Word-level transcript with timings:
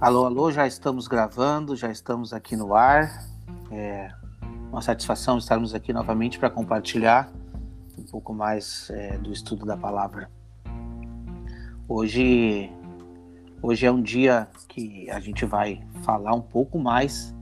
Alô, 0.00 0.26
alô, 0.26 0.48
já 0.52 0.64
estamos 0.64 1.08
gravando, 1.08 1.74
já 1.74 1.90
estamos 1.90 2.32
aqui 2.32 2.54
no 2.54 2.72
ar. 2.72 3.26
É 3.72 4.12
uma 4.70 4.80
satisfação 4.80 5.38
estarmos 5.38 5.74
aqui 5.74 5.92
novamente 5.92 6.38
para 6.38 6.48
compartilhar 6.48 7.28
um 7.98 8.04
pouco 8.04 8.32
mais 8.32 8.88
é, 8.90 9.18
do 9.18 9.32
estudo 9.32 9.66
da 9.66 9.76
palavra. 9.76 10.30
Hoje, 11.88 12.70
hoje 13.60 13.86
é 13.86 13.90
um 13.90 14.00
dia 14.00 14.46
que 14.68 15.10
a 15.10 15.18
gente 15.18 15.44
vai 15.44 15.84
falar 16.04 16.32
um 16.32 16.42
pouco 16.42 16.78
mais 16.78 17.34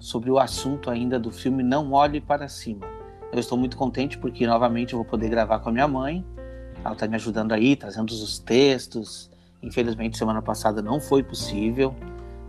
sobre 0.00 0.28
o 0.28 0.40
assunto 0.40 0.90
ainda 0.90 1.20
do 1.20 1.30
filme 1.30 1.62
Não 1.62 1.92
Olhe 1.92 2.20
para 2.20 2.48
Cima. 2.48 2.84
Eu 3.32 3.38
estou 3.38 3.56
muito 3.56 3.76
contente 3.76 4.18
porque 4.18 4.44
novamente 4.44 4.92
eu 4.92 4.98
vou 4.98 5.06
poder 5.06 5.28
gravar 5.28 5.60
com 5.60 5.68
a 5.68 5.72
minha 5.72 5.86
mãe. 5.86 6.26
Ela 6.84 6.94
está 6.94 7.06
me 7.06 7.14
ajudando 7.14 7.52
aí, 7.52 7.76
trazendo 7.76 8.10
os 8.10 8.40
textos, 8.40 9.30
Infelizmente, 9.62 10.18
semana 10.18 10.42
passada 10.42 10.82
não 10.82 11.00
foi 11.00 11.22
possível, 11.22 11.94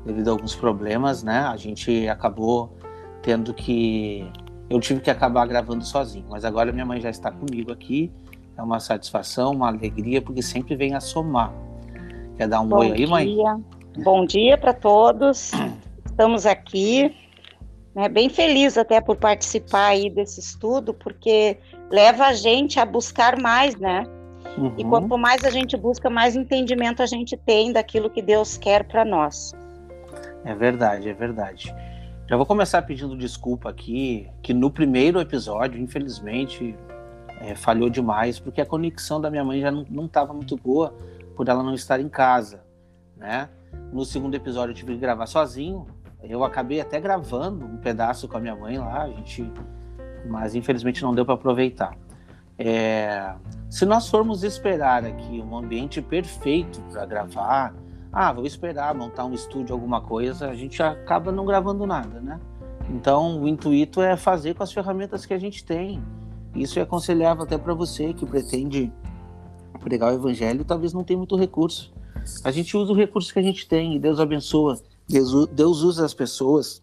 devido 0.06 0.30
a 0.30 0.32
alguns 0.32 0.56
problemas, 0.56 1.24
né? 1.24 1.40
A 1.42 1.56
gente 1.56 2.08
acabou 2.08 2.76
tendo 3.22 3.54
que. 3.54 4.28
Eu 4.70 4.80
tive 4.80 5.02
que 5.02 5.12
acabar 5.12 5.46
gravando 5.46 5.86
sozinho, 5.86 6.26
mas 6.30 6.44
agora 6.44 6.72
minha 6.72 6.86
mãe 6.86 7.00
já 7.00 7.10
está 7.10 7.30
comigo 7.30 7.72
aqui. 7.72 8.12
É 8.58 8.62
uma 8.62 8.80
satisfação, 8.80 9.52
uma 9.52 9.68
alegria, 9.68 10.22
porque 10.22 10.42
sempre 10.42 10.76
vem 10.76 10.96
a 10.96 11.00
somar. 11.00 11.54
Quer 12.38 12.48
dar 12.48 12.62
um 12.62 12.68
Bom 12.68 12.78
oi 12.78 12.92
aí, 12.92 13.08
mãe? 13.08 13.28
Dia. 13.28 13.60
Bom 14.04 14.26
dia 14.26 14.58
para 14.58 14.74
todos. 14.74 15.52
Estamos 16.06 16.46
aqui, 16.46 17.16
né, 17.96 18.10
bem 18.10 18.30
feliz 18.30 18.78
até 18.78 19.00
por 19.02 19.16
participar 19.18 19.88
aí 19.88 20.10
desse 20.10 20.40
estudo, 20.40 20.94
porque 20.94 21.58
leva 21.92 22.26
a 22.26 22.34
gente 22.34 22.80
a 22.80 22.86
buscar 22.86 23.40
mais, 23.40 23.76
né? 23.76 24.04
Uhum. 24.58 24.74
E 24.78 24.84
quanto 24.84 25.18
mais 25.18 25.44
a 25.44 25.50
gente 25.50 25.76
busca, 25.76 26.10
mais 26.10 26.36
entendimento 26.36 27.02
a 27.02 27.06
gente 27.06 27.36
tem 27.36 27.72
daquilo 27.72 28.10
que 28.10 28.22
Deus 28.22 28.58
quer 28.58 28.84
para 28.84 29.04
nós. 29.04 29.54
É 30.46 30.54
verdade, 30.54 31.10
é 31.10 31.14
verdade. 31.14 31.74
Já 32.28 32.38
vou 32.38 32.46
começar 32.46 32.82
pedindo 32.82 33.18
desculpa 33.18 33.70
aqui, 33.70 34.30
que 34.42 34.54
no 34.54 34.70
primeiro 34.72 35.20
episódio, 35.20 35.80
infelizmente, 35.82 36.76
é, 37.42 37.56
falhou 37.56 37.90
demais, 37.90 38.40
porque 38.40 38.62
a 38.62 38.66
conexão 38.66 39.20
da 39.20 39.30
minha 39.30 39.44
mãe 39.44 39.60
já 39.60 39.72
não 39.72 40.06
estava 40.06 40.34
muito 40.34 40.56
boa 40.56 40.96
por 41.36 41.48
ela 41.48 41.64
não 41.64 41.74
estar 41.74 42.00
em 42.00 42.08
casa, 42.08 42.64
né? 43.18 43.50
No 43.92 44.06
segundo 44.06 44.36
episódio 44.36 44.72
eu 44.72 44.76
tive 44.76 44.94
que 44.94 45.00
gravar 45.00 45.26
sozinho. 45.26 45.86
Eu 46.22 46.44
acabei 46.44 46.80
até 46.80 47.02
gravando 47.02 47.66
um 47.66 47.78
pedaço 47.78 48.28
com 48.28 48.38
a 48.38 48.40
minha 48.40 48.56
mãe 48.56 48.78
lá, 48.78 49.04
a 49.04 49.10
gente, 49.10 49.52
mas 50.26 50.56
infelizmente 50.56 51.04
não 51.04 51.14
deu 51.14 51.26
para 51.26 51.36
aproveitar. 51.36 51.98
É, 52.58 53.34
se 53.70 53.86
nós 53.86 54.10
formos 54.10 54.44
esperar 54.44 55.06
aqui 55.06 55.42
um 55.42 55.58
ambiente 55.58 56.02
perfeito 56.02 56.82
para 56.92 57.06
gravar, 57.06 57.76
ah, 58.12 58.32
vou 58.32 58.46
esperar 58.46 58.94
montar 58.94 59.26
um 59.26 59.34
estúdio, 59.34 59.74
alguma 59.74 60.02
coisa, 60.02 60.50
a 60.50 60.56
gente 60.56 60.82
acaba 60.82 61.32
não 61.32 61.46
gravando 61.46 61.86
nada, 61.86 62.20
né? 62.20 62.40
Então, 62.90 63.42
o 63.42 63.48
intuito 63.48 64.02
é 64.02 64.16
fazer 64.16 64.54
com 64.54 64.64
as 64.64 64.72
ferramentas 64.72 65.26
que 65.26 65.34
a 65.34 65.40
gente 65.40 65.64
tem. 65.64 66.04
Isso 66.56 66.78
é 66.78 66.84
aconselhável 66.84 67.44
até 67.44 67.58
para 67.58 67.74
você 67.74 68.14
que 68.14 68.26
pretende 68.26 68.92
pregar 69.84 70.14
o 70.14 70.16
evangelho 70.16 70.64
talvez 70.64 70.94
não 70.94 71.04
tenha 71.04 71.18
muito 71.18 71.36
recurso. 71.36 71.94
A 72.44 72.52
gente 72.52 72.76
usa 72.78 72.92
o 72.92 72.96
recurso 72.96 73.34
que 73.34 73.40
a 73.40 73.44
gente 73.44 73.68
tem 73.68 73.96
e 73.96 74.00
Deus 74.00 74.20
abençoa. 74.20 74.80
Deus, 75.08 75.48
Deus 75.48 75.82
usa 75.82 76.06
as 76.06 76.14
pessoas 76.14 76.82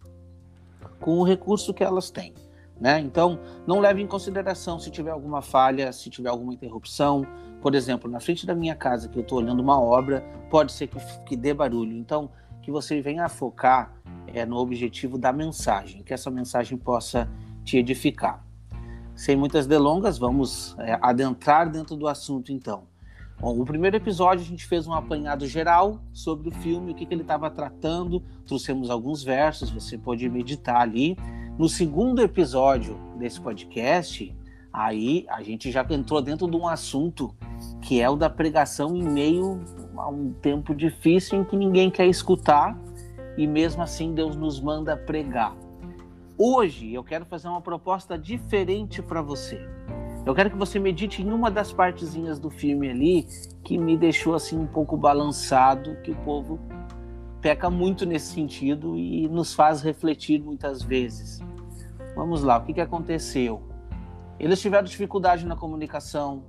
com 0.99 1.17
o 1.17 1.23
recurso 1.23 1.73
que 1.73 1.83
elas 1.83 2.11
têm. 2.11 2.33
Né? 2.81 2.99
Então, 2.99 3.39
não 3.67 3.79
leve 3.79 4.01
em 4.01 4.07
consideração 4.07 4.79
se 4.79 4.89
tiver 4.89 5.11
alguma 5.11 5.39
falha, 5.39 5.93
se 5.93 6.09
tiver 6.09 6.29
alguma 6.29 6.51
interrupção. 6.51 7.27
Por 7.61 7.75
exemplo, 7.75 8.09
na 8.09 8.19
frente 8.19 8.43
da 8.43 8.55
minha 8.55 8.75
casa, 8.75 9.07
que 9.07 9.19
eu 9.19 9.21
estou 9.21 9.37
olhando 9.37 9.59
uma 9.59 9.79
obra, 9.79 10.25
pode 10.49 10.71
ser 10.71 10.87
que, 10.87 10.97
que 11.23 11.35
dê 11.35 11.53
barulho. 11.53 11.95
Então, 11.95 12.31
que 12.63 12.71
você 12.71 12.99
venha 12.99 13.29
focar 13.29 13.93
é, 14.25 14.47
no 14.47 14.57
objetivo 14.57 15.19
da 15.19 15.31
mensagem, 15.31 16.01
que 16.01 16.11
essa 16.11 16.31
mensagem 16.31 16.75
possa 16.75 17.29
te 17.63 17.77
edificar. 17.77 18.43
Sem 19.15 19.35
muitas 19.35 19.67
delongas, 19.67 20.17
vamos 20.17 20.75
é, 20.79 20.97
adentrar 20.99 21.69
dentro 21.69 21.95
do 21.95 22.07
assunto 22.07 22.51
então. 22.51 22.89
Bom, 23.39 23.59
o 23.59 23.65
primeiro 23.65 23.95
episódio 23.95 24.43
a 24.43 24.47
gente 24.47 24.65
fez 24.65 24.87
um 24.87 24.93
apanhado 24.93 25.47
geral 25.47 25.99
sobre 26.13 26.49
o 26.49 26.51
filme, 26.51 26.91
o 26.91 26.95
que, 26.95 27.05
que 27.05 27.13
ele 27.13 27.21
estava 27.21 27.49
tratando, 27.49 28.23
trouxemos 28.45 28.89
alguns 28.89 29.23
versos, 29.23 29.69
você 29.69 29.97
pode 29.97 30.27
meditar 30.29 30.81
ali. 30.81 31.15
No 31.57 31.67
segundo 31.67 32.21
episódio 32.21 32.97
desse 33.17 33.39
podcast, 33.39 34.35
aí 34.71 35.25
a 35.29 35.43
gente 35.43 35.69
já 35.69 35.85
entrou 35.89 36.21
dentro 36.21 36.49
de 36.49 36.55
um 36.55 36.67
assunto 36.67 37.35
que 37.81 38.01
é 38.01 38.09
o 38.09 38.15
da 38.15 38.29
pregação 38.29 38.95
em 38.95 39.03
meio 39.03 39.61
a 39.97 40.09
um 40.09 40.33
tempo 40.33 40.73
difícil 40.73 41.41
em 41.41 41.43
que 41.43 41.55
ninguém 41.55 41.91
quer 41.91 42.07
escutar 42.07 42.79
e 43.37 43.45
mesmo 43.45 43.83
assim 43.83 44.13
Deus 44.13 44.35
nos 44.35 44.59
manda 44.59 44.95
pregar. 44.95 45.55
Hoje 46.37 46.93
eu 46.93 47.03
quero 47.03 47.25
fazer 47.25 47.49
uma 47.49 47.61
proposta 47.61 48.17
diferente 48.17 49.01
para 49.01 49.21
você. 49.21 49.61
Eu 50.25 50.33
quero 50.33 50.49
que 50.49 50.57
você 50.57 50.79
medite 50.79 51.21
em 51.21 51.31
uma 51.31 51.51
das 51.51 51.73
partezinhas 51.73 52.39
do 52.39 52.49
filme 52.49 52.89
ali 52.89 53.27
que 53.63 53.77
me 53.77 53.97
deixou 53.97 54.33
assim 54.33 54.57
um 54.57 54.67
pouco 54.67 54.95
balançado, 54.95 55.97
que 56.03 56.11
o 56.11 56.15
povo 56.15 56.59
peca 57.41 57.69
muito 57.69 58.05
nesse 58.05 58.33
sentido 58.33 58.97
e 58.97 59.27
nos 59.27 59.53
faz 59.53 59.81
refletir 59.81 60.41
muitas 60.41 60.83
vezes. 60.83 61.39
Vamos 62.15 62.43
lá, 62.43 62.57
o 62.57 62.65
que, 62.65 62.73
que 62.73 62.81
aconteceu? 62.81 63.63
Eles 64.39 64.61
tiveram 64.61 64.83
dificuldade 64.83 65.45
na 65.45 65.55
comunicação, 65.55 66.43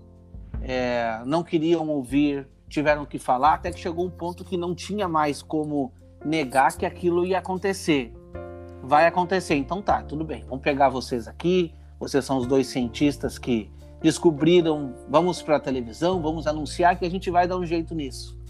é, 0.61 1.23
não 1.25 1.43
queriam 1.43 1.89
ouvir, 1.89 2.47
tiveram 2.69 3.07
que 3.07 3.19
falar, 3.19 3.55
até 3.55 3.71
que 3.71 3.81
chegou 3.81 4.07
um 4.07 4.11
ponto 4.11 4.45
que 4.45 4.57
não 4.57 4.75
tinha 4.75 5.09
mais 5.09 5.43
como 5.43 5.93
negar 6.25 6.77
que 6.77 6.87
aquilo 6.87 7.25
ia 7.25 7.39
acontecer. 7.39 8.13
Vai 8.83 9.07
acontecer, 9.07 9.55
então 9.55 9.81
tá, 9.81 10.03
tudo 10.03 10.25
bem, 10.25 10.45
vamos 10.45 10.63
pegar 10.63 10.89
vocês 10.89 11.29
aqui, 11.29 11.75
vocês 11.99 12.25
são 12.25 12.37
os 12.39 12.47
dois 12.47 12.67
cientistas 12.67 13.39
que 13.39 13.71
descobriram, 14.03 14.95
vamos 15.09 15.41
para 15.41 15.57
a 15.57 15.61
televisão, 15.61 16.21
vamos 16.21 16.47
anunciar 16.47 16.99
que 16.99 17.05
a 17.05 17.11
gente 17.11 17.31
vai 17.31 17.47
dar 17.47 17.57
um 17.57 17.65
jeito 17.65 17.95
nisso. 17.95 18.42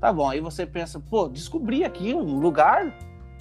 Tá 0.00 0.12
bom, 0.12 0.28
aí 0.28 0.40
você 0.40 0.66
pensa, 0.66 1.00
pô, 1.00 1.28
descobri 1.28 1.84
aqui 1.84 2.14
um 2.14 2.38
lugar, 2.38 2.94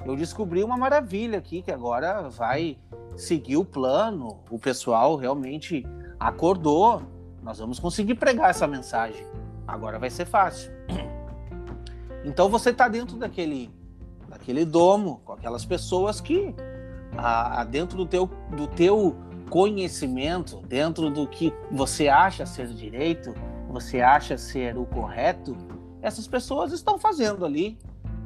eu 0.05 0.15
descobri 0.15 0.63
uma 0.63 0.77
maravilha 0.77 1.39
aqui 1.39 1.61
que 1.61 1.71
agora 1.71 2.29
vai 2.29 2.77
seguir 3.17 3.57
o 3.57 3.65
plano, 3.65 4.39
o 4.49 4.57
pessoal 4.57 5.15
realmente 5.15 5.85
acordou, 6.19 7.01
nós 7.41 7.59
vamos 7.59 7.79
conseguir 7.79 8.15
pregar 8.15 8.49
essa 8.49 8.67
mensagem. 8.67 9.25
Agora 9.67 9.99
vai 9.99 10.09
ser 10.09 10.25
fácil. 10.25 10.71
Então 12.27 12.49
você 12.49 12.71
está 12.71 12.87
dentro 12.87 13.17
daquele, 13.17 13.69
daquele 14.27 14.65
domo, 14.65 15.21
com 15.23 15.33
aquelas 15.33 15.63
pessoas 15.63 16.19
que 16.19 16.55
a, 17.15 17.61
a, 17.61 17.63
dentro 17.63 17.97
do 17.97 18.05
teu, 18.07 18.27
do 18.57 18.65
teu 18.65 19.15
conhecimento, 19.47 20.59
dentro 20.67 21.11
do 21.11 21.27
que 21.27 21.53
você 21.71 22.07
acha 22.07 22.43
ser 22.43 22.67
direito, 22.69 23.31
você 23.69 24.01
acha 24.01 24.39
ser 24.39 24.75
o 24.75 24.87
correto, 24.87 25.55
essas 26.05 26.27
pessoas 26.27 26.71
estão 26.71 26.99
fazendo 26.99 27.43
ali 27.43 27.79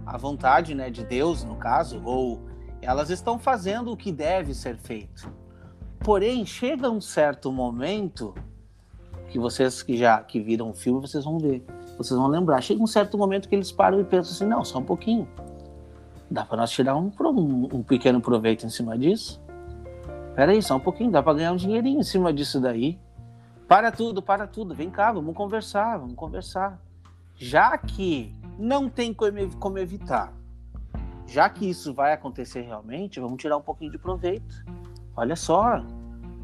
a 0.06 0.18
vontade 0.18 0.76
né, 0.76 0.90
de 0.90 1.02
Deus, 1.02 1.46
no 1.46 1.56
caso, 1.56 2.02
ou 2.04 2.42
elas 2.82 3.10
estão 3.10 3.40
fazendo 3.40 3.94
o 3.94 3.96
que 3.96 4.12
deve 4.12 4.54
ser 4.54 4.76
feito. 4.76 5.32
Porém, 6.00 6.46
chega 6.46 6.90
um 6.90 7.00
certo 7.00 7.50
momento 7.54 8.36
que 9.30 9.40
vocês 9.40 9.82
que 9.82 9.96
já 9.96 10.22
que 10.22 10.42
viram 10.42 10.72
o 10.72 10.74
filme, 10.74 11.00
vocês 11.00 11.24
vão 11.24 11.40
ver, 11.40 11.64
vocês 11.98 12.20
vão 12.20 12.28
lembrar. 12.28 12.60
Chega 12.62 12.84
um 12.84 12.88
certo 12.88 13.18
momento 13.18 13.48
que 13.48 13.56
eles 13.56 13.72
param 13.72 14.02
e 14.02 14.04
pensam 14.04 14.34
assim: 14.34 14.46
não, 14.46 14.66
só 14.66 14.80
um 14.80 14.84
pouquinho. 14.84 15.26
Dá 16.30 16.44
para 16.44 16.58
nós 16.58 16.72
tirar 16.72 16.98
um, 16.98 17.10
um, 17.22 17.70
um, 17.76 17.84
pequeno 17.84 18.20
proveito 18.20 18.66
em 18.66 18.70
cima 18.70 18.98
disso? 18.98 19.42
Peraí, 20.36 20.62
só 20.62 20.76
um 20.76 20.82
pouquinho, 20.82 21.12
dá 21.12 21.24
para 21.24 21.34
ganhar 21.34 21.54
um 21.54 21.58
dinheirinho 21.58 22.02
em 22.02 22.04
cima 22.04 22.34
disso 22.34 22.60
daí. 22.60 23.00
Para 23.70 23.90
tudo, 23.90 24.22
para 24.22 24.46
tudo, 24.48 24.76
vem 24.76 24.90
cá, 24.90 25.14
vamos 25.14 25.34
conversar, 25.34 25.98
vamos 25.98 26.16
conversar. 26.16 26.89
Já 27.40 27.78
que 27.78 28.36
não 28.58 28.90
tem 28.90 29.14
como 29.14 29.80
evitar, 29.80 30.34
já 31.26 31.50
que 31.50 31.70
isso 31.70 31.94
vai 31.94 32.12
acontecer 32.12 32.62
realmente, 32.62 33.18
vamos 33.18 33.42
tirar 33.42 33.56
um 33.56 33.62
pouquinho 33.62 33.90
de 33.90 33.98
proveito. 33.98 34.66
Olha 35.16 35.38
só, 35.38 35.82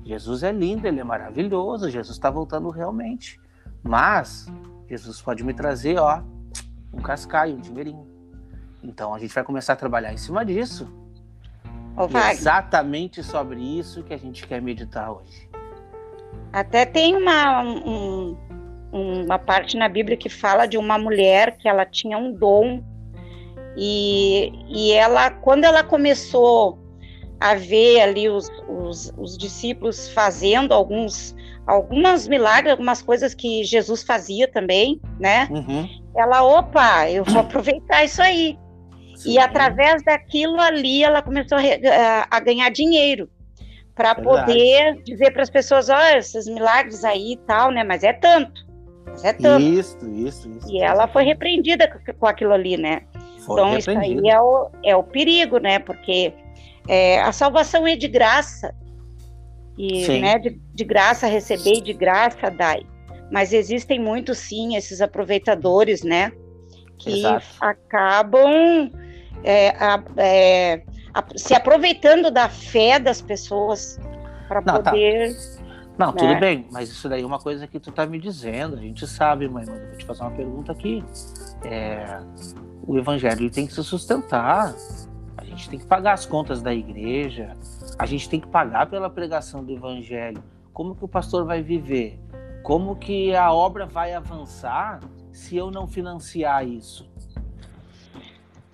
Jesus 0.05 0.41
é 0.41 0.53
lindo, 0.53 0.87
ele 0.87 1.01
é 1.01 1.03
maravilhoso, 1.03 1.89
Jesus 1.89 2.15
está 2.15 2.29
voltando 2.29 2.69
realmente. 2.69 3.37
Mas 3.83 4.47
Jesus 4.87 5.21
pode 5.21 5.43
me 5.43 5.53
trazer, 5.53 5.97
ó, 5.97 6.23
um 6.93 7.01
cascaio, 7.01 7.57
um 7.57 7.59
dinheirinho. 7.59 8.07
Então 8.81 9.13
a 9.13 9.19
gente 9.19 9.35
vai 9.35 9.43
começar 9.43 9.73
a 9.73 9.75
trabalhar 9.75 10.13
em 10.13 10.17
cima 10.17 10.45
disso. 10.45 10.89
é 12.29 12.31
exatamente 12.31 13.21
sobre 13.21 13.59
isso 13.59 14.01
que 14.01 14.13
a 14.13 14.17
gente 14.17 14.47
quer 14.47 14.61
meditar 14.61 15.11
hoje. 15.11 15.49
Até 16.53 16.85
tem 16.85 17.17
uma, 17.17 17.61
um, 17.61 18.37
uma 18.95 19.37
parte 19.37 19.75
na 19.75 19.89
Bíblia 19.89 20.15
que 20.15 20.29
fala 20.29 20.65
de 20.65 20.77
uma 20.77 20.97
mulher 20.97 21.57
que 21.57 21.67
ela 21.67 21.85
tinha 21.85 22.17
um 22.17 22.31
dom 22.31 22.81
e, 23.75 24.51
e 24.69 24.93
ela, 24.93 25.29
quando 25.29 25.65
ela 25.65 25.83
começou 25.83 26.79
a 27.39 27.55
ver 27.55 28.01
ali 28.01 28.29
os, 28.29 28.49
os, 28.69 29.13
os 29.17 29.37
discípulos 29.37 30.07
fazendo 30.09 30.73
alguns 30.73 31.35
algumas 31.67 32.27
milagres, 32.27 32.71
algumas 32.71 33.01
coisas 33.01 33.33
que 33.33 33.63
Jesus 33.63 34.03
fazia 34.03 34.47
também, 34.47 35.01
né? 35.19 35.47
Uhum. 35.49 35.89
Ela, 36.15 36.43
opa, 36.43 37.09
eu 37.09 37.23
vou 37.23 37.41
aproveitar 37.41 38.03
isso 38.05 38.21
aí. 38.21 38.57
Sim. 39.15 39.31
E 39.31 39.39
através 39.39 40.03
daquilo 40.03 40.61
ali, 40.61 41.03
ela 41.03 41.23
começou 41.23 41.57
a, 41.57 42.27
a 42.29 42.39
ganhar 42.39 42.69
dinheiro 42.69 43.27
para 43.95 44.13
poder 44.13 45.01
dizer 45.03 45.31
para 45.31 45.41
as 45.41 45.49
pessoas, 45.49 45.89
olha, 45.89 46.17
esses 46.17 46.47
milagres 46.47 47.03
aí 47.03 47.33
e 47.33 47.37
tal, 47.37 47.71
né? 47.71 47.83
Mas 47.83 48.03
é 48.03 48.13
tanto. 48.13 48.64
É. 49.23 49.59
Isso, 49.59 49.97
isso, 50.09 50.49
isso. 50.49 50.69
E 50.69 50.81
ela 50.81 51.07
foi 51.07 51.23
repreendida 51.23 51.87
com, 52.19 52.27
aquilo 52.27 52.53
ali, 52.53 52.77
né? 52.77 53.01
Foi 53.45 53.61
então 53.61 53.77
isso 53.77 53.89
aí 53.91 54.19
é 54.27 54.41
o, 54.41 54.69
é 54.83 54.95
o 54.95 55.03
perigo, 55.03 55.59
né? 55.59 55.79
Porque 55.79 56.33
é, 56.87 57.21
a 57.21 57.31
salvação 57.31 57.85
é 57.87 57.95
de 57.95 58.07
graça. 58.07 58.73
E 59.77 60.07
né, 60.21 60.39
de, 60.39 60.59
de 60.73 60.83
graça 60.85 61.27
receber 61.27 61.75
e 61.75 61.81
de 61.81 61.93
graça 61.93 62.49
dai. 62.49 62.85
Mas 63.31 63.51
existem 63.51 63.99
muitos 63.99 64.37
sim 64.37 64.75
esses 64.75 65.01
aproveitadores, 65.01 66.01
né? 66.01 66.31
Que 66.97 67.19
Exato. 67.19 67.45
acabam 67.59 68.89
é, 69.43 69.69
a, 69.71 70.01
é, 70.17 70.81
se 71.35 71.53
aproveitando 71.53 72.31
da 72.31 72.47
fé 72.47 72.99
das 72.99 73.21
pessoas 73.21 73.99
para 74.47 74.61
tá. 74.61 74.73
poder. 74.73 75.33
Tá. 75.33 75.54
Não, 75.97 76.07
né? 76.07 76.13
tudo 76.17 76.39
bem, 76.39 76.67
mas 76.71 76.89
isso 76.89 77.07
daí 77.07 77.21
é 77.21 77.25
uma 77.25 77.39
coisa 77.39 77.67
que 77.67 77.79
tu 77.79 77.91
tá 77.91 78.05
me 78.05 78.19
dizendo, 78.19 78.75
a 78.75 78.79
gente 78.79 79.07
sabe, 79.07 79.47
mãe, 79.47 79.65
mas 79.65 79.79
eu 79.79 79.87
vou 79.87 79.97
te 79.97 80.05
fazer 80.05 80.21
uma 80.21 80.31
pergunta 80.31 80.71
aqui. 80.71 81.03
É, 81.63 82.19
o 82.85 82.97
evangelho 82.97 83.49
tem 83.49 83.65
que 83.65 83.73
se 83.73 83.83
sustentar, 83.83 84.75
a 85.37 85.45
gente 85.45 85.69
tem 85.69 85.79
que 85.79 85.85
pagar 85.85 86.13
as 86.13 86.25
contas 86.25 86.61
da 86.61 86.73
igreja, 86.73 87.53
a 87.97 88.05
gente 88.05 88.29
tem 88.29 88.39
que 88.39 88.47
pagar 88.47 88.87
pela 88.87 89.09
pregação 89.09 89.63
do 89.63 89.71
evangelho. 89.71 90.43
Como 90.73 90.95
que 90.95 91.05
o 91.05 91.07
pastor 91.07 91.45
vai 91.45 91.61
viver? 91.61 92.19
Como 92.61 92.95
que 92.95 93.33
a 93.35 93.53
obra 93.53 93.85
vai 93.85 94.13
avançar 94.13 94.99
se 95.31 95.55
eu 95.55 95.71
não 95.71 95.87
financiar 95.87 96.67
isso? 96.67 97.09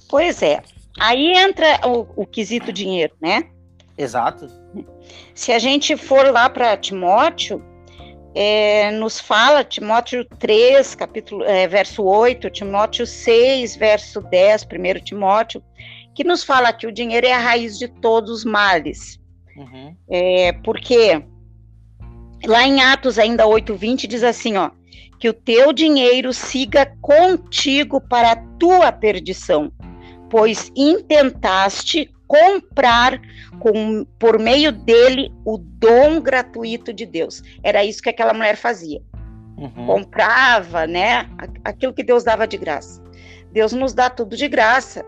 Pois 0.09 0.41
é, 0.41 0.63
Aí 0.99 1.33
entra 1.35 1.79
o, 1.87 2.07
o 2.15 2.25
quesito 2.25 2.71
dinheiro, 2.71 3.13
né? 3.21 3.49
Exato. 3.97 4.47
Se 5.33 5.51
a 5.51 5.59
gente 5.59 5.95
for 5.95 6.31
lá 6.31 6.49
para 6.49 6.77
Timóteo, 6.77 7.63
é, 8.33 8.91
nos 8.91 9.19
fala, 9.19 9.63
Timóteo 9.63 10.25
3, 10.39 10.95
capítulo, 10.95 11.43
é, 11.43 11.67
verso 11.67 12.03
8, 12.03 12.49
Timóteo 12.49 13.05
6, 13.05 13.75
verso 13.75 14.21
10, 14.21 14.63
1 14.63 15.03
Timóteo, 15.03 15.63
que 16.15 16.23
nos 16.23 16.43
fala 16.43 16.73
que 16.73 16.87
o 16.87 16.91
dinheiro 16.91 17.27
é 17.27 17.33
a 17.33 17.39
raiz 17.39 17.77
de 17.77 17.87
todos 17.87 18.31
os 18.31 18.45
males. 18.45 19.19
Uhum. 19.55 19.95
É, 20.09 20.53
porque 20.63 21.23
lá 22.45 22.63
em 22.63 22.81
Atos 22.81 23.19
ainda 23.19 23.45
8:20 23.45 24.07
diz 24.07 24.23
assim, 24.23 24.57
ó, 24.57 24.71
que 25.19 25.29
o 25.29 25.33
teu 25.33 25.73
dinheiro 25.73 26.33
siga 26.33 26.85
contigo 27.01 28.01
para 28.01 28.31
a 28.31 28.35
tua 28.57 28.91
perdição 28.91 29.71
pois 30.31 30.71
intentaste 30.75 32.09
comprar 32.31 33.19
com, 33.59 34.05
por 34.17 34.39
meio 34.39 34.71
dele 34.71 35.29
o 35.45 35.57
dom 35.57 36.21
gratuito 36.21 36.93
de 36.93 37.05
Deus. 37.05 37.43
Era 37.61 37.83
isso 37.83 38.01
que 38.01 38.09
aquela 38.09 38.33
mulher 38.33 38.55
fazia. 38.55 39.01
Uhum. 39.57 39.85
Comprava, 39.85 40.87
né? 40.87 41.29
Aquilo 41.65 41.93
que 41.93 42.03
Deus 42.03 42.23
dava 42.23 42.47
de 42.47 42.57
graça. 42.57 43.03
Deus 43.51 43.73
nos 43.73 43.93
dá 43.93 44.09
tudo 44.09 44.37
de 44.37 44.47
graça, 44.47 45.05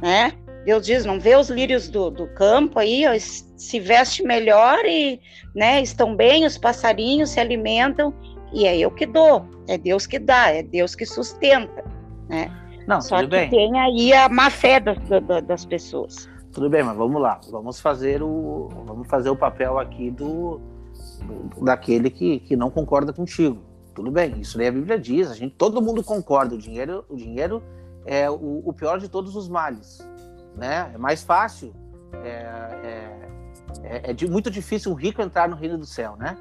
né? 0.00 0.32
Deus 0.64 0.86
diz, 0.86 1.04
não 1.04 1.20
vê 1.20 1.36
os 1.36 1.50
lírios 1.50 1.90
do, 1.90 2.08
do 2.10 2.26
campo 2.28 2.78
aí, 2.78 3.04
ó, 3.06 3.12
se 3.18 3.78
veste 3.78 4.22
melhor 4.22 4.78
e, 4.86 5.20
né, 5.54 5.82
estão 5.82 6.14
bem, 6.14 6.46
os 6.46 6.56
passarinhos 6.56 7.30
se 7.30 7.40
alimentam, 7.40 8.14
e 8.52 8.64
é 8.64 8.78
eu 8.78 8.88
que 8.88 9.04
dou, 9.04 9.44
é 9.68 9.76
Deus 9.76 10.06
que 10.06 10.20
dá, 10.20 10.50
é 10.50 10.62
Deus 10.62 10.94
que 10.94 11.04
sustenta, 11.04 11.84
né? 12.28 12.48
Não, 12.86 13.00
Só 13.00 13.16
tudo 13.16 13.30
que 13.30 13.36
bem. 13.36 13.50
tem 13.50 13.80
aí 13.80 14.12
a 14.12 14.28
má 14.28 14.50
fé 14.50 14.80
das, 14.80 14.98
das 15.46 15.64
pessoas. 15.64 16.28
Tudo 16.52 16.68
bem, 16.68 16.82
mas 16.82 16.96
vamos 16.96 17.20
lá. 17.20 17.40
Vamos 17.50 17.80
fazer 17.80 18.22
o, 18.22 18.68
vamos 18.84 19.08
fazer 19.08 19.30
o 19.30 19.36
papel 19.36 19.78
aqui 19.78 20.10
do, 20.10 20.60
do 21.22 21.64
daquele 21.64 22.10
que, 22.10 22.40
que 22.40 22.56
não 22.56 22.70
concorda 22.70 23.12
contigo. 23.12 23.58
Tudo 23.94 24.10
bem, 24.10 24.40
isso 24.40 24.56
daí 24.56 24.68
a 24.68 24.72
Bíblia 24.72 24.98
diz, 24.98 25.30
a 25.30 25.34
gente, 25.34 25.54
todo 25.54 25.80
mundo 25.82 26.02
concorda. 26.02 26.54
O 26.54 26.58
dinheiro, 26.58 27.04
o 27.08 27.16
dinheiro 27.16 27.62
é 28.04 28.30
o, 28.30 28.62
o 28.64 28.72
pior 28.72 28.98
de 28.98 29.08
todos 29.08 29.36
os 29.36 29.48
males. 29.48 29.98
Né? 30.56 30.90
É 30.94 30.98
mais 30.98 31.22
fácil, 31.22 31.74
é, 32.22 32.28
é, 32.84 33.28
é, 33.82 34.10
é 34.10 34.12
de, 34.12 34.28
muito 34.28 34.50
difícil 34.50 34.92
um 34.92 34.94
rico 34.94 35.22
entrar 35.22 35.48
no 35.48 35.56
reino 35.56 35.78
do 35.78 35.86
céu, 35.86 36.16
né? 36.16 36.36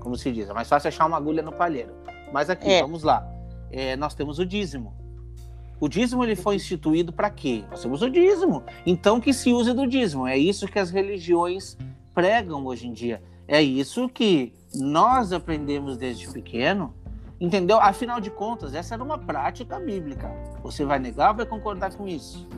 Como 0.00 0.16
se 0.16 0.30
diz, 0.30 0.50
é 0.50 0.52
mais 0.52 0.68
fácil 0.68 0.88
achar 0.88 1.06
uma 1.06 1.16
agulha 1.16 1.42
no 1.42 1.52
palheiro. 1.52 1.94
Mas 2.32 2.50
aqui, 2.50 2.70
é. 2.70 2.82
vamos 2.82 3.02
lá. 3.02 3.26
É, 3.70 3.96
nós 3.96 4.14
temos 4.14 4.38
o 4.38 4.44
dízimo. 4.44 4.94
O 5.84 5.88
dízimo 5.88 6.24
ele 6.24 6.34
foi 6.34 6.54
instituído 6.54 7.12
para 7.12 7.28
quê? 7.28 7.62
Nós 7.70 7.82
temos 7.82 8.00
o 8.00 8.08
dízimo. 8.08 8.62
Então 8.86 9.20
que 9.20 9.34
se 9.34 9.52
use 9.52 9.74
do 9.74 9.86
dízimo. 9.86 10.26
É 10.26 10.34
isso 10.34 10.66
que 10.66 10.78
as 10.78 10.90
religiões 10.90 11.76
pregam 12.14 12.64
hoje 12.64 12.86
em 12.86 12.92
dia. 12.94 13.22
É 13.46 13.60
isso 13.60 14.08
que 14.08 14.54
nós 14.74 15.30
aprendemos 15.30 15.98
desde 15.98 16.26
pequeno. 16.32 16.94
Entendeu? 17.38 17.78
Afinal 17.78 18.18
de 18.18 18.30
contas, 18.30 18.72
essa 18.72 18.94
era 18.94 19.04
uma 19.04 19.18
prática 19.18 19.78
bíblica. 19.78 20.34
Você 20.62 20.86
vai 20.86 20.98
negar 20.98 21.32
ou 21.32 21.36
vai 21.36 21.44
concordar 21.44 21.94
com 21.94 22.08
isso? 22.08 22.48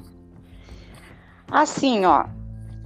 Assim, 1.50 2.04
ó. 2.04 2.26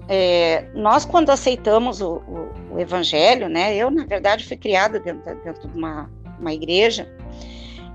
É, 0.09 0.71
nós, 0.73 1.05
quando 1.05 1.29
aceitamos 1.29 2.01
o, 2.01 2.15
o, 2.15 2.77
o, 2.77 2.81
evangelho, 2.81 3.47
né? 3.47 3.77
Eu, 3.77 3.91
na 3.91 4.07
verdade, 4.07 4.47
fui 4.47 4.57
criada 4.57 4.99
dentro, 4.99 5.23
dentro 5.45 5.69
de 5.69 5.77
uma, 5.77 6.11
uma 6.39 6.55
igreja. 6.55 7.15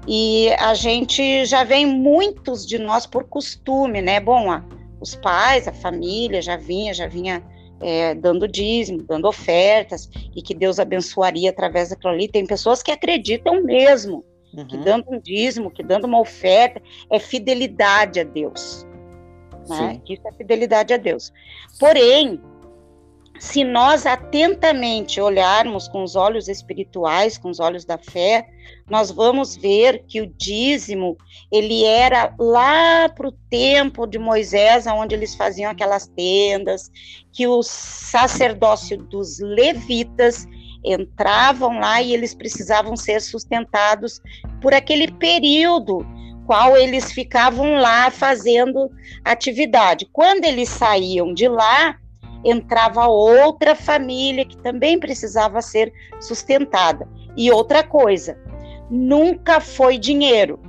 E 0.07 0.49
a 0.59 0.73
gente 0.73 1.45
já 1.45 1.63
vem 1.63 1.85
muitos 1.85 2.65
de 2.65 2.77
nós 2.77 3.05
por 3.05 3.23
costume, 3.25 4.01
né? 4.01 4.19
Bom, 4.19 4.51
a, 4.51 4.63
os 5.01 5.15
pais, 5.15 5.67
a 5.67 5.73
família 5.73 6.41
já 6.41 6.57
vinha, 6.57 6.93
já 6.93 7.07
vinha 7.07 7.43
é, 7.81 8.13
dando 8.15 8.47
dízimo, 8.47 9.03
dando 9.03 9.27
ofertas, 9.27 10.09
e 10.35 10.41
que 10.41 10.53
Deus 10.53 10.79
abençoaria 10.79 11.49
através 11.49 11.89
daquilo 11.89 12.13
ali. 12.13 12.27
Tem 12.27 12.45
pessoas 12.45 12.83
que 12.83 12.91
acreditam 12.91 13.63
mesmo 13.63 14.23
uhum. 14.55 14.65
que 14.65 14.77
dando 14.77 15.05
um 15.09 15.19
dízimo, 15.19 15.71
que 15.71 15.83
dando 15.83 16.05
uma 16.05 16.19
oferta, 16.19 16.81
é 17.09 17.19
fidelidade 17.19 18.19
a 18.19 18.23
Deus. 18.23 18.85
Né? 19.67 19.99
Isso 20.07 20.27
é 20.27 20.31
fidelidade 20.31 20.93
a 20.93 20.97
Deus. 20.97 21.33
Porém, 21.79 22.39
se 23.39 23.63
nós 23.63 24.05
atentamente 24.05 25.19
olharmos 25.19 25.87
com 25.87 26.03
os 26.03 26.15
olhos 26.15 26.47
espirituais, 26.47 27.37
com 27.37 27.49
os 27.49 27.59
olhos 27.59 27.83
da 27.83 27.97
fé, 27.97 28.47
nós 28.89 29.11
vamos 29.11 29.55
ver 29.55 30.03
que 30.07 30.21
o 30.21 30.27
dízimo 30.27 31.17
ele 31.51 31.83
era 31.83 32.33
lá 32.39 33.09
para 33.09 33.27
o 33.27 33.31
tempo 33.49 34.07
de 34.07 34.17
Moisés, 34.17 34.87
onde 34.87 35.15
eles 35.15 35.35
faziam 35.35 35.71
aquelas 35.71 36.07
tendas, 36.07 36.89
que 37.33 37.45
o 37.47 37.61
sacerdócio 37.61 38.97
dos 38.97 39.39
levitas 39.39 40.47
entravam 40.83 41.79
lá 41.79 42.01
e 42.01 42.13
eles 42.13 42.33
precisavam 42.33 42.95
ser 42.95 43.21
sustentados 43.21 44.21
por 44.61 44.73
aquele 44.73 45.11
período 45.11 46.05
qual 46.45 46.77
eles 46.77 47.11
ficavam 47.11 47.75
lá 47.75 48.11
fazendo 48.11 48.89
atividade. 49.23 50.07
Quando 50.13 50.45
eles 50.45 50.69
saíam 50.69 51.33
de 51.33 51.47
lá, 51.47 51.97
entrava 52.45 53.07
outra 53.07 53.75
família 53.75 54.45
que 54.45 54.55
também 54.57 54.99
precisava 54.99 55.61
ser 55.61 55.91
sustentada. 56.21 57.07
E 57.35 57.51
outra 57.51 57.83
coisa, 57.83 58.37
nunca 58.89 59.59
foi 59.59 59.97
dinheiro. 59.97 60.59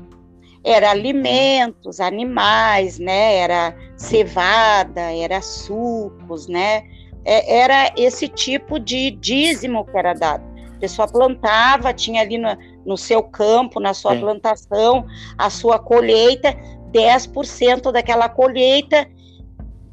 Era 0.65 0.91
alimentos, 0.91 2.01
animais, 2.01 2.99
né? 2.99 3.37
Era 3.37 3.77
cevada, 3.97 5.13
era 5.15 5.41
sucos, 5.43 6.49
né? 6.49 6.83
É, 7.25 7.59
era 7.59 7.93
esse 7.97 8.27
tipo 8.27 8.81
de 8.81 9.11
dízimo 9.11 9.85
que 9.85 9.97
era 9.97 10.15
dado. 10.15 10.45
A 10.77 10.79
pessoa 10.81 11.07
plantava, 11.07 11.93
tinha 11.93 12.23
ali 12.23 12.37
no, 12.37 12.57
no 12.85 12.97
seu 12.97 13.23
campo, 13.23 13.79
na 13.79 13.95
sua 13.95 14.15
Sim. 14.15 14.21
plantação, 14.21 15.07
a 15.39 15.49
sua 15.51 15.79
colheita, 15.79 16.55
10% 16.93 17.93
daquela 17.93 18.29
colheita 18.29 19.09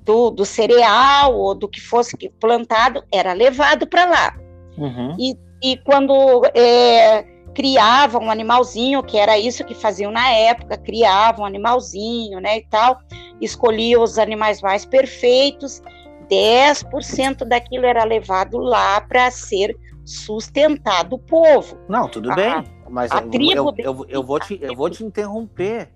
do, 0.06 0.30
do, 0.30 0.46
cereal 0.46 1.36
ou 1.36 1.56
do 1.56 1.68
que 1.68 1.80
fosse 1.80 2.16
plantado 2.40 3.04
era 3.12 3.34
levado 3.34 3.88
para 3.88 4.06
lá. 4.06 4.38
Uhum. 4.78 5.16
E, 5.18 5.38
e 5.62 5.78
quando 5.78 6.14
é, 6.54 7.26
criavam 7.54 8.24
um 8.24 8.32
animalzinho, 8.32 9.04
que 9.04 9.18
era 9.18 9.38
isso 9.38 9.64
que 9.64 9.74
faziam 9.74 10.12
na 10.12 10.30
época, 10.30 10.78
criavam 10.78 11.44
um 11.44 11.48
animalzinho, 11.48 12.40
né, 12.40 12.58
e 12.58 12.66
tal, 12.70 12.98
escolhiam 13.40 14.02
os 14.02 14.18
animais 14.18 14.62
mais 14.62 14.86
perfeitos, 14.86 15.82
10% 16.30 17.46
daquilo 17.46 17.86
era 17.86 18.04
levado 18.04 18.58
lá 18.58 19.02
para 19.02 19.30
ser 19.32 19.76
sustentado 20.04 21.16
o 21.16 21.20
povo. 21.20 21.78
Não, 21.88 22.10
tudo 22.10 22.32
a, 22.32 22.36
bem, 22.36 22.64
mas 22.90 23.12
a 23.12 23.20
eu, 23.20 23.30
tribo 23.30 23.74
eu, 23.78 23.86
eu, 23.86 24.06
eu, 24.10 24.24
vou 24.24 24.40
te, 24.40 24.60
eu 24.62 24.76
vou 24.76 24.90
te 24.90 25.04
interromper, 25.06 25.90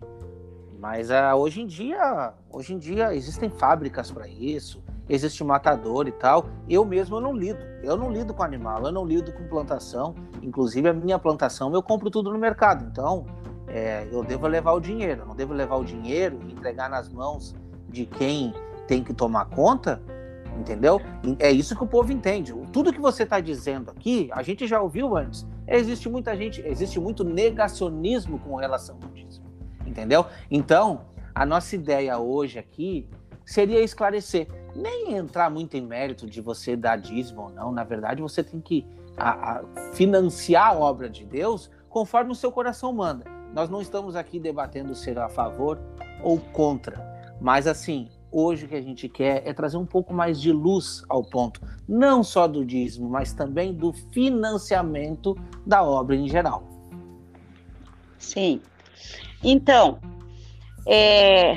mas 0.79 1.09
uh, 1.09 1.35
hoje 1.35 1.61
em 1.61 1.65
dia, 1.65 2.33
hoje 2.51 2.73
em 2.73 2.77
dia 2.77 3.13
existem 3.15 3.49
fábricas 3.49 4.11
para 4.11 4.27
isso, 4.27 4.83
existe 5.09 5.43
matador 5.43 6.07
e 6.07 6.11
tal. 6.11 6.45
Eu 6.69 6.85
mesmo 6.85 7.15
eu 7.15 7.21
não 7.21 7.35
lido. 7.35 7.59
Eu 7.81 7.97
não 7.97 8.11
lido 8.11 8.33
com 8.33 8.43
animal, 8.43 8.83
eu 8.85 8.91
não 8.91 9.05
lido 9.05 9.31
com 9.31 9.43
plantação. 9.47 10.13
Inclusive 10.41 10.89
a 10.89 10.93
minha 10.93 11.17
plantação 11.17 11.73
eu 11.73 11.81
compro 11.81 12.11
tudo 12.11 12.31
no 12.31 12.37
mercado. 12.37 12.85
Então 12.91 13.25
é, 13.67 14.07
eu 14.11 14.23
devo 14.23 14.47
levar 14.47 14.73
o 14.73 14.79
dinheiro, 14.79 15.21
eu 15.21 15.25
não 15.25 15.35
devo 15.35 15.53
levar 15.53 15.77
o 15.77 15.83
dinheiro 15.83 16.39
e 16.47 16.51
entregar 16.51 16.89
nas 16.89 17.09
mãos 17.09 17.55
de 17.89 18.05
quem 18.05 18.53
tem 18.87 19.03
que 19.03 19.13
tomar 19.13 19.45
conta, 19.45 20.01
entendeu? 20.57 21.01
É 21.39 21.51
isso 21.51 21.75
que 21.75 21.83
o 21.83 21.87
povo 21.87 22.11
entende. 22.11 22.53
Tudo 22.71 22.93
que 22.93 22.99
você 22.99 23.23
está 23.23 23.39
dizendo 23.39 23.91
aqui, 23.91 24.29
a 24.31 24.43
gente 24.43 24.67
já 24.67 24.79
ouviu 24.81 25.17
antes. 25.17 25.45
Existe 25.67 26.07
muita 26.07 26.35
gente, 26.35 26.61
existe 26.65 26.99
muito 26.99 27.25
negacionismo 27.25 28.39
com 28.39 28.55
relação 28.55 28.97
dízimo, 28.97 29.16
entendeu? 29.87 30.25
Então, 30.51 31.01
a 31.33 31.45
nossa 31.45 31.75
ideia 31.75 32.17
hoje 32.17 32.59
aqui 32.59 33.09
seria 33.45 33.81
esclarecer, 33.81 34.47
nem 34.75 35.13
entrar 35.13 35.49
muito 35.49 35.77
em 35.77 35.81
mérito 35.81 36.27
de 36.27 36.41
você 36.41 36.75
dar 36.75 36.97
dízimo 36.97 37.43
ou 37.43 37.49
não. 37.49 37.71
Na 37.71 37.83
verdade, 37.83 38.21
você 38.21 38.43
tem 38.43 38.59
que 38.59 38.85
a, 39.15 39.59
a 39.59 39.63
financiar 39.93 40.71
a 40.71 40.77
obra 40.77 41.09
de 41.09 41.25
Deus 41.25 41.71
conforme 41.89 42.31
o 42.31 42.35
seu 42.35 42.51
coração 42.51 42.91
manda. 42.91 43.25
Nós 43.53 43.69
não 43.69 43.81
estamos 43.81 44.15
aqui 44.15 44.39
debatendo 44.39 44.93
ser 44.93 45.17
a 45.17 45.29
favor 45.29 45.79
ou 46.21 46.37
contra, 46.37 47.01
mas 47.39 47.65
assim, 47.65 48.09
hoje 48.31 48.65
o 48.65 48.67
que 48.67 48.75
a 48.75 48.81
gente 48.81 49.07
quer 49.07 49.47
é 49.47 49.53
trazer 49.53 49.77
um 49.77 49.85
pouco 49.85 50.13
mais 50.13 50.39
de 50.39 50.51
luz 50.51 51.03
ao 51.07 51.23
ponto, 51.23 51.61
não 51.87 52.23
só 52.23 52.47
do 52.47 52.65
dízimo, 52.65 53.09
mas 53.09 53.33
também 53.33 53.73
do 53.73 53.93
financiamento 53.93 55.35
da 55.65 55.83
obra 55.83 56.15
em 56.15 56.27
geral. 56.27 56.63
Sim. 58.17 58.61
Então, 59.49 59.97
é, 60.85 61.55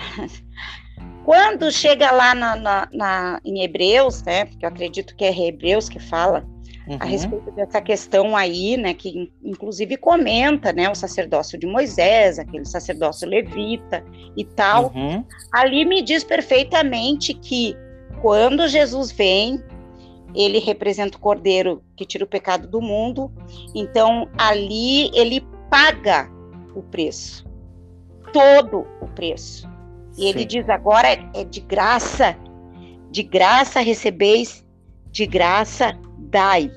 quando 1.25 1.73
chega 1.73 2.13
lá 2.13 2.37
na, 2.37 2.55
na, 2.55 2.89
na, 2.93 3.41
em 3.45 3.65
Hebreus, 3.65 4.23
né, 4.23 4.45
porque 4.45 4.65
eu 4.65 4.69
acredito 4.69 5.17
que 5.17 5.25
é 5.25 5.37
Hebreus 5.37 5.89
que 5.89 5.99
fala, 5.99 6.47
uhum. 6.87 6.97
a 7.01 7.05
respeito 7.05 7.51
dessa 7.51 7.81
questão 7.81 8.37
aí, 8.37 8.77
né, 8.77 8.95
que 8.95 9.33
inclusive 9.43 9.97
comenta, 9.97 10.73
né, 10.73 10.89
o 10.89 10.95
sacerdócio 10.95 11.59
de 11.59 11.67
Moisés, 11.67 12.39
aquele 12.39 12.65
sacerdócio 12.65 13.29
levita 13.29 14.05
e 14.37 14.45
tal, 14.45 14.93
uhum. 14.95 15.25
ali 15.53 15.85
me 15.85 16.01
diz 16.01 16.23
perfeitamente 16.23 17.35
que 17.35 17.77
quando 18.23 18.69
Jesus 18.69 19.11
vem, 19.11 19.61
ele 20.33 20.61
representa 20.61 21.19
o 21.19 21.21
cordeiro 21.21 21.83
que 21.97 22.07
tira 22.07 22.25
o 22.25 22.29
pecado 22.29 22.69
do 22.69 22.81
mundo, 22.81 23.33
então 23.75 24.29
ali 24.39 25.11
ele 25.13 25.45
paga 25.69 26.31
o 26.75 26.83
preço, 26.83 27.45
todo 28.33 28.87
o 29.01 29.07
preço. 29.09 29.69
E 30.13 30.23
Sim. 30.23 30.29
ele 30.29 30.45
diz 30.45 30.69
agora 30.69 31.09
é 31.35 31.45
de 31.45 31.61
graça, 31.61 32.37
de 33.11 33.23
graça 33.23 33.81
recebeis, 33.81 34.65
de 35.11 35.27
graça 35.27 35.97
dai. 36.19 36.71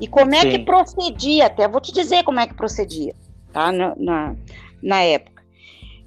E 0.00 0.06
como 0.06 0.34
é 0.34 0.42
Sim. 0.42 0.50
que 0.50 0.58
procedia? 0.60 1.46
Até 1.46 1.66
vou 1.66 1.80
te 1.80 1.92
dizer 1.92 2.22
como 2.24 2.40
é 2.40 2.46
que 2.46 2.54
procedia, 2.54 3.14
tá? 3.52 3.72
Na, 3.72 3.94
na, 3.96 4.36
na 4.82 5.02
época. 5.02 5.42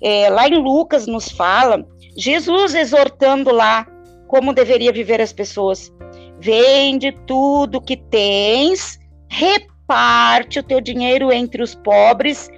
É, 0.01 0.29
lá 0.29 0.47
em 0.47 0.57
Lucas 0.57 1.05
nos 1.05 1.29
fala 1.31 1.85
Jesus 2.17 2.73
exortando 2.73 3.51
lá 3.51 3.87
como 4.27 4.53
deveria 4.53 4.91
viver 4.91 5.21
as 5.21 5.33
pessoas. 5.33 5.93
Vende 6.39 7.11
tudo 7.27 7.81
que 7.81 7.97
tens, 7.97 8.99
reparte 9.29 10.59
o 10.59 10.63
teu 10.63 10.81
dinheiro 10.81 11.31
entre 11.31 11.61
os 11.61 11.75
pobres 11.75 12.49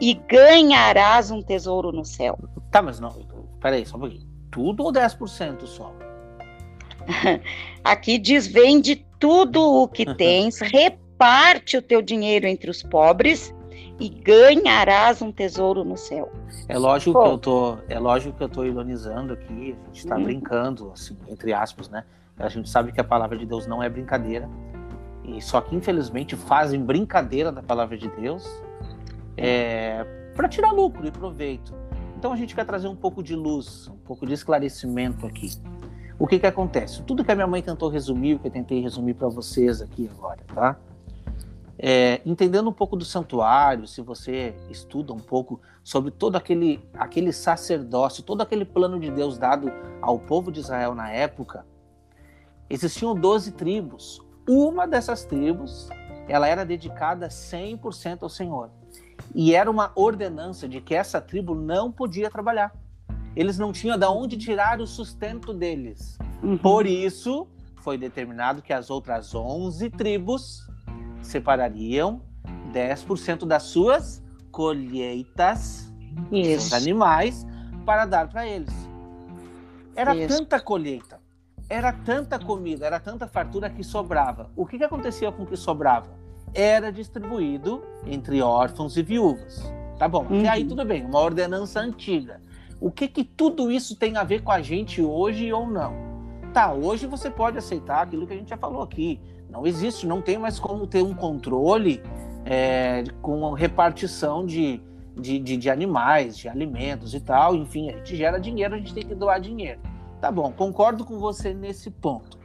e 0.00 0.14
ganharás 0.14 1.30
um 1.30 1.42
tesouro 1.42 1.92
no 1.92 2.04
céu. 2.04 2.38
Tá, 2.70 2.82
mas 2.82 3.00
não, 3.00 3.10
peraí, 3.60 3.84
só 3.84 3.96
um 3.96 4.00
pouquinho. 4.00 4.26
Tudo 4.50 4.84
ou 4.84 4.92
10% 4.92 5.66
só? 5.66 5.92
Aqui 7.84 8.18
diz: 8.18 8.46
vende 8.46 9.06
tudo 9.18 9.62
o 9.62 9.88
que 9.88 10.04
tens, 10.14 10.60
reparte 10.60 11.76
o 11.76 11.82
teu 11.82 12.00
dinheiro 12.00 12.46
entre 12.46 12.70
os 12.70 12.82
pobres 12.82 13.54
e 13.98 14.08
ganharás 14.08 15.20
um 15.20 15.32
tesouro 15.32 15.84
no 15.84 15.96
céu. 15.96 16.30
É 16.68 16.78
lógico 16.78 17.12
Pô. 17.12 17.24
que 17.24 17.30
eu 17.30 17.38
tô, 17.38 17.78
é 17.88 17.98
lógico 17.98 18.36
que 18.36 18.44
eu 18.44 18.48
tô 18.48 18.64
ironizando 18.64 19.32
aqui, 19.32 19.76
a 19.82 19.86
gente 19.86 19.98
está 19.98 20.16
uhum. 20.16 20.24
brincando, 20.24 20.92
assim, 20.92 21.16
entre 21.28 21.52
aspas, 21.52 21.88
né? 21.88 22.04
A 22.38 22.48
gente 22.48 22.70
sabe 22.70 22.92
que 22.92 23.00
a 23.00 23.04
palavra 23.04 23.36
de 23.36 23.44
Deus 23.44 23.66
não 23.66 23.82
é 23.82 23.88
brincadeira. 23.88 24.48
E 25.24 25.42
só 25.42 25.60
que 25.60 25.74
infelizmente 25.74 26.36
fazem 26.36 26.80
brincadeira 26.80 27.50
da 27.50 27.62
palavra 27.62 27.98
de 27.98 28.08
Deus 28.08 28.48
é, 29.38 30.04
para 30.34 30.48
tirar 30.48 30.72
lucro 30.72 31.06
e 31.06 31.10
proveito. 31.10 31.74
Então 32.16 32.32
a 32.32 32.36
gente 32.36 32.54
quer 32.54 32.66
trazer 32.66 32.88
um 32.88 32.96
pouco 32.96 33.22
de 33.22 33.34
luz, 33.34 33.88
um 33.88 33.98
pouco 33.98 34.26
de 34.26 34.34
esclarecimento 34.34 35.24
aqui 35.24 35.50
o 36.18 36.26
que 36.26 36.38
que 36.38 36.46
acontece? 36.46 37.02
Tudo 37.02 37.24
que 37.24 37.30
a 37.30 37.34
minha 37.34 37.46
mãe 37.46 37.62
tentou 37.62 37.88
resumir, 37.88 38.34
o 38.34 38.38
que 38.40 38.48
eu 38.48 38.50
tentei 38.50 38.80
resumir 38.80 39.14
para 39.14 39.28
vocês 39.28 39.80
aqui 39.80 40.10
agora, 40.12 40.40
tá? 40.52 40.76
É, 41.78 42.20
entendendo 42.26 42.68
um 42.68 42.72
pouco 42.72 42.96
do 42.96 43.04
santuário, 43.04 43.86
se 43.86 44.02
você 44.02 44.52
estuda 44.68 45.12
um 45.12 45.20
pouco 45.20 45.60
sobre 45.84 46.10
todo 46.10 46.34
aquele, 46.34 46.80
aquele 46.94 47.32
sacerdócio, 47.32 48.24
todo 48.24 48.40
aquele 48.40 48.64
plano 48.64 48.98
de 48.98 49.12
Deus 49.12 49.38
dado 49.38 49.70
ao 50.02 50.18
povo 50.18 50.50
de 50.50 50.58
Israel 50.58 50.92
na 50.92 51.08
época, 51.08 51.64
existiam 52.68 53.14
12 53.14 53.52
tribos. 53.52 54.20
Uma 54.48 54.88
dessas 54.88 55.24
tribos, 55.24 55.88
ela 56.26 56.48
era 56.48 56.64
dedicada 56.64 57.28
100% 57.28 58.24
ao 58.24 58.28
Senhor. 58.28 58.70
E 59.34 59.54
era 59.54 59.70
uma 59.70 59.92
ordenança 59.94 60.68
de 60.68 60.80
que 60.80 60.94
essa 60.94 61.20
tribo 61.20 61.54
não 61.54 61.92
podia 61.92 62.30
trabalhar 62.30 62.72
eles 63.38 63.56
não 63.56 63.70
tinham 63.70 63.96
de 63.96 64.04
onde 64.04 64.36
tirar 64.36 64.80
o 64.80 64.86
sustento 64.86 65.54
deles. 65.54 66.18
Uhum. 66.42 66.58
Por 66.58 66.86
isso, 66.86 67.46
foi 67.82 67.96
determinado 67.96 68.60
que 68.60 68.72
as 68.72 68.90
outras 68.90 69.32
11 69.32 69.90
tribos 69.90 70.66
separariam 71.22 72.20
10% 72.72 73.46
das 73.46 73.62
suas 73.62 74.20
colheitas, 74.50 75.92
dos 76.30 76.72
animais, 76.72 77.46
para 77.86 78.06
dar 78.06 78.28
para 78.28 78.44
eles. 78.44 78.74
Era 79.94 80.16
isso. 80.16 80.36
tanta 80.36 80.58
colheita, 80.58 81.20
era 81.68 81.92
tanta 81.92 82.40
comida, 82.40 82.86
era 82.86 82.98
tanta 82.98 83.28
fartura 83.28 83.70
que 83.70 83.84
sobrava. 83.84 84.50
O 84.56 84.66
que, 84.66 84.78
que 84.78 84.84
acontecia 84.84 85.30
com 85.30 85.44
o 85.44 85.46
que 85.46 85.56
sobrava? 85.56 86.08
Era 86.54 86.92
distribuído 86.92 87.82
entre 88.06 88.40
órfãos 88.42 88.96
e 88.96 89.02
viúvas. 89.02 89.72
Tá 89.98 90.08
bom, 90.08 90.26
uhum. 90.30 90.48
aí 90.48 90.64
tudo 90.64 90.84
bem, 90.84 91.04
uma 91.04 91.20
ordenança 91.20 91.80
antiga. 91.80 92.40
O 92.80 92.90
que 92.90 93.08
que 93.08 93.24
tudo 93.24 93.70
isso 93.70 93.96
tem 93.96 94.16
a 94.16 94.22
ver 94.22 94.42
com 94.42 94.52
a 94.52 94.62
gente 94.62 95.02
hoje 95.02 95.52
ou 95.52 95.66
não? 95.66 95.92
Tá, 96.52 96.72
hoje 96.72 97.06
você 97.06 97.28
pode 97.28 97.58
aceitar 97.58 98.02
aquilo 98.02 98.26
que 98.26 98.32
a 98.32 98.36
gente 98.36 98.48
já 98.48 98.56
falou 98.56 98.82
aqui. 98.82 99.20
Não 99.50 99.66
existe, 99.66 100.06
não 100.06 100.22
tem 100.22 100.38
mais 100.38 100.58
como 100.58 100.86
ter 100.86 101.02
um 101.02 101.14
controle 101.14 102.00
é, 102.44 103.02
com 103.20 103.52
repartição 103.52 104.46
de, 104.46 104.80
de, 105.16 105.38
de, 105.38 105.56
de 105.56 105.70
animais, 105.70 106.36
de 106.36 106.48
alimentos 106.48 107.14
e 107.14 107.20
tal. 107.20 107.56
Enfim, 107.56 107.90
a 107.90 107.96
gente 107.96 108.16
gera 108.16 108.38
dinheiro, 108.38 108.74
a 108.74 108.78
gente 108.78 108.94
tem 108.94 109.04
que 109.04 109.14
doar 109.14 109.40
dinheiro. 109.40 109.80
Tá 110.20 110.30
bom, 110.30 110.52
concordo 110.52 111.04
com 111.04 111.18
você 111.18 111.52
nesse 111.52 111.90
ponto. 111.90 112.38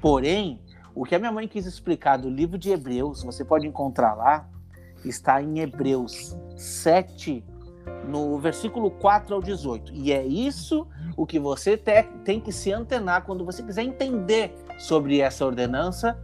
Porém, 0.00 0.60
o 0.98 1.04
que 1.04 1.14
a 1.14 1.18
minha 1.18 1.30
mãe 1.30 1.46
quis 1.46 1.64
explicar 1.64 2.16
do 2.16 2.28
livro 2.28 2.58
de 2.58 2.70
Hebreus, 2.70 3.22
você 3.22 3.44
pode 3.44 3.68
encontrar 3.68 4.14
lá, 4.14 4.48
está 5.04 5.40
em 5.40 5.60
Hebreus 5.60 6.36
7, 6.56 7.44
no 8.08 8.36
versículo 8.40 8.90
4 8.90 9.32
ao 9.32 9.40
18. 9.40 9.92
E 9.94 10.12
é 10.12 10.26
isso 10.26 10.88
o 11.16 11.24
que 11.24 11.38
você 11.38 11.76
te, 11.76 12.02
tem 12.24 12.40
que 12.40 12.50
se 12.50 12.72
antenar 12.72 13.24
quando 13.24 13.44
você 13.44 13.62
quiser 13.62 13.84
entender 13.84 14.52
sobre 14.76 15.20
essa 15.20 15.46
ordenança, 15.46 16.18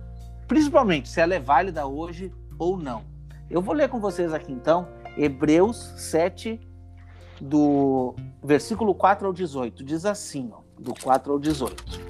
principalmente 0.49 1.09
se 1.09 1.21
ela 1.21 1.37
é 1.37 1.41
válida 1.41 1.87
hoje 1.87 2.33
ou 2.59 2.77
não. 2.77 3.05
Eu 3.49 3.63
vou 3.63 3.77
ler 3.77 3.89
com 3.89 4.01
vocês 4.01 4.35
aqui 4.35 4.51
então, 4.51 4.89
Hebreus 5.17 5.77
7, 5.97 6.61
do 7.41 8.17
versículo 8.43 8.93
4 8.93 9.25
ao 9.25 9.33
18. 9.33 9.85
Diz 9.85 10.05
assim, 10.05 10.51
ó, 10.53 10.63
do 10.81 10.93
4 11.01 11.33
ao 11.33 11.39
18. 11.39 12.04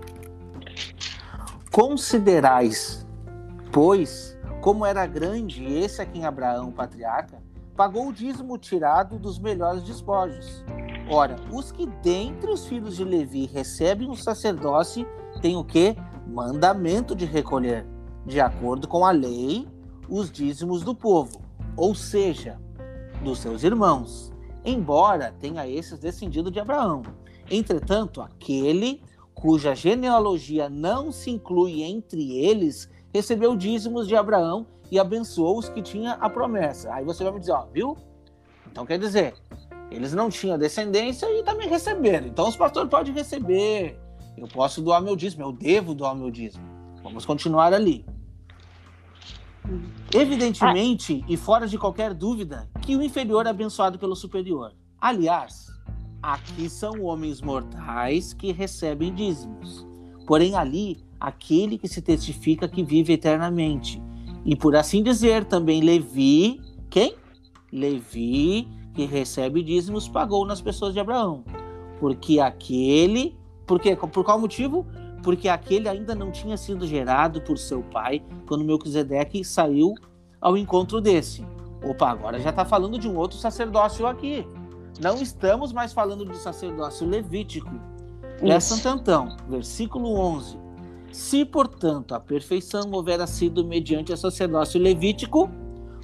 Considerais, 1.75 3.05
pois, 3.73 4.39
como 4.61 4.87
era 4.87 5.05
grande 5.07 5.65
esse 5.65 6.01
a 6.01 6.07
quem 6.07 6.25
Abraão, 6.25 6.71
patriarca, 6.71 7.43
pagou 7.77 8.07
o 8.07 8.13
dízimo 8.13 8.57
tirado 8.57 9.19
dos 9.19 9.41
melhores 9.41 9.83
despojos. 9.83 10.65
Ora, 11.11 11.35
os 11.51 11.73
que 11.73 11.85
dentre 12.01 12.49
os 12.49 12.65
filhos 12.65 12.95
de 12.95 13.03
Levi 13.03 13.47
recebem 13.47 14.09
o 14.09 14.15
sacerdócio 14.15 15.05
têm 15.43 15.57
o 15.57 15.65
que? 15.65 15.97
Mandamento 16.29 17.13
de 17.13 17.25
recolher, 17.25 17.85
de 18.25 18.41
acordo 18.41 18.87
com 18.87 19.05
a 19.05 19.11
lei, 19.11 19.67
os 20.09 20.31
dízimos 20.31 20.85
do 20.85 20.95
povo, 20.95 21.43
ou 21.77 21.93
seja, 21.93 22.57
dos 23.21 23.41
seus 23.41 23.65
irmãos, 23.65 24.33
embora 24.65 25.35
tenha 25.41 25.67
esses 25.67 25.99
descendido 25.99 26.53
de 26.53 26.61
Abraão. 26.61 27.03
Entretanto, 27.51 28.23
aquele 28.23 29.03
cuja 29.35 29.75
genealogia 29.75 30.69
não 30.69 31.13
se 31.13 31.31
inclui 31.31 31.83
entre 31.83 32.39
eles 32.39 32.89
recebeu 33.13 33.57
dízimos 33.57 34.09
de 34.09 34.17
Abraão 34.17 34.67
e 34.91 34.99
abençoou 34.99 35.59
os 35.59 35.69
que 35.69 35.81
tinha 35.81 36.13
a 36.13 36.29
promessa. 36.29 36.93
Aí 36.93 37.05
você 37.05 37.23
vai 37.23 37.33
me 37.33 37.41
dizer, 37.41 37.53
ó, 37.53 37.67
viu? 37.67 37.97
Então 38.71 38.85
quer 38.85 38.99
dizer, 38.99 39.35
eles 39.91 40.13
não 40.13 40.29
tinham 40.29 40.59
descendência 40.59 41.27
e 41.27 41.45
também 41.45 41.69
receberam. 41.69 42.27
Então 42.27 42.49
os 42.49 42.57
pastores 42.57 42.91
podem 42.91 43.15
receber. 43.15 43.99
Eu 44.37 44.49
posso 44.49 44.83
doar 44.83 45.01
meu 45.01 45.15
dízimo, 45.15 45.45
eu 45.45 45.53
devo 45.53 45.95
doar 45.95 46.15
meu 46.15 46.31
dízimo. 46.31 46.65
Vamos 47.03 47.25
continuar 47.25 47.73
ali. 47.73 48.05
Evidentemente, 50.13 51.23
ah. 51.23 51.27
e 51.29 51.37
fora 51.37 51.67
de 51.67 51.79
qualquer 51.79 52.13
dúvida, 52.13 52.69
que 52.83 52.97
o 52.97 53.03
inferior 53.03 53.47
é 53.47 53.51
abençoado 53.51 53.99
pelo 53.99 54.17
superior. 54.17 54.73
Aliás, 55.01 55.67
aqui 56.33 56.71
são 56.71 57.03
homens 57.03 57.43
mortais 57.43 58.33
que 58.33 58.51
recebem 58.51 59.15
dízimos. 59.15 59.87
Porém, 60.27 60.55
ali, 60.55 61.05
aquele 61.21 61.77
que 61.77 61.87
se 61.87 62.01
testifica 62.01 62.67
que 62.67 62.83
vive 62.83 63.13
eternamente. 63.13 64.03
E 64.45 64.57
por 64.57 64.75
assim 64.75 65.03
dizer, 65.03 65.45
também 65.45 65.83
Levi, 65.83 66.61
quem? 66.89 67.15
Levi, 67.71 68.67
que 68.95 69.05
recebe 69.05 69.63
dízimos, 69.63 70.09
pagou 70.09 70.47
nas 70.47 70.63
pessoas 70.63 70.95
de 70.95 71.01
Abraão. 71.01 71.45
Porque 72.01 72.41
aquele. 72.41 73.37
Por 73.67 73.79
quê? 73.79 73.95
Por 73.95 74.25
qual 74.25 74.41
motivo? 74.41 74.87
Porque 75.23 75.49
aquele 75.49 75.89
ainda 75.89 76.15
não 76.15 76.31
tinha 76.31 76.57
sido 76.57 76.87
gerado 76.87 77.41
por 77.43 77.59
seu 77.59 77.83
pai 77.83 78.23
quando 78.47 78.65
Melquisedeque 78.65 79.45
saiu 79.45 79.95
ao 80.41 80.57
encontro 80.57 81.01
desse. 81.01 81.45
Opa, 81.83 82.11
agora 82.11 82.39
já 82.41 82.51
está 82.51 82.65
falando 82.65 82.99
de 82.99 83.09
um 83.09 83.17
outro 83.17 83.37
sacerdócio 83.37 84.07
aqui. 84.07 84.47
Não 85.01 85.21
estamos 85.21 85.73
mais 85.73 85.93
falando 85.93 86.25
de 86.25 86.37
sacerdócio 86.37 87.07
levítico. 87.07 87.71
Presta 88.39 88.91
então, 88.91 89.37
versículo 89.49 90.15
11. 90.15 90.59
Se, 91.13 91.45
portanto, 91.45 92.15
a 92.15 92.21
perfeição 92.21 92.91
houvera 92.93 93.27
sido 93.27 93.65
mediante 93.65 94.13
a 94.13 94.17
sacerdócio 94.17 94.81
levítico, 94.81 95.51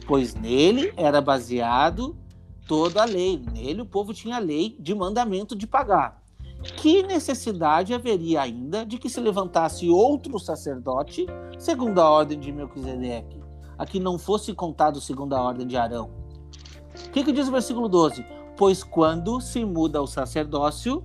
pois 0.06 0.34
nele 0.34 0.92
era 0.96 1.20
baseado 1.20 2.16
toda 2.66 3.02
a 3.02 3.04
lei. 3.04 3.42
Nele 3.52 3.82
o 3.82 3.86
povo 3.86 4.14
tinha 4.14 4.38
lei 4.38 4.76
de 4.78 4.94
mandamento 4.94 5.56
de 5.56 5.66
pagar. 5.66 6.22
Que 6.76 7.02
necessidade 7.02 7.94
haveria 7.94 8.42
ainda 8.42 8.84
de 8.84 8.98
que 8.98 9.08
se 9.08 9.20
levantasse 9.20 9.88
outro 9.88 10.38
sacerdote, 10.38 11.26
segundo 11.58 12.00
a 12.00 12.10
ordem 12.10 12.38
de 12.38 12.52
Melquisedeque, 12.52 13.40
a 13.78 13.86
que 13.86 13.98
não 13.98 14.18
fosse 14.18 14.52
contado 14.52 15.00
segundo 15.00 15.34
a 15.34 15.42
ordem 15.42 15.66
de 15.66 15.76
Arão? 15.76 16.10
O 17.06 17.10
que, 17.10 17.24
que 17.24 17.32
diz 17.32 17.48
o 17.48 17.52
versículo 17.52 17.88
12? 17.88 18.39
Pois 18.60 18.84
quando 18.84 19.40
se 19.40 19.64
muda 19.64 20.02
o 20.02 20.06
sacerdócio, 20.06 21.02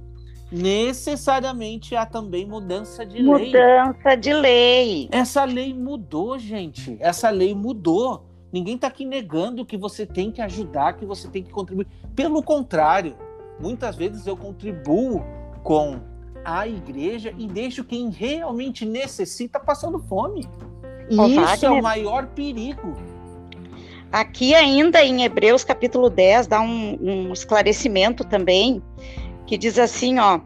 necessariamente 0.51 1.95
há 1.95 2.05
também 2.05 2.45
mudança 2.45 3.05
de 3.05 3.23
mudança 3.23 3.37
lei. 3.37 3.47
Mudança 3.47 4.17
de 4.17 4.33
lei. 4.33 5.09
Essa 5.09 5.45
lei 5.45 5.73
mudou, 5.73 6.37
gente. 6.37 6.97
Essa 6.99 7.29
lei 7.29 7.55
mudou. 7.55 8.25
Ninguém 8.51 8.75
está 8.75 8.87
aqui 8.87 9.05
negando 9.05 9.65
que 9.65 9.77
você 9.77 10.05
tem 10.05 10.31
que 10.31 10.41
ajudar, 10.41 10.97
que 10.97 11.05
você 11.05 11.29
tem 11.29 11.43
que 11.43 11.49
contribuir. 11.49 11.87
Pelo 12.13 12.43
contrário, 12.43 13.15
muitas 13.57 13.95
vezes 13.95 14.27
eu 14.27 14.35
contribuo 14.35 15.23
com 15.63 16.01
a 16.43 16.67
igreja 16.67 17.33
e 17.37 17.47
deixo 17.47 17.85
quem 17.85 18.09
realmente 18.09 18.85
necessita 18.85 19.61
passando 19.61 19.97
fome. 19.97 20.45
E 21.09 21.15
isso 21.15 21.39
Wagner. 21.39 21.63
é 21.63 21.69
o 21.69 21.81
maior 21.81 22.27
perigo. 22.27 23.14
Aqui 24.11 24.55
ainda 24.55 25.03
em 25.03 25.23
Hebreus 25.23 25.63
capítulo 25.63 26.09
10 26.09 26.47
dá 26.47 26.61
um, 26.61 26.97
um 27.01 27.33
esclarecimento 27.33 28.23
também, 28.23 28.81
que 29.45 29.57
diz 29.57 29.77
assim, 29.77 30.19
ó, 30.19 30.39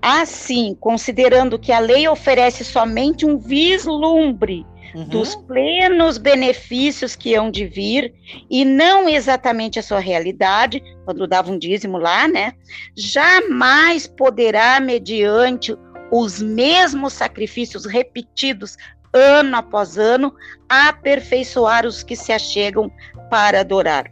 assim, 0.00 0.76
considerando 0.78 1.58
que 1.58 1.72
a 1.72 1.78
lei 1.78 2.06
oferece 2.08 2.64
somente 2.64 3.26
um 3.26 3.36
vislumbre 3.36 4.64
uhum. 4.94 5.04
dos 5.04 5.34
plenos 5.34 6.18
benefícios 6.18 7.16
que 7.16 7.34
hão 7.34 7.50
de 7.50 7.66
vir 7.66 8.14
e 8.50 8.64
não 8.64 9.08
exatamente 9.08 9.78
a 9.78 9.82
sua 9.82 9.98
realidade, 9.98 10.82
quando 11.04 11.26
dava 11.26 11.50
um 11.50 11.58
dízimo 11.58 11.98
lá, 11.98 12.28
né? 12.28 12.52
Jamais 12.96 14.06
poderá, 14.06 14.80
mediante 14.80 15.74
os 16.10 16.40
mesmos 16.40 17.12
sacrifícios 17.12 17.84
repetidos 17.84 18.76
ano 19.12 19.56
após 19.56 19.98
ano, 19.98 20.34
aperfeiçoar 20.68 21.86
os 21.86 22.02
que 22.02 22.16
se 22.16 22.32
achegam 22.32 22.90
para 23.30 23.60
adorar. 23.60 24.10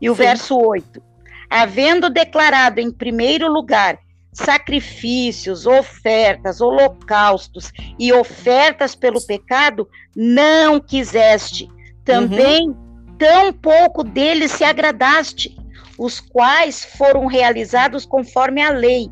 E 0.00 0.08
o 0.08 0.14
Sim. 0.14 0.22
verso 0.22 0.58
8: 0.58 1.02
havendo 1.50 2.10
declarado 2.10 2.80
em 2.80 2.90
primeiro 2.90 3.50
lugar 3.50 3.98
sacrifícios, 4.32 5.66
ofertas, 5.66 6.60
holocaustos 6.60 7.72
e 7.98 8.12
ofertas 8.12 8.94
pelo 8.94 9.20
pecado, 9.26 9.88
não 10.14 10.78
quiseste. 10.78 11.68
Também 12.04 12.68
uhum. 12.68 13.16
tão 13.18 13.52
pouco 13.52 14.04
deles 14.04 14.52
se 14.52 14.64
agradaste, 14.64 15.56
os 15.98 16.20
quais 16.20 16.84
foram 16.84 17.26
realizados 17.26 18.06
conforme 18.06 18.62
a 18.62 18.70
lei. 18.70 19.08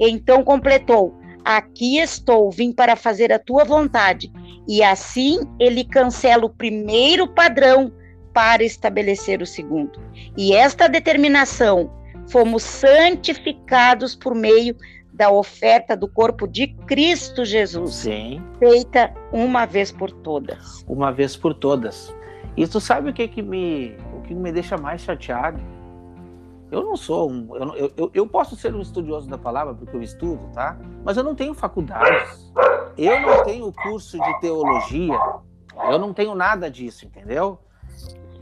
Então 0.00 0.42
completou: 0.42 1.16
Aqui 1.44 1.98
estou, 1.98 2.50
vim 2.50 2.72
para 2.72 2.96
fazer 2.96 3.32
a 3.32 3.38
tua 3.38 3.64
vontade. 3.64 4.32
E 4.66 4.82
assim 4.82 5.40
ele 5.60 5.84
cancela 5.84 6.46
o 6.46 6.50
primeiro 6.50 7.28
padrão 7.28 7.92
para 8.32 8.64
estabelecer 8.64 9.42
o 9.42 9.46
segundo. 9.46 10.00
E 10.36 10.54
esta 10.54 10.88
determinação 10.88 11.90
fomos 12.28 12.62
santificados 12.62 14.14
por 14.14 14.34
meio 14.34 14.74
da 15.12 15.30
oferta 15.30 15.96
do 15.96 16.08
corpo 16.08 16.48
de 16.48 16.68
Cristo 16.86 17.44
Jesus, 17.44 17.94
Sim. 17.94 18.42
feita 18.58 19.14
uma 19.32 19.64
vez 19.64 19.92
por 19.92 20.10
todas. 20.10 20.84
Uma 20.88 21.12
vez 21.12 21.36
por 21.36 21.54
todas. 21.54 22.12
E 22.56 22.66
tu 22.66 22.80
sabe 22.80 23.10
o 23.10 23.12
que 23.12 23.28
que 23.28 23.40
me, 23.40 23.96
o 24.12 24.22
que 24.22 24.34
me 24.34 24.50
deixa 24.50 24.76
mais 24.76 25.02
chateado? 25.02 25.60
Eu 26.74 26.82
não 26.82 26.96
sou 26.96 27.30
um. 27.30 27.54
Eu, 27.54 27.92
eu, 27.96 28.10
eu, 28.12 28.26
posso 28.26 28.56
ser 28.56 28.74
um 28.74 28.80
estudioso 28.80 29.28
da 29.28 29.38
palavra 29.38 29.72
porque 29.72 29.96
eu 29.96 30.02
estudo, 30.02 30.50
tá? 30.52 30.76
Mas 31.04 31.16
eu 31.16 31.22
não 31.22 31.32
tenho 31.32 31.54
faculdades. 31.54 32.52
Eu 32.98 33.20
não 33.20 33.44
tenho 33.44 33.72
curso 33.72 34.18
de 34.18 34.40
teologia. 34.40 35.16
Eu 35.88 35.98
não 36.00 36.12
tenho 36.12 36.34
nada 36.34 36.68
disso, 36.68 37.06
entendeu? 37.06 37.60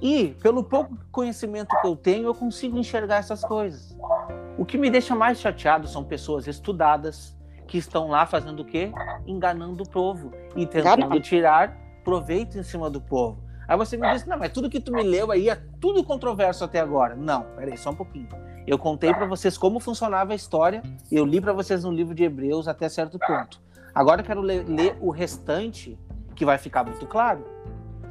E, 0.01 0.29
pelo 0.41 0.65
pouco 0.65 0.97
conhecimento 1.11 1.77
que 1.79 1.87
eu 1.87 1.95
tenho, 1.95 2.25
eu 2.25 2.35
consigo 2.35 2.79
enxergar 2.79 3.17
essas 3.17 3.45
coisas. 3.45 3.95
O 4.57 4.65
que 4.65 4.79
me 4.79 4.89
deixa 4.89 5.15
mais 5.15 5.39
chateado 5.39 5.87
são 5.87 6.03
pessoas 6.03 6.47
estudadas 6.47 7.37
que 7.67 7.77
estão 7.77 8.09
lá 8.09 8.25
fazendo 8.25 8.61
o 8.61 8.65
quê? 8.65 8.91
Enganando 9.27 9.83
o 9.83 9.89
povo 9.89 10.33
e 10.57 10.67
tentando 10.67 11.21
tirar 11.21 11.77
proveito 12.03 12.59
em 12.59 12.63
cima 12.63 12.89
do 12.89 13.01
povo. 13.01 13.42
Aí 13.67 13.77
você 13.77 13.97
me 13.97 14.11
disse, 14.13 14.29
não, 14.29 14.39
mas 14.39 14.53
tudo 14.53 14.69
que 14.69 14.81
tu 14.81 14.93
me 14.93 15.03
leu 15.03 15.31
aí 15.31 15.49
é 15.49 15.55
tudo 15.81 16.03
controverso 16.05 16.65
até 16.65 16.81
agora. 16.81 17.15
Não, 17.15 17.43
peraí, 17.57 17.77
só 17.77 17.91
um 17.91 17.95
pouquinho. 17.95 18.29
Eu 18.67 18.79
contei 18.79 19.13
para 19.13 19.27
vocês 19.27 19.59
como 19.59 19.81
funcionava 19.81 20.33
a 20.33 20.37
história, 20.37 20.83
eu 21.11 21.25
li 21.25 21.41
para 21.41 21.53
vocês 21.53 21.83
no 21.85 21.91
livro 21.91 22.15
de 22.15 22.23
Hebreus 22.23 22.69
até 22.69 22.89
certo 22.89 23.19
ponto. 23.19 23.61
Agora 23.95 24.21
eu 24.21 24.25
quero 24.25 24.41
ler, 24.41 24.65
ler, 24.67 24.97
o 25.01 25.11
restante, 25.11 25.99
que 26.35 26.45
vai 26.45 26.59
ficar 26.59 26.85
muito 26.85 27.07
claro. 27.07 27.45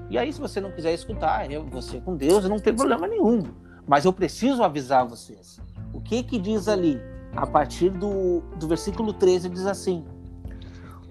E 0.10 0.18
aí, 0.18 0.32
se 0.32 0.40
você 0.40 0.60
não 0.60 0.72
quiser 0.72 0.94
escutar, 0.94 1.50
eu, 1.50 1.66
você 1.66 2.02
com 2.02 2.16
Deus, 2.16 2.48
não 2.48 2.60
tem 2.60 2.74
problema 2.74 3.08
nenhum. 3.08 3.44
Mas 3.88 4.06
eu 4.06 4.14
preciso 4.14 4.62
avisar 4.62 5.08
vocês. 5.08 5.60
O 5.94 6.02
que 6.02 6.22
que 6.22 6.38
diz 6.38 6.68
ali? 6.68 7.02
A 7.36 7.48
partir 7.48 7.90
do, 7.90 8.42
do 8.58 8.68
versículo 8.68 9.14
13 9.14 9.50
diz 9.50 9.66
assim: 9.66 10.06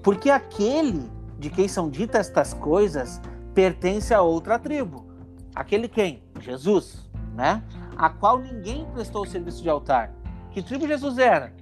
Porque 0.03 0.31
aquele 0.31 1.11
de 1.38 1.48
quem 1.48 1.66
são 1.66 1.88
ditas 1.88 2.29
estas 2.29 2.53
coisas 2.53 3.20
pertence 3.54 4.14
a 4.14 4.22
outra 4.22 4.58
tribo. 4.58 5.06
Aquele 5.54 5.88
quem? 5.88 6.22
Jesus, 6.40 7.08
né? 7.34 7.62
A 7.96 8.08
qual 8.08 8.38
ninguém 8.38 8.86
prestou 8.92 9.26
serviço 9.26 9.62
de 9.62 9.68
altar. 9.68 10.12
Que 10.52 10.62
tribo 10.62 10.86
Jesus 10.86 11.18
era? 11.18 11.52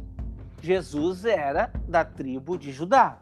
Jesus 0.60 1.24
era 1.24 1.72
da 1.88 2.04
tribo 2.04 2.58
de 2.58 2.72
Judá. 2.72 3.18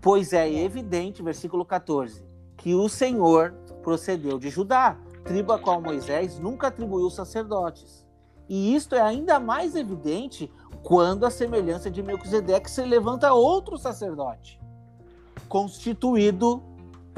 Pois 0.00 0.32
é 0.32 0.50
evidente, 0.50 1.22
versículo 1.22 1.64
14, 1.64 2.24
que 2.56 2.74
o 2.74 2.88
Senhor 2.88 3.52
procedeu 3.82 4.38
de 4.38 4.48
Judá, 4.48 4.96
tribo 5.24 5.52
a 5.52 5.58
qual 5.58 5.80
Moisés 5.80 6.38
nunca 6.38 6.68
atribuiu 6.68 7.10
sacerdotes. 7.10 8.06
E 8.48 8.74
isto 8.74 8.94
é 8.94 9.00
ainda 9.00 9.38
mais 9.38 9.74
evidente 9.74 10.50
quando 10.82 11.26
a 11.26 11.30
semelhança 11.30 11.90
de 11.90 12.02
Melquisedeque 12.02 12.70
se 12.70 12.82
levanta 12.82 13.32
outro 13.32 13.76
sacerdote, 13.76 14.60
constituído 15.48 16.62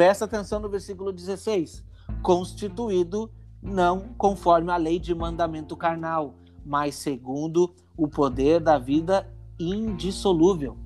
Presta 0.00 0.24
atenção 0.24 0.58
no 0.60 0.70
versículo 0.70 1.12
16. 1.12 1.84
Constituído 2.22 3.30
não 3.62 4.14
conforme 4.16 4.72
a 4.72 4.76
lei 4.78 4.98
de 4.98 5.14
mandamento 5.14 5.76
carnal, 5.76 6.36
mas 6.64 6.94
segundo 6.94 7.74
o 7.98 8.08
poder 8.08 8.60
da 8.60 8.78
vida 8.78 9.30
indissolúvel. 9.58 10.78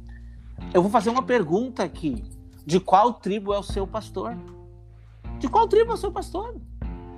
Eu 0.74 0.82
vou 0.82 0.90
fazer 0.90 1.10
uma 1.10 1.22
pergunta 1.22 1.84
aqui. 1.84 2.24
De 2.66 2.80
qual 2.80 3.12
tribo 3.12 3.54
é 3.54 3.58
o 3.60 3.62
seu 3.62 3.86
pastor? 3.86 4.36
De 5.38 5.46
qual 5.46 5.68
tribo 5.68 5.92
é 5.92 5.94
o 5.94 5.96
seu 5.96 6.10
pastor? 6.10 6.56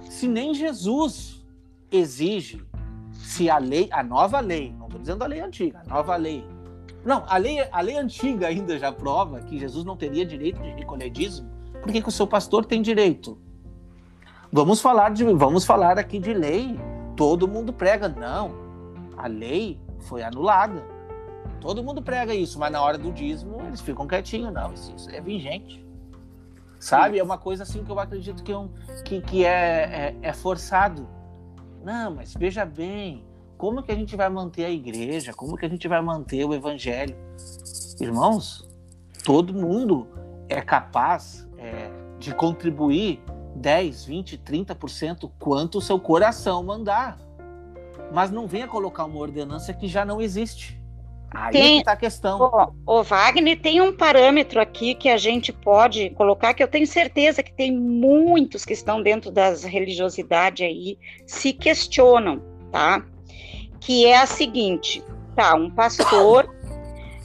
Se 0.02 0.28
nem 0.28 0.52
Jesus 0.52 1.42
exige, 1.90 2.62
se 3.10 3.48
a 3.48 3.56
lei, 3.56 3.88
a 3.90 4.02
nova 4.02 4.38
lei, 4.40 4.70
não 4.78 4.84
estou 4.84 5.00
dizendo 5.00 5.24
a 5.24 5.26
lei 5.26 5.40
antiga, 5.40 5.80
a 5.80 5.88
nova 5.88 6.14
lei. 6.14 6.44
Não, 7.02 7.24
a 7.26 7.38
lei, 7.38 7.58
a 7.72 7.80
lei 7.80 7.96
antiga 7.96 8.48
ainda 8.48 8.78
já 8.78 8.92
prova 8.92 9.40
que 9.40 9.58
Jesus 9.58 9.82
não 9.82 9.96
teria 9.96 10.26
direito 10.26 10.60
de 10.60 10.68
recolher 10.72 11.08
dízimo 11.08 11.55
por 11.86 11.92
que, 11.92 12.08
o 12.08 12.10
seu 12.10 12.26
pastor 12.26 12.64
tem 12.64 12.82
direito? 12.82 13.38
Vamos 14.52 14.80
falar 14.80 15.10
de, 15.10 15.24
vamos 15.24 15.64
falar 15.64 15.98
aqui 15.98 16.18
de 16.18 16.34
lei. 16.34 16.78
Todo 17.16 17.46
mundo 17.46 17.72
prega, 17.72 18.08
não. 18.08 18.52
A 19.16 19.28
lei 19.28 19.80
foi 20.00 20.22
anulada. 20.22 20.84
Todo 21.60 21.82
mundo 21.82 22.02
prega 22.02 22.34
isso, 22.34 22.58
mas 22.58 22.72
na 22.72 22.82
hora 22.82 22.98
do 22.98 23.12
dízimo 23.12 23.60
eles 23.66 23.80
ficam 23.80 24.06
quietinhos, 24.06 24.52
não. 24.52 24.72
Isso, 24.72 24.92
isso 24.96 25.10
é 25.10 25.20
vigente. 25.20 25.84
sabe? 26.80 27.18
É 27.18 27.22
uma 27.22 27.38
coisa 27.38 27.62
assim 27.62 27.84
que 27.84 27.90
eu 27.90 27.98
acredito 28.00 28.42
que, 28.42 28.52
é 28.52 28.58
um, 28.58 28.68
que, 29.04 29.20
que 29.20 29.44
é, 29.44 30.16
é, 30.20 30.28
é 30.28 30.32
forçado. 30.32 31.08
Não, 31.84 32.16
mas 32.16 32.34
veja 32.34 32.64
bem, 32.64 33.24
como 33.56 33.80
que 33.82 33.92
a 33.92 33.94
gente 33.94 34.16
vai 34.16 34.28
manter 34.28 34.64
a 34.64 34.70
igreja? 34.70 35.32
Como 35.32 35.56
que 35.56 35.64
a 35.64 35.68
gente 35.68 35.86
vai 35.86 36.02
manter 36.02 36.44
o 36.44 36.52
evangelho? 36.52 37.16
Irmãos, 38.00 38.68
todo 39.24 39.54
mundo 39.54 40.08
é 40.48 40.60
capaz 40.60 41.45
é, 41.66 41.90
de 42.18 42.34
contribuir 42.34 43.20
10, 43.56 44.04
20, 44.04 44.38
30% 44.38 45.30
quanto 45.38 45.78
o 45.78 45.80
seu 45.80 45.98
coração 45.98 46.62
mandar. 46.62 47.18
Mas 48.12 48.30
não 48.30 48.46
venha 48.46 48.68
colocar 48.68 49.04
uma 49.04 49.18
ordenança 49.18 49.72
que 49.72 49.88
já 49.88 50.04
não 50.04 50.20
existe. 50.20 50.80
Aí 51.34 51.52
tem, 51.52 51.78
está 51.78 51.92
a 51.92 51.96
questão. 51.96 52.40
O, 52.86 52.98
o 52.98 53.02
Wagner 53.02 53.60
tem 53.60 53.80
um 53.80 53.94
parâmetro 53.94 54.60
aqui 54.60 54.94
que 54.94 55.08
a 55.08 55.16
gente 55.16 55.52
pode 55.52 56.10
colocar, 56.10 56.54
que 56.54 56.62
eu 56.62 56.68
tenho 56.68 56.86
certeza 56.86 57.42
que 57.42 57.52
tem 57.52 57.76
muitos 57.76 58.64
que 58.64 58.72
estão 58.72 59.02
dentro 59.02 59.30
das 59.30 59.64
religiosidades 59.64 60.66
aí 60.66 60.98
se 61.26 61.52
questionam, 61.52 62.40
tá? 62.70 63.04
Que 63.80 64.06
é 64.06 64.18
a 64.18 64.26
seguinte, 64.26 65.02
tá? 65.34 65.54
Um 65.56 65.70
pastor, 65.70 66.48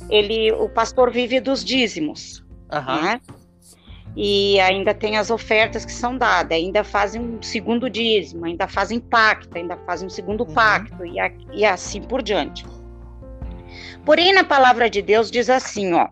ele, 0.10 0.52
o 0.54 0.68
pastor 0.68 1.12
vive 1.12 1.40
dos 1.40 1.64
dízimos, 1.64 2.44
uhum. 2.72 3.02
né? 3.04 3.22
E 4.16 4.60
ainda 4.60 4.94
tem 4.94 5.18
as 5.18 5.30
ofertas 5.32 5.86
que 5.86 5.92
são 5.92 6.18
dadas, 6.18 6.58
ainda 6.58 6.84
fazem 6.84 7.22
um 7.22 7.42
segundo 7.42 7.90
dízimo, 7.90 8.46
ainda 8.46 8.68
fazem 8.68 9.00
pacto, 9.00 9.58
ainda 9.58 9.78
fazem 9.86 10.08
um 10.08 10.10
segundo 10.10 10.42
uhum. 10.44 10.54
pacto 10.54 11.06
e, 11.06 11.20
a, 11.20 11.32
e 11.54 11.64
assim 11.64 12.02
por 12.02 12.22
diante. 12.22 12.66
Porém, 14.06 14.34
na 14.34 14.44
palavra 14.44 14.90
de 14.90 15.02
Deus 15.02 15.32
diz 15.32 15.50
assim, 15.50 15.94
ó, 15.94 16.10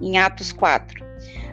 em 0.00 0.18
Atos 0.18 0.52
4: 0.52 1.04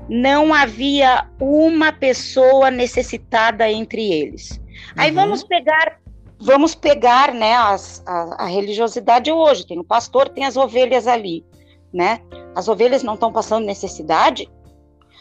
Não 0.09 0.53
havia 0.53 1.27
uma 1.39 1.91
pessoa 1.91 2.71
necessitada 2.71 3.69
entre 3.69 4.11
eles. 4.11 4.59
Aí 4.97 5.09
uhum. 5.09 5.15
vamos 5.15 5.43
pegar, 5.43 5.99
vamos 6.39 6.75
pegar, 6.75 7.33
né, 7.33 7.53
as, 7.53 8.03
a, 8.07 8.43
a 8.43 8.45
religiosidade 8.47 9.31
hoje. 9.31 9.67
Tem 9.67 9.79
o 9.79 9.83
pastor, 9.83 10.29
tem 10.29 10.45
as 10.45 10.57
ovelhas 10.57 11.07
ali, 11.07 11.45
né? 11.93 12.21
As 12.55 12.67
ovelhas 12.67 13.03
não 13.03 13.15
estão 13.15 13.31
passando 13.31 13.65
necessidade. 13.65 14.49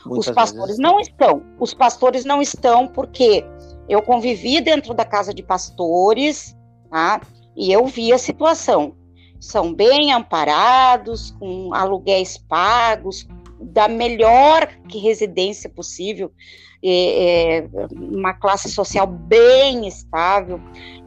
Muitas 0.06 0.28
os 0.28 0.34
pastores 0.34 0.78
não 0.78 1.00
estão. 1.00 1.42
Os 1.58 1.74
pastores 1.74 2.24
não 2.24 2.42
estão 2.42 2.86
porque 2.86 3.44
eu 3.88 4.02
convivi 4.02 4.60
dentro 4.60 4.94
da 4.94 5.04
casa 5.04 5.32
de 5.32 5.42
pastores, 5.42 6.56
tá? 6.90 7.20
E 7.56 7.72
eu 7.72 7.86
vi 7.86 8.12
a 8.12 8.18
situação 8.18 8.94
são 9.44 9.74
bem 9.74 10.10
amparados, 10.10 11.32
com 11.32 11.74
aluguéis 11.74 12.38
pagos, 12.38 13.26
da 13.60 13.88
melhor 13.88 14.66
que 14.88 14.98
residência 14.98 15.68
possível, 15.68 16.32
é, 16.82 17.58
é, 17.58 17.68
uma 17.94 18.32
classe 18.32 18.70
social 18.70 19.06
bem 19.06 19.86
estável, 19.86 20.58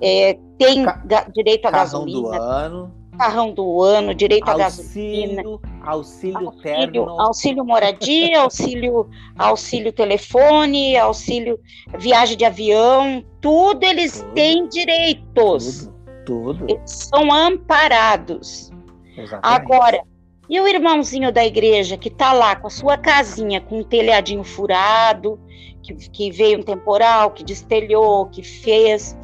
é, 0.01 0.38
tem 0.57 0.83
Ca 0.83 1.27
direito 1.33 1.67
a 1.67 1.71
carrão 1.71 1.83
gasolina. 1.83 2.21
Do 2.21 2.43
ano. 2.43 2.96
Carrão 3.17 3.51
do 3.51 3.82
ano, 3.82 4.13
direito 4.13 4.47
auxílio, 4.47 4.63
a 4.63 4.69
gasolina. 4.69 5.41
Auxílio, 5.84 6.38
auxílio 6.38 6.51
terno. 6.62 7.19
Auxílio 7.19 7.65
moradia, 7.65 8.41
auxílio, 8.41 9.10
auxílio 9.38 9.91
telefone, 9.91 10.97
auxílio 10.97 11.60
viagem 11.97 12.38
de 12.38 12.45
avião, 12.45 13.23
tudo 13.41 13.84
eles 13.84 14.21
tudo, 14.21 14.34
têm 14.34 14.67
direitos. 14.67 15.86
Tudo 15.86 15.97
tudo. 16.27 16.65
Eles 16.67 16.91
são 16.91 17.32
amparados. 17.32 18.69
Exatamente. 19.17 19.41
Agora, 19.41 20.03
e 20.49 20.60
o 20.60 20.67
irmãozinho 20.67 21.32
da 21.32 21.45
igreja 21.45 21.97
que 21.97 22.10
está 22.10 22.34
lá 22.34 22.56
com 22.56 22.67
a 22.67 22.69
sua 22.69 22.97
casinha 22.97 23.62
com 23.62 23.80
um 23.80 23.84
telhadinho 23.84 24.43
furado, 24.43 25.39
que, 25.82 25.93
que 26.10 26.30
veio 26.30 26.60
um 26.60 26.63
temporal, 26.63 27.32
que 27.32 27.43
destelhou, 27.43 28.27
que 28.27 28.43
fez. 28.43 29.17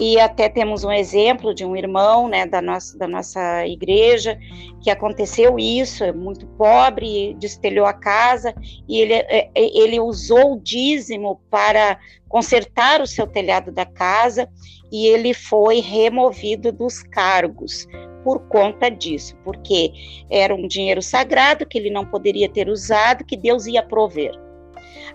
E 0.00 0.20
até 0.20 0.48
temos 0.48 0.84
um 0.84 0.92
exemplo 0.92 1.52
de 1.52 1.64
um 1.64 1.74
irmão 1.74 2.28
né, 2.28 2.46
da, 2.46 2.62
nossa, 2.62 2.96
da 2.96 3.08
nossa 3.08 3.66
igreja 3.66 4.38
que 4.80 4.90
aconteceu 4.90 5.58
isso, 5.58 6.04
é 6.04 6.12
muito 6.12 6.46
pobre, 6.56 7.34
destelhou 7.34 7.84
a 7.84 7.92
casa 7.92 8.54
e 8.88 9.00
ele, 9.00 9.14
é, 9.14 9.50
é, 9.52 9.78
ele 9.78 9.98
usou 9.98 10.52
o 10.52 10.60
dízimo 10.60 11.40
para 11.50 11.98
consertar 12.28 13.00
o 13.00 13.08
seu 13.08 13.26
telhado 13.26 13.72
da 13.72 13.84
casa 13.84 14.48
e 14.92 15.08
ele 15.08 15.34
foi 15.34 15.80
removido 15.80 16.70
dos 16.70 17.02
cargos 17.02 17.84
por 18.22 18.46
conta 18.46 18.88
disso, 18.88 19.34
porque 19.42 19.92
era 20.30 20.54
um 20.54 20.68
dinheiro 20.68 21.02
sagrado 21.02 21.66
que 21.66 21.76
ele 21.76 21.90
não 21.90 22.06
poderia 22.06 22.48
ter 22.48 22.68
usado, 22.68 23.24
que 23.24 23.36
Deus 23.36 23.66
ia 23.66 23.82
prover. 23.82 24.30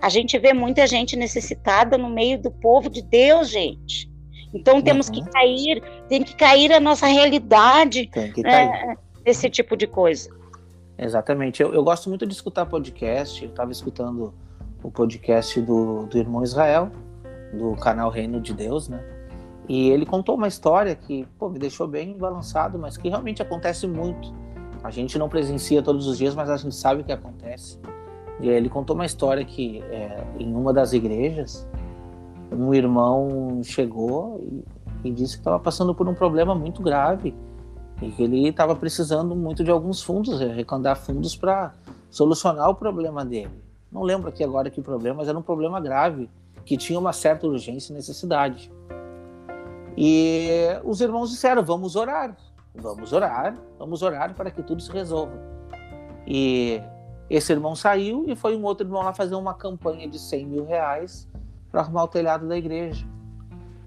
A 0.02 0.10
gente 0.10 0.38
vê 0.38 0.52
muita 0.52 0.86
gente 0.86 1.16
necessitada 1.16 1.96
no 1.96 2.10
meio 2.10 2.38
do 2.38 2.50
povo 2.50 2.90
de 2.90 3.00
Deus, 3.00 3.48
gente. 3.48 4.12
Então 4.54 4.80
temos 4.80 5.08
uhum. 5.08 5.14
que 5.14 5.30
cair, 5.30 5.82
tem 6.08 6.22
que 6.22 6.36
cair 6.36 6.72
a 6.72 6.78
nossa 6.78 7.06
realidade 7.06 8.08
né, 8.38 8.96
desse 9.24 9.50
tipo 9.50 9.76
de 9.76 9.86
coisa. 9.86 10.30
Exatamente. 10.96 11.60
Eu, 11.60 11.74
eu, 11.74 11.82
gosto 11.82 12.08
muito 12.08 12.24
de 12.24 12.32
escutar 12.32 12.64
podcast. 12.66 13.42
Eu 13.42 13.50
estava 13.50 13.72
escutando 13.72 14.32
o 14.82 14.90
podcast 14.90 15.60
do, 15.60 16.06
do 16.06 16.16
irmão 16.16 16.44
Israel, 16.44 16.90
do 17.52 17.74
canal 17.76 18.10
Reino 18.10 18.40
de 18.40 18.54
Deus, 18.54 18.88
né? 18.88 19.02
E 19.68 19.88
ele 19.90 20.04
contou 20.04 20.36
uma 20.36 20.46
história 20.46 20.94
que 20.94 21.26
pô, 21.38 21.48
me 21.48 21.58
deixou 21.58 21.88
bem 21.88 22.16
balançado, 22.16 22.78
mas 22.78 22.96
que 22.96 23.08
realmente 23.08 23.42
acontece 23.42 23.86
muito. 23.86 24.32
A 24.84 24.90
gente 24.90 25.18
não 25.18 25.28
presencia 25.28 25.82
todos 25.82 26.06
os 26.06 26.18
dias, 26.18 26.34
mas 26.34 26.50
a 26.50 26.56
gente 26.56 26.74
sabe 26.74 27.00
o 27.00 27.04
que 27.04 27.12
acontece. 27.12 27.80
E 28.40 28.48
ele 28.48 28.68
contou 28.68 28.94
uma 28.94 29.06
história 29.06 29.44
que 29.44 29.82
é, 29.90 30.22
em 30.38 30.54
uma 30.54 30.72
das 30.72 30.92
igrejas, 30.92 31.66
um 32.54 32.72
irmão 32.74 33.60
chegou 33.62 34.40
e, 35.04 35.08
e 35.08 35.10
disse 35.10 35.34
que 35.34 35.40
estava 35.40 35.58
passando 35.58 35.94
por 35.94 36.08
um 36.08 36.14
problema 36.14 36.54
muito 36.54 36.82
grave 36.82 37.34
e 38.02 38.10
que 38.10 38.22
ele 38.22 38.48
estava 38.48 38.74
precisando 38.74 39.34
muito 39.34 39.62
de 39.62 39.70
alguns 39.70 40.02
fundos, 40.02 40.40
arrecadar 40.40 40.96
fundos 40.96 41.36
para 41.36 41.72
solucionar 42.10 42.68
o 42.70 42.74
problema 42.74 43.24
dele. 43.24 43.62
Não 43.90 44.02
lembro 44.02 44.28
aqui 44.28 44.42
agora 44.42 44.70
que 44.70 44.80
problema, 44.80 45.18
mas 45.18 45.28
era 45.28 45.38
um 45.38 45.42
problema 45.42 45.80
grave 45.80 46.28
que 46.64 46.76
tinha 46.76 46.98
uma 46.98 47.12
certa 47.12 47.46
urgência 47.46 47.92
e 47.92 47.96
necessidade. 47.96 48.72
E 49.96 50.48
os 50.82 51.00
irmãos 51.00 51.30
disseram: 51.30 51.62
vamos 51.62 51.94
orar, 51.94 52.36
vamos 52.74 53.12
orar, 53.12 53.56
vamos 53.78 54.02
orar 54.02 54.34
para 54.34 54.50
que 54.50 54.62
tudo 54.62 54.82
se 54.82 54.90
resolva. 54.90 55.40
E 56.26 56.80
esse 57.30 57.52
irmão 57.52 57.76
saiu 57.76 58.24
e 58.26 58.34
foi 58.34 58.56
um 58.56 58.64
outro 58.64 58.86
irmão 58.86 59.02
lá 59.02 59.12
fazer 59.12 59.34
uma 59.34 59.54
campanha 59.54 60.08
de 60.08 60.18
100 60.18 60.46
mil 60.46 60.64
reais 60.64 61.28
para 61.74 61.80
arrumar 61.80 62.04
o 62.04 62.08
telhado 62.08 62.46
da 62.46 62.56
igreja. 62.56 63.04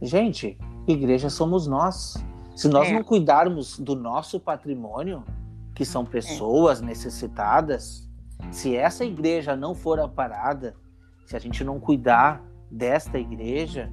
Gente, 0.02 0.58
igreja 0.86 1.30
somos 1.30 1.68
nós. 1.68 2.22
Se 2.54 2.68
nós 2.68 2.90
é. 2.90 2.92
não 2.92 3.02
cuidarmos 3.02 3.80
do 3.80 3.96
nosso 3.96 4.42
patrimônio, 4.42 5.24
que 5.74 5.86
são 5.86 6.04
é. 6.04 6.06
pessoas 6.06 6.82
é. 6.82 6.86
necessitadas, 6.86 8.06
se 8.52 8.76
essa 8.76 9.06
igreja 9.06 9.56
não 9.56 9.74
for 9.74 10.02
amparada, 10.02 10.76
se 11.26 11.34
a 11.38 11.40
gente 11.40 11.64
não 11.64 11.80
cuidar 11.80 12.44
desta 12.70 13.18
igreja, 13.18 13.90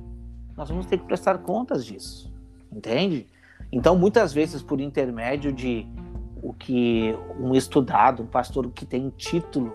nós 0.56 0.68
vamos 0.68 0.86
ter 0.86 0.98
que 0.98 1.04
prestar 1.04 1.38
contas 1.38 1.86
disso, 1.86 2.34
entende? 2.72 3.28
Então, 3.70 3.96
muitas 3.96 4.32
vezes, 4.32 4.60
por 4.60 4.80
intermédio 4.80 5.52
de 5.52 5.86
o 6.42 6.52
que 6.52 7.16
um 7.38 7.54
estudado, 7.54 8.24
um 8.24 8.26
pastor 8.26 8.68
que 8.72 8.84
tem 8.84 9.08
título 9.10 9.72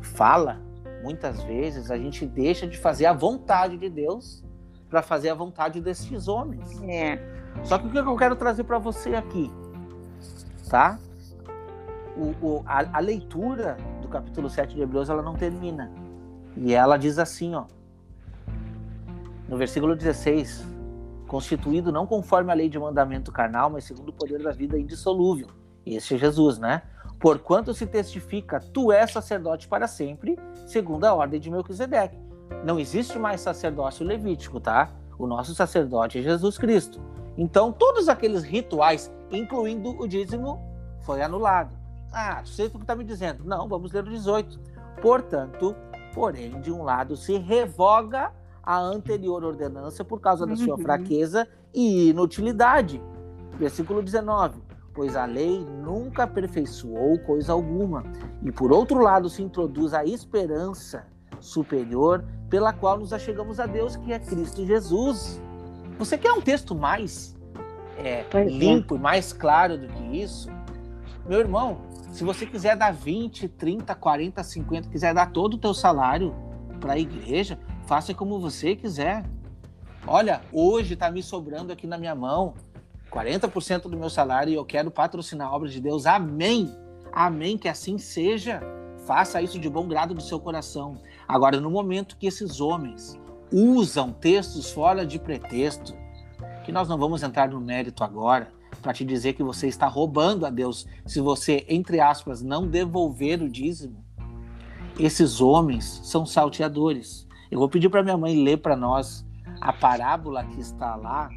fala, 0.00 0.60
muitas 1.06 1.40
vezes 1.44 1.88
a 1.88 1.96
gente 1.96 2.26
deixa 2.26 2.66
de 2.66 2.76
fazer 2.76 3.06
a 3.06 3.12
vontade 3.12 3.76
de 3.76 3.88
Deus 3.88 4.42
para 4.90 5.02
fazer 5.02 5.28
a 5.28 5.34
vontade 5.34 5.80
desses 5.80 6.26
homens. 6.26 6.82
É. 6.82 7.20
Só 7.62 7.78
que 7.78 7.86
o 7.86 7.90
que 7.90 7.98
eu 7.98 8.16
quero 8.16 8.34
trazer 8.34 8.64
para 8.64 8.78
você 8.78 9.14
aqui, 9.14 9.48
tá? 10.68 10.98
O, 12.16 12.34
o, 12.44 12.64
a, 12.66 12.98
a, 12.98 12.98
leitura 12.98 13.76
do 14.02 14.08
capítulo 14.08 14.50
7 14.50 14.74
de 14.74 14.82
Hebreus 14.82 15.08
ela 15.08 15.22
não 15.22 15.34
termina. 15.34 15.92
E 16.56 16.74
ela 16.74 16.96
diz 16.96 17.20
assim, 17.20 17.54
ó: 17.54 17.66
no 19.48 19.56
versículo 19.56 19.94
16, 19.94 20.66
constituído 21.28 21.92
não 21.92 22.04
conforme 22.04 22.50
a 22.50 22.54
lei 22.54 22.68
de 22.68 22.80
mandamento 22.80 23.30
carnal, 23.30 23.70
mas 23.70 23.84
segundo 23.84 24.08
o 24.08 24.12
poder 24.12 24.42
da 24.42 24.50
vida 24.50 24.76
indissolúvel. 24.76 25.46
Este 25.84 26.16
é 26.16 26.18
Jesus, 26.18 26.58
né? 26.58 26.82
Porquanto 27.18 27.72
se 27.72 27.86
testifica, 27.86 28.60
tu 28.60 28.92
és 28.92 29.10
sacerdote 29.10 29.66
para 29.66 29.86
sempre, 29.86 30.38
segundo 30.66 31.04
a 31.04 31.14
ordem 31.14 31.40
de 31.40 31.50
Melquisedeque. 31.50 32.18
Não 32.64 32.78
existe 32.78 33.18
mais 33.18 33.40
sacerdócio 33.40 34.04
levítico, 34.04 34.60
tá? 34.60 34.90
O 35.18 35.26
nosso 35.26 35.54
sacerdote 35.54 36.18
é 36.18 36.22
Jesus 36.22 36.58
Cristo. 36.58 37.00
Então, 37.36 37.72
todos 37.72 38.08
aqueles 38.08 38.42
rituais, 38.42 39.12
incluindo 39.30 39.90
o 40.00 40.06
dízimo, 40.06 40.60
foi 41.00 41.22
anulado. 41.22 41.76
Ah, 42.12 42.42
sei 42.44 42.66
o 42.66 42.70
que 42.70 42.78
está 42.78 42.94
me 42.94 43.04
dizendo. 43.04 43.44
Não, 43.44 43.68
vamos 43.68 43.92
ler 43.92 44.04
o 44.04 44.10
18. 44.10 44.58
Portanto, 45.00 45.74
porém, 46.14 46.60
de 46.60 46.72
um 46.72 46.82
lado 46.82 47.16
se 47.16 47.38
revoga 47.38 48.32
a 48.62 48.78
anterior 48.78 49.44
ordenança 49.44 50.04
por 50.04 50.20
causa 50.20 50.46
da 50.46 50.56
sua 50.56 50.76
uhum. 50.76 50.82
fraqueza 50.82 51.46
e 51.72 52.10
inutilidade. 52.10 53.02
Versículo 53.58 54.02
19. 54.02 54.65
Pois 54.96 55.14
a 55.14 55.26
lei 55.26 55.60
nunca 55.60 56.22
aperfeiçoou 56.22 57.18
coisa 57.18 57.52
alguma, 57.52 58.02
e 58.42 58.50
por 58.50 58.72
outro 58.72 58.98
lado 58.98 59.28
se 59.28 59.42
introduz 59.42 59.92
a 59.92 60.06
esperança 60.06 61.06
superior 61.38 62.24
pela 62.48 62.72
qual 62.72 62.98
nos 62.98 63.12
achegamos 63.12 63.60
a 63.60 63.66
Deus, 63.66 63.94
que 63.94 64.10
é 64.10 64.18
Cristo 64.18 64.64
Jesus. 64.64 65.38
Você 65.98 66.16
quer 66.16 66.32
um 66.32 66.40
texto 66.40 66.74
mais 66.74 67.36
é, 67.98 68.24
limpo 68.44 68.96
e 68.96 68.98
mais 68.98 69.34
claro 69.34 69.76
do 69.76 69.86
que 69.86 70.22
isso? 70.22 70.48
Meu 71.28 71.40
irmão, 71.40 71.82
se 72.10 72.24
você 72.24 72.46
quiser 72.46 72.74
dar 72.74 72.92
20, 72.92 73.48
30, 73.48 73.94
40, 73.94 74.42
50, 74.42 74.88
quiser 74.88 75.12
dar 75.12 75.30
todo 75.30 75.54
o 75.54 75.58
teu 75.58 75.74
salário 75.74 76.34
para 76.80 76.94
a 76.94 76.98
igreja, 76.98 77.58
faça 77.86 78.14
como 78.14 78.40
você 78.40 78.74
quiser. 78.74 79.26
Olha, 80.06 80.40
hoje 80.50 80.94
está 80.94 81.10
me 81.10 81.22
sobrando 81.22 81.70
aqui 81.70 81.86
na 81.86 81.98
minha 81.98 82.14
mão 82.14 82.54
40% 83.16 83.88
do 83.88 83.96
meu 83.96 84.10
salário 84.10 84.52
e 84.52 84.56
eu 84.56 84.64
quero 84.64 84.90
patrocinar 84.90 85.48
a 85.48 85.56
obra 85.56 85.70
de 85.70 85.80
Deus. 85.80 86.04
Amém. 86.04 86.70
Amém, 87.10 87.56
que 87.56 87.66
assim 87.66 87.96
seja. 87.96 88.60
Faça 89.06 89.40
isso 89.40 89.58
de 89.58 89.70
bom 89.70 89.88
grado 89.88 90.12
do 90.12 90.20
seu 90.20 90.38
coração. 90.38 91.00
Agora, 91.26 91.58
no 91.58 91.70
momento 91.70 92.18
que 92.18 92.26
esses 92.26 92.60
homens 92.60 93.18
usam 93.50 94.12
textos 94.12 94.70
fora 94.70 95.06
de 95.06 95.18
pretexto, 95.18 95.96
que 96.64 96.72
nós 96.72 96.88
não 96.88 96.98
vamos 96.98 97.22
entrar 97.22 97.48
no 97.48 97.60
mérito 97.60 98.04
agora, 98.04 98.52
para 98.82 98.92
te 98.92 99.04
dizer 99.04 99.32
que 99.32 99.42
você 99.42 99.66
está 99.66 99.86
roubando 99.86 100.44
a 100.44 100.50
Deus 100.50 100.86
se 101.06 101.20
você, 101.20 101.64
entre 101.68 102.00
aspas, 102.00 102.42
não 102.42 102.66
devolver 102.66 103.40
o 103.40 103.48
dízimo. 103.48 104.04
Esses 104.98 105.40
homens 105.40 106.02
são 106.04 106.26
salteadores. 106.26 107.26
Eu 107.50 107.60
vou 107.60 107.68
pedir 107.68 107.88
para 107.88 108.02
minha 108.02 108.16
mãe 108.16 108.42
ler 108.42 108.58
para 108.58 108.76
nós 108.76 109.24
a 109.60 109.72
parábola 109.72 110.44
que 110.44 110.60
está 110.60 110.96
lá 110.96 111.30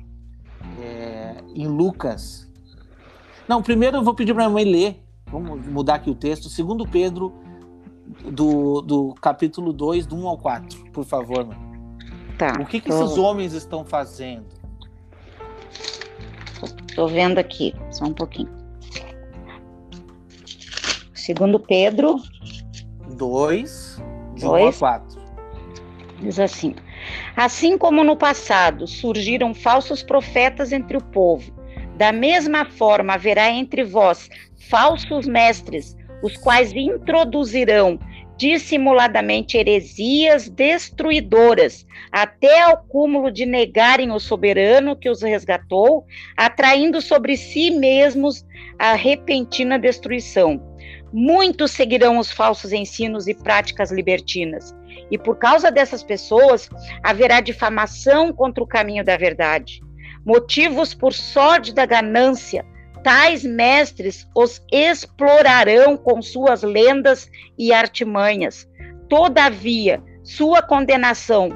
é, 0.79 1.35
em 1.55 1.67
Lucas. 1.67 2.47
Não, 3.47 3.61
primeiro 3.61 3.97
eu 3.97 4.03
vou 4.03 4.13
pedir 4.13 4.33
para 4.33 4.43
minha 4.43 4.53
mãe 4.53 4.63
ler. 4.63 5.03
Vamos 5.27 5.65
mudar 5.67 5.95
aqui 5.95 6.09
o 6.09 6.15
texto. 6.15 6.49
Segundo 6.49 6.87
Pedro, 6.87 7.33
do, 8.31 8.81
do 8.81 9.13
capítulo 9.15 9.71
2, 9.71 10.05
do 10.05 10.15
1 10.15 10.27
ao 10.27 10.37
4, 10.37 10.91
por 10.91 11.05
favor, 11.05 11.45
mãe. 11.45 11.57
Tá. 12.37 12.53
O 12.59 12.65
que, 12.65 12.79
que 12.79 12.89
tô... 12.89 13.03
esses 13.03 13.17
homens 13.17 13.53
estão 13.53 13.83
fazendo? 13.85 14.45
Estou 16.87 17.07
vendo 17.07 17.37
aqui, 17.37 17.73
só 17.91 18.05
um 18.05 18.13
pouquinho. 18.13 18.49
Segundo 21.13 21.59
Pedro 21.59 22.21
2, 23.15 24.01
de 24.35 24.45
1 24.45 24.55
ao 24.55 24.73
4. 24.73 25.21
Diz 26.21 26.39
assim: 26.39 26.75
Assim 27.39 27.77
como 27.77 28.03
no 28.03 28.17
passado 28.17 28.85
surgiram 28.85 29.53
falsos 29.53 30.03
profetas 30.03 30.73
entre 30.73 30.97
o 30.97 31.01
povo, 31.01 31.53
da 31.95 32.11
mesma 32.11 32.65
forma 32.65 33.13
haverá 33.13 33.49
entre 33.49 33.81
vós 33.81 34.29
falsos 34.69 35.25
mestres, 35.25 35.95
os 36.21 36.35
quais 36.35 36.73
introduzirão 36.73 37.97
dissimuladamente 38.35 39.55
heresias 39.55 40.49
destruidoras, 40.49 41.87
até 42.11 42.61
ao 42.63 42.83
cúmulo 42.83 43.31
de 43.31 43.45
negarem 43.45 44.11
o 44.11 44.19
soberano 44.19 44.97
que 44.97 45.09
os 45.09 45.21
resgatou, 45.21 46.05
atraindo 46.35 46.99
sobre 46.99 47.37
si 47.37 47.71
mesmos 47.71 48.45
a 48.77 48.95
repentina 48.95 49.79
destruição. 49.79 50.68
Muitos 51.11 51.71
seguirão 51.71 52.19
os 52.19 52.31
falsos 52.31 52.71
ensinos 52.71 53.27
e 53.27 53.33
práticas 53.33 53.91
libertinas, 53.91 54.75
e 55.09 55.17
por 55.17 55.37
causa 55.37 55.71
dessas 55.71 56.03
pessoas 56.03 56.69
haverá 57.03 57.41
difamação 57.41 58.31
contra 58.31 58.63
o 58.63 58.67
caminho 58.67 59.03
da 59.03 59.17
verdade. 59.17 59.81
Motivos 60.23 60.93
por 60.93 61.13
sórdida 61.13 61.85
ganância, 61.85 62.63
tais 63.03 63.43
mestres 63.43 64.27
os 64.35 64.61
explorarão 64.71 65.97
com 65.97 66.21
suas 66.21 66.61
lendas 66.61 67.29
e 67.57 67.73
artimanhas. 67.73 68.69
Todavia, 69.07 70.03
sua 70.23 70.61
condenação, 70.61 71.49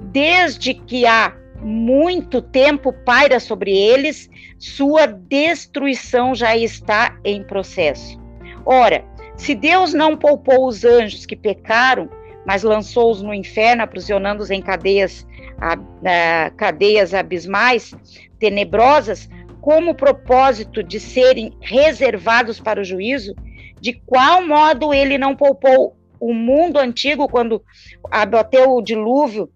desde 0.00 0.72
que 0.72 1.04
há 1.04 1.36
muito 1.60 2.40
tempo 2.40 2.92
paira 3.04 3.38
sobre 3.38 3.76
eles, 3.76 4.30
sua 4.58 5.06
destruição 5.06 6.34
já 6.34 6.56
está 6.56 7.18
em 7.22 7.42
processo. 7.42 8.18
Ora, 8.64 9.04
se 9.36 9.54
Deus 9.54 9.94
não 9.94 10.16
poupou 10.16 10.66
os 10.66 10.84
anjos 10.84 11.24
que 11.24 11.36
pecaram, 11.36 12.08
mas 12.46 12.62
lançou-os 12.62 13.22
no 13.22 13.34
inferno, 13.34 13.82
aprisionando-os 13.82 14.50
em 14.50 14.60
cadeias, 14.60 15.26
a, 15.58 15.74
a, 15.74 16.50
cadeias 16.50 17.14
abismais, 17.14 17.94
tenebrosas, 18.38 19.28
como 19.60 19.94
propósito 19.94 20.82
de 20.82 20.98
serem 20.98 21.52
reservados 21.60 22.58
para 22.58 22.80
o 22.80 22.84
juízo, 22.84 23.34
de 23.80 23.92
qual 24.06 24.46
modo 24.46 24.92
ele 24.92 25.18
não 25.18 25.36
poupou 25.36 25.96
o 26.18 26.34
mundo 26.34 26.78
antigo 26.78 27.28
quando 27.28 27.62
abateu 28.10 28.70
o 28.70 28.82
dilúvio 28.82 29.50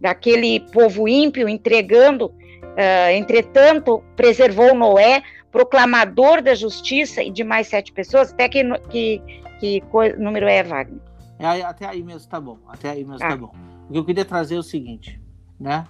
daquele 0.00 0.60
povo 0.72 1.08
ímpio, 1.08 1.48
entregando, 1.48 2.26
uh, 2.26 3.10
entretanto, 3.12 4.02
preservou 4.16 4.74
Noé, 4.74 5.22
proclamador 5.50 6.42
da 6.42 6.54
justiça 6.54 7.22
e 7.22 7.30
de 7.30 7.42
mais 7.42 7.68
sete 7.68 7.92
pessoas, 7.92 8.32
até 8.32 8.48
que, 8.48 8.62
que, 8.90 9.22
que 9.60 9.82
número 10.18 10.46
é, 10.46 10.62
Wagner? 10.62 11.00
É, 11.38 11.62
até 11.62 11.86
aí 11.86 12.02
mesmo 12.02 12.28
tá 12.28 12.40
bom, 12.40 12.58
até 12.68 12.90
aí 12.90 13.04
mesmo 13.04 13.18
tá 13.18 13.28
tá 13.28 13.36
bom. 13.36 13.52
O 13.88 13.92
que 13.92 13.98
eu 13.98 14.04
queria 14.04 14.24
trazer 14.24 14.56
é 14.56 14.58
o 14.58 14.62
seguinte, 14.62 15.20
né? 15.58 15.86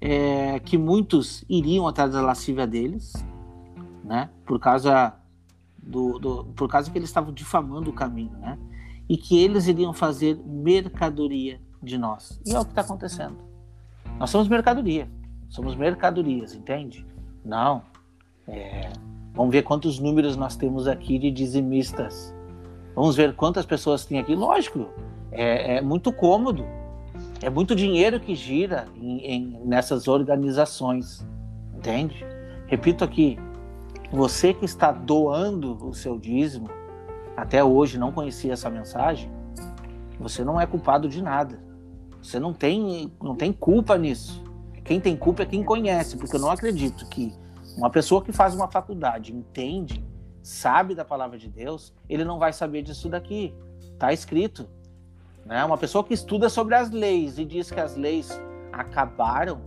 É 0.00 0.60
que 0.60 0.78
muitos 0.78 1.44
iriam 1.48 1.86
atrás 1.86 2.12
da 2.12 2.22
lascívia 2.22 2.66
deles, 2.66 3.12
né? 4.04 4.30
Por 4.46 4.60
causa 4.60 5.14
do, 5.76 6.18
do, 6.18 6.44
por 6.56 6.68
causa 6.68 6.90
que 6.90 6.96
eles 6.96 7.08
estavam 7.08 7.32
difamando 7.32 7.90
o 7.90 7.92
caminho, 7.92 8.36
né? 8.38 8.58
E 9.08 9.16
que 9.16 9.42
eles 9.42 9.66
iriam 9.66 9.92
fazer 9.92 10.38
mercadoria 10.46 11.60
de 11.82 11.98
nós. 11.98 12.40
E 12.46 12.54
é 12.54 12.60
o 12.60 12.64
que 12.64 12.70
está 12.70 12.82
acontecendo. 12.82 13.36
Nós 14.18 14.30
somos 14.30 14.48
mercadoria, 14.48 15.08
somos 15.48 15.74
mercadorias, 15.74 16.54
entende? 16.54 17.06
Não. 17.44 17.82
É, 18.48 18.90
vamos 19.34 19.52
ver 19.52 19.62
quantos 19.62 19.98
números 19.98 20.36
nós 20.36 20.56
temos 20.56 20.88
aqui 20.88 21.18
de 21.18 21.30
dizimistas 21.30 22.34
Vamos 22.98 23.14
ver 23.14 23.32
quantas 23.36 23.64
pessoas 23.64 24.04
tem 24.04 24.18
aqui. 24.18 24.34
Lógico, 24.34 24.88
é, 25.30 25.76
é 25.76 25.80
muito 25.80 26.12
cômodo. 26.12 26.66
É 27.40 27.48
muito 27.48 27.76
dinheiro 27.76 28.18
que 28.18 28.34
gira 28.34 28.86
em, 28.96 29.18
em, 29.20 29.60
nessas 29.64 30.08
organizações. 30.08 31.24
Entende? 31.76 32.26
Repito 32.66 33.04
aqui, 33.04 33.38
você 34.10 34.52
que 34.52 34.64
está 34.64 34.90
doando 34.90 35.78
o 35.86 35.94
seu 35.94 36.18
dízimo, 36.18 36.68
até 37.36 37.62
hoje 37.62 38.00
não 38.00 38.10
conhecia 38.10 38.52
essa 38.52 38.68
mensagem, 38.68 39.30
você 40.18 40.42
não 40.42 40.60
é 40.60 40.66
culpado 40.66 41.08
de 41.08 41.22
nada. 41.22 41.62
Você 42.20 42.40
não 42.40 42.52
tem, 42.52 43.12
não 43.22 43.36
tem 43.36 43.52
culpa 43.52 43.96
nisso. 43.96 44.42
Quem 44.82 44.98
tem 44.98 45.16
culpa 45.16 45.44
é 45.44 45.46
quem 45.46 45.62
conhece, 45.62 46.16
porque 46.16 46.34
eu 46.34 46.40
não 46.40 46.50
acredito 46.50 47.08
que 47.08 47.32
uma 47.78 47.90
pessoa 47.90 48.20
que 48.20 48.32
faz 48.32 48.56
uma 48.56 48.66
faculdade 48.66 49.32
entende 49.32 50.04
sabe 50.42 50.96
da 50.96 51.04
palavra 51.04 51.38
de 51.38 51.48
Deus, 51.48 51.94
ele 52.08 52.24
não 52.24 52.36
vai 52.36 52.52
saber 52.52 52.82
disso 52.82 53.08
daqui. 53.08 53.54
Está 53.92 54.12
escrito. 54.12 54.68
Né? 55.46 55.64
Uma 55.64 55.78
pessoa 55.78 56.02
que 56.02 56.12
estuda 56.12 56.48
sobre 56.48 56.74
as 56.74 56.90
leis 56.90 57.38
e 57.38 57.44
diz 57.44 57.70
que 57.70 57.78
as 57.78 57.94
leis 57.94 58.40
acabaram. 58.72 59.60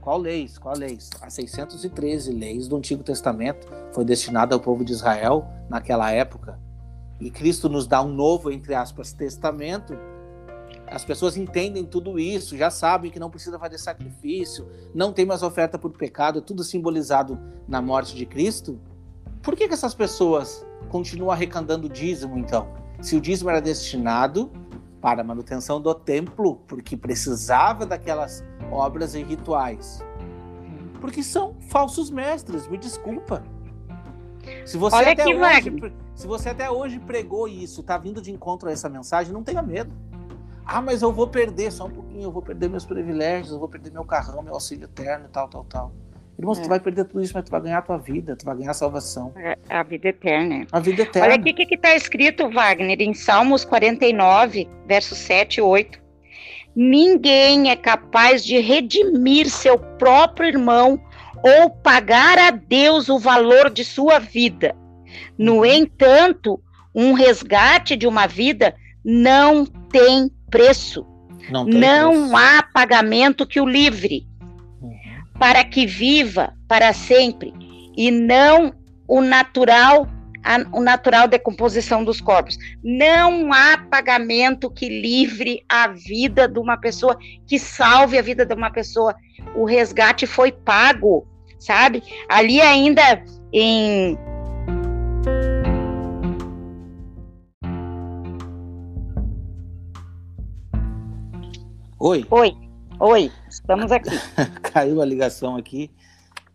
Qual 0.00 0.16
leis? 0.16 0.56
Qual 0.56 0.74
leis? 0.74 1.10
As 1.20 1.34
613 1.34 2.32
leis 2.32 2.66
do 2.66 2.76
Antigo 2.76 3.04
Testamento 3.04 3.68
foi 3.92 4.04
destinada 4.04 4.54
ao 4.54 4.60
povo 4.60 4.82
de 4.82 4.92
Israel 4.92 5.46
naquela 5.68 6.10
época. 6.10 6.58
E 7.20 7.30
Cristo 7.30 7.68
nos 7.68 7.86
dá 7.86 8.00
um 8.00 8.08
novo, 8.08 8.50
entre 8.50 8.74
aspas, 8.74 9.12
testamento. 9.12 9.94
As 10.92 11.04
pessoas 11.04 11.36
entendem 11.38 11.84
tudo 11.86 12.18
isso, 12.18 12.56
já 12.56 12.70
sabem 12.70 13.10
que 13.10 13.18
não 13.18 13.30
precisa 13.30 13.58
fazer 13.58 13.78
sacrifício, 13.78 14.68
não 14.94 15.12
tem 15.12 15.24
mais 15.24 15.42
oferta 15.42 15.78
por 15.78 15.90
pecado, 15.90 16.42
tudo 16.42 16.62
simbolizado 16.62 17.40
na 17.66 17.80
morte 17.80 18.14
de 18.14 18.26
Cristo. 18.26 18.78
Por 19.42 19.56
que, 19.56 19.66
que 19.66 19.74
essas 19.74 19.94
pessoas 19.94 20.66
continuam 20.90 21.30
arrecadando 21.30 21.88
dízimo, 21.88 22.36
então? 22.38 22.68
Se 23.00 23.16
o 23.16 23.20
dízimo 23.20 23.48
era 23.48 23.60
destinado 23.60 24.52
para 25.00 25.22
a 25.22 25.24
manutenção 25.24 25.80
do 25.80 25.94
templo, 25.94 26.56
porque 26.68 26.96
precisava 26.96 27.86
daquelas 27.86 28.44
obras 28.70 29.14
e 29.14 29.22
rituais. 29.22 30.04
Porque 31.00 31.22
são 31.22 31.56
falsos 31.68 32.10
mestres, 32.10 32.68
me 32.68 32.76
desculpa. 32.76 33.42
Se 34.64 34.76
você, 34.76 34.96
Olha 34.96 35.12
até 35.12 35.24
hoje, 35.24 35.94
se 36.14 36.26
você 36.26 36.50
até 36.50 36.70
hoje 36.70 36.98
pregou 37.00 37.48
isso, 37.48 37.80
está 37.80 37.96
vindo 37.96 38.20
de 38.20 38.30
encontro 38.30 38.68
a 38.68 38.72
essa 38.72 38.88
mensagem, 38.88 39.32
não 39.32 39.42
tenha 39.42 39.62
medo. 39.62 39.92
Ah, 40.64 40.80
mas 40.80 41.02
eu 41.02 41.12
vou 41.12 41.26
perder 41.26 41.70
só 41.72 41.86
um 41.86 41.90
pouquinho, 41.90 42.24
eu 42.24 42.32
vou 42.32 42.42
perder 42.42 42.68
meus 42.68 42.84
privilégios, 42.84 43.52
eu 43.52 43.58
vou 43.58 43.68
perder 43.68 43.90
meu 43.90 44.04
carrão, 44.04 44.42
meu 44.42 44.54
auxílio 44.54 44.84
eterno, 44.84 45.28
tal, 45.32 45.48
tal, 45.48 45.64
tal. 45.64 45.92
Irmãos, 46.38 46.58
é. 46.58 46.62
tu 46.62 46.68
vai 46.68 46.80
perder 46.80 47.04
tudo 47.04 47.22
isso, 47.22 47.32
mas 47.34 47.44
tu 47.44 47.50
vai 47.50 47.60
ganhar 47.60 47.78
a 47.78 47.82
tua 47.82 47.98
vida, 47.98 48.34
tu 48.36 48.44
vai 48.44 48.56
ganhar 48.56 48.70
a 48.70 48.74
salvação. 48.74 49.32
É 49.36 49.56
a 49.68 49.82
vida 49.82 50.08
eterna. 50.08 50.66
A 50.72 50.80
vida 50.80 51.02
eterna. 51.02 51.28
Olha 51.28 51.36
aqui 51.36 51.50
o 51.50 51.54
que 51.54 51.74
está 51.74 51.94
escrito, 51.94 52.48
Wagner, 52.50 53.00
em 53.00 53.12
Salmos 53.12 53.64
49, 53.64 54.68
versos 54.86 55.18
7 55.18 55.58
e 55.58 55.60
8. 55.60 56.00
Ninguém 56.74 57.70
é 57.70 57.76
capaz 57.76 58.44
de 58.44 58.58
redimir 58.58 59.50
seu 59.50 59.78
próprio 59.78 60.48
irmão 60.48 60.98
ou 61.42 61.70
pagar 61.70 62.38
a 62.38 62.50
Deus 62.50 63.08
o 63.08 63.18
valor 63.18 63.68
de 63.68 63.84
sua 63.84 64.18
vida. 64.18 64.74
No 65.36 65.58
uhum. 65.58 65.64
entanto, 65.64 66.60
um 66.94 67.12
resgate 67.12 67.96
de 67.96 68.06
uma 68.06 68.26
vida 68.26 68.74
não 69.04 69.66
tem 69.66 70.30
preço. 70.52 71.04
Não, 71.50 71.64
não 71.64 72.10
preço. 72.12 72.36
há 72.36 72.62
pagamento 72.62 73.44
que 73.44 73.60
o 73.60 73.66
livre, 73.66 74.24
uhum. 74.80 74.92
para 75.40 75.64
que 75.64 75.84
viva 75.84 76.54
para 76.68 76.92
sempre, 76.92 77.52
e 77.96 78.12
não 78.12 78.72
o 79.08 79.20
natural 79.20 80.06
a, 80.44 80.58
o 80.72 80.80
natural 80.80 81.28
decomposição 81.28 82.04
dos 82.04 82.20
corpos. 82.20 82.58
Não 82.82 83.52
há 83.52 83.78
pagamento 83.78 84.70
que 84.70 84.88
livre 84.88 85.64
a 85.68 85.88
vida 85.88 86.48
de 86.48 86.58
uma 86.58 86.76
pessoa, 86.76 87.16
que 87.46 87.58
salve 87.58 88.18
a 88.18 88.22
vida 88.22 88.44
de 88.44 88.54
uma 88.54 88.70
pessoa. 88.70 89.14
O 89.54 89.64
resgate 89.64 90.26
foi 90.26 90.50
pago, 90.50 91.26
sabe? 91.60 92.02
Ali 92.28 92.60
ainda 92.60 93.22
em 93.52 94.18
Oi. 102.04 102.26
Oi. 102.32 102.56
Oi, 102.98 103.30
estamos 103.48 103.92
aqui. 103.92 104.10
Caiu 104.60 105.00
a 105.00 105.04
ligação 105.04 105.54
aqui. 105.54 105.88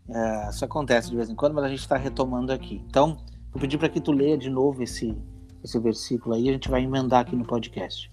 É, 0.06 0.50
isso 0.50 0.62
acontece 0.62 1.08
de 1.08 1.16
vez 1.16 1.30
em 1.30 1.34
quando, 1.34 1.54
mas 1.54 1.64
a 1.64 1.70
gente 1.70 1.80
está 1.80 1.96
retomando 1.96 2.52
aqui. 2.52 2.84
Então, 2.86 3.16
vou 3.50 3.58
pedir 3.58 3.78
para 3.78 3.88
que 3.88 3.98
tu 3.98 4.12
leia 4.12 4.36
de 4.36 4.50
novo 4.50 4.82
esse, 4.82 5.16
esse 5.64 5.78
versículo 5.78 6.34
aí, 6.34 6.50
a 6.50 6.52
gente 6.52 6.68
vai 6.68 6.82
emendar 6.82 7.20
aqui 7.20 7.34
no 7.34 7.46
podcast. 7.46 8.12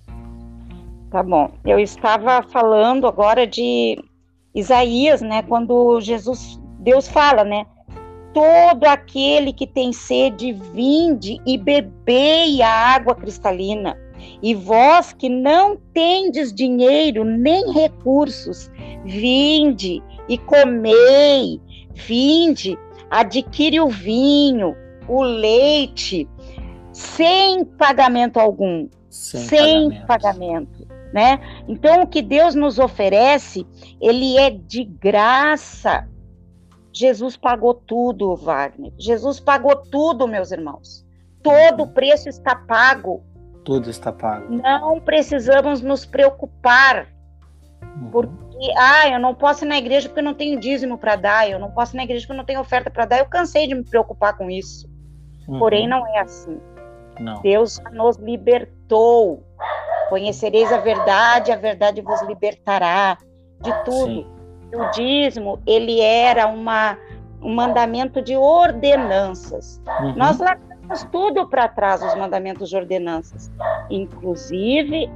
Tá 1.12 1.22
bom. 1.22 1.52
Eu 1.66 1.78
estava 1.78 2.42
falando 2.42 3.06
agora 3.06 3.46
de 3.46 4.02
Isaías, 4.56 5.22
né? 5.22 5.44
Quando 5.44 6.00
Jesus, 6.00 6.58
Deus 6.80 7.06
fala, 7.06 7.44
né? 7.44 7.66
Todo 8.34 8.86
aquele 8.86 9.52
que 9.52 9.68
tem 9.68 9.92
sede, 9.92 10.54
vinde 10.54 11.42
e 11.46 11.58
bebei 11.58 12.62
a 12.62 12.96
água 12.96 13.14
cristalina. 13.14 14.05
E 14.42 14.54
vós 14.54 15.14
que 15.14 15.30
não 15.30 15.78
tendes 15.94 16.54
dinheiro 16.54 17.24
nem 17.24 17.72
recursos, 17.72 18.70
vinde 19.04 20.04
e 20.28 20.38
comei, 20.38 21.62
vinde, 21.94 22.78
adquire 23.10 23.80
o 23.80 23.88
vinho, 23.88 24.76
o 25.08 25.22
leite, 25.22 26.28
sem 26.92 27.66
pagamento 27.66 28.40
algum. 28.40 28.88
Sem, 29.10 29.42
sem 29.42 29.90
pagamento. 30.06 30.08
pagamento. 30.08 30.96
Né? 31.14 31.40
Então, 31.68 32.04
o 32.04 32.08
que 32.08 32.22
Deus 32.22 32.56
nos 32.56 32.78
oferece, 32.78 33.66
ele 34.02 34.38
é 34.38 34.50
de 34.50 34.84
graça. 34.84 36.08
Jesus 36.92 37.38
pagou 37.38 37.74
tudo, 37.74 38.36
Wagner. 38.36 38.92
Jesus 38.98 39.40
pagou 39.40 39.76
tudo, 39.76 40.28
meus 40.28 40.52
irmãos. 40.52 41.06
Todo 41.42 41.84
o 41.84 41.88
preço 41.88 42.28
está 42.28 42.56
pago. 42.56 43.24
Tudo 43.66 43.90
está 43.90 44.12
pago. 44.12 44.46
Não 44.50 45.02
precisamos 45.02 45.82
nos 45.82 46.06
preocupar. 46.06 47.08
Uhum. 47.82 48.10
Porque, 48.12 48.72
ah, 48.78 49.10
eu 49.10 49.20
não 49.20 49.34
posso 49.34 49.66
ir 49.66 49.68
na 49.68 49.78
igreja 49.78 50.08
porque 50.08 50.20
eu 50.20 50.24
não 50.24 50.36
tenho 50.36 50.60
dízimo 50.60 50.98
para 50.98 51.16
dar, 51.16 51.50
eu 51.50 51.60
não 51.60 51.72
posso 51.72 51.96
ir 51.96 51.98
na 51.98 52.04
igreja 52.04 52.22
porque 52.22 52.34
eu 52.34 52.38
não 52.38 52.46
tenho 52.46 52.62
oferta 52.62 52.92
para 52.92 53.06
dar. 53.06 53.20
Eu 53.20 53.26
cansei 53.26 53.68
de 53.68 53.74
me 53.74 53.84
preocupar 53.84 54.38
com 54.38 54.50
isso. 54.52 54.88
Uhum. 55.48 55.58
Porém, 55.58 55.88
não 55.88 56.06
é 56.08 56.20
assim. 56.20 56.60
Não. 57.20 57.42
Deus 57.42 57.82
nos 57.92 58.18
libertou. 58.18 59.44
Conhecereis 60.10 60.72
a 60.72 60.78
verdade, 60.78 61.52
a 61.52 61.56
verdade 61.56 62.02
vos 62.02 62.22
libertará 62.22 63.18
de 63.62 63.74
tudo. 63.84 64.06
Sim. 64.06 64.28
O 64.76 64.92
dízimo, 64.92 65.60
ele 65.66 66.02
era 66.02 66.48
uma, 66.48 66.98
um 67.42 67.54
mandamento 67.56 68.22
de 68.22 68.38
ordenanças. 68.38 69.82
Uhum. 70.02 70.16
Nós 70.16 70.38
largamos 70.86 71.04
tudo 71.12 71.48
para 71.48 71.68
trás 71.68 72.02
os 72.04 72.16
mandamentos 72.16 72.70
de 72.70 72.76
ordenanças. 72.76 73.52
Inclusive, 73.90 75.10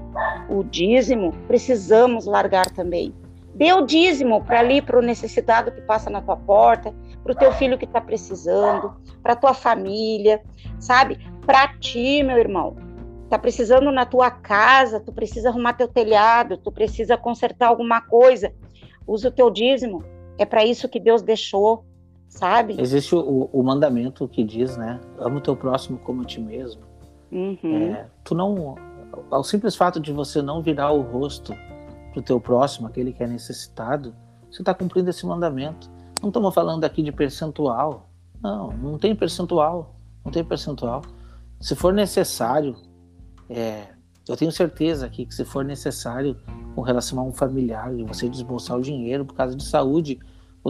o 0.49 0.63
dízimo 0.63 1.31
precisamos 1.47 2.25
largar 2.25 2.69
também. 2.71 3.13
Dê 3.53 3.73
o 3.73 3.85
dízimo 3.85 4.43
para 4.43 4.59
ali, 4.59 4.81
para 4.81 4.97
o 4.97 5.01
necessitado 5.01 5.71
que 5.71 5.81
passa 5.81 6.09
na 6.09 6.21
tua 6.21 6.37
porta, 6.37 6.93
para 7.23 7.33
o 7.33 7.35
teu 7.35 7.51
filho 7.53 7.77
que 7.77 7.85
está 7.85 7.99
precisando, 7.99 8.93
para 9.21 9.35
tua 9.35 9.53
família, 9.53 10.41
sabe? 10.79 11.19
Para 11.45 11.67
ti, 11.79 12.23
meu 12.23 12.37
irmão. 12.37 12.75
Está 13.25 13.37
precisando 13.37 13.91
na 13.91 14.05
tua 14.05 14.31
casa, 14.31 14.99
tu 14.99 15.11
precisa 15.13 15.49
arrumar 15.49 15.73
teu 15.73 15.87
telhado, 15.87 16.57
tu 16.57 16.71
precisa 16.71 17.17
consertar 17.17 17.67
alguma 17.67 18.01
coisa. 18.01 18.51
Usa 19.05 19.27
o 19.27 19.31
teu 19.31 19.51
dízimo. 19.51 20.03
É 20.37 20.45
para 20.45 20.63
isso 20.63 20.89
que 20.89 20.99
Deus 20.99 21.21
deixou 21.21 21.83
sabe? 22.29 22.79
Existe 22.79 23.13
o, 23.15 23.49
o, 23.51 23.63
mandamento 23.63 24.27
que 24.27 24.43
diz, 24.43 24.77
né? 24.77 25.01
Ama 25.17 25.37
o 25.37 25.41
teu 25.41 25.55
próximo 25.55 25.97
como 25.99 26.21
a 26.21 26.25
ti 26.25 26.39
mesmo. 26.39 26.81
Uhum. 27.31 27.93
É, 27.93 28.07
tu 28.23 28.33
não, 28.33 28.75
ao 29.29 29.43
simples 29.43 29.75
fato 29.75 29.99
de 29.99 30.13
você 30.13 30.41
não 30.41 30.61
virar 30.61 30.91
o 30.91 31.01
rosto 31.01 31.53
pro 32.13 32.21
teu 32.21 32.39
próximo, 32.39 32.87
aquele 32.87 33.11
que 33.11 33.23
é 33.23 33.27
necessitado, 33.27 34.15
você 34.49 34.61
está 34.61 34.73
cumprindo 34.73 35.09
esse 35.09 35.25
mandamento. 35.25 35.89
Não 36.21 36.29
estamos 36.29 36.53
falando 36.53 36.83
aqui 36.83 37.03
de 37.03 37.11
percentual. 37.11 38.09
Não, 38.41 38.69
não 38.71 38.97
tem 38.97 39.15
percentual. 39.15 39.95
Não 40.23 40.31
tem 40.31 40.43
percentual. 40.43 41.01
Se 41.59 41.75
for 41.75 41.93
necessário, 41.93 42.75
é, 43.49 43.87
eu 44.27 44.35
tenho 44.35 44.51
certeza 44.51 45.05
aqui 45.05 45.25
que 45.25 45.33
se 45.33 45.45
for 45.45 45.63
necessário 45.63 46.35
com 46.75 46.81
relação 46.81 47.19
a 47.19 47.23
um 47.23 47.31
familiar, 47.31 47.91
você 48.07 48.29
desbolsar 48.29 48.77
o 48.77 48.81
dinheiro 48.81 49.25
por 49.25 49.33
causa 49.35 49.55
de 49.55 49.63
saúde, 49.63 50.19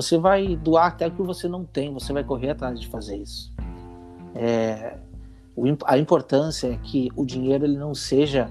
você 0.01 0.17
vai 0.17 0.55
doar 0.55 0.87
até 0.87 1.07
o 1.07 1.11
que 1.11 1.21
você 1.21 1.47
não 1.47 1.65
tem, 1.65 1.93
você 1.93 2.13
vai 2.13 2.23
correr 2.23 2.51
atrás 2.51 2.79
de 2.79 2.87
fazer 2.87 3.17
isso. 3.17 3.53
É, 4.33 4.97
a 5.85 5.97
importância 5.97 6.67
é 6.67 6.77
que 6.77 7.09
o 7.15 7.25
dinheiro 7.25 7.65
ele 7.65 7.77
não 7.77 7.93
seja, 7.93 8.49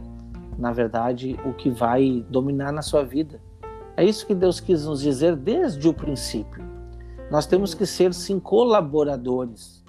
na 0.58 0.72
verdade, 0.72 1.38
o 1.46 1.54
que 1.54 1.70
vai 1.70 2.24
dominar 2.28 2.70
na 2.70 2.82
sua 2.82 3.02
vida. 3.02 3.40
É 3.96 4.04
isso 4.04 4.26
que 4.26 4.34
Deus 4.34 4.60
quis 4.60 4.84
nos 4.84 5.00
dizer 5.00 5.36
desde 5.36 5.88
o 5.88 5.94
princípio. 5.94 6.62
Nós 7.30 7.46
temos 7.46 7.74
que 7.74 7.86
ser, 7.86 8.12
sim, 8.12 8.38
colaboradores. 8.38 9.84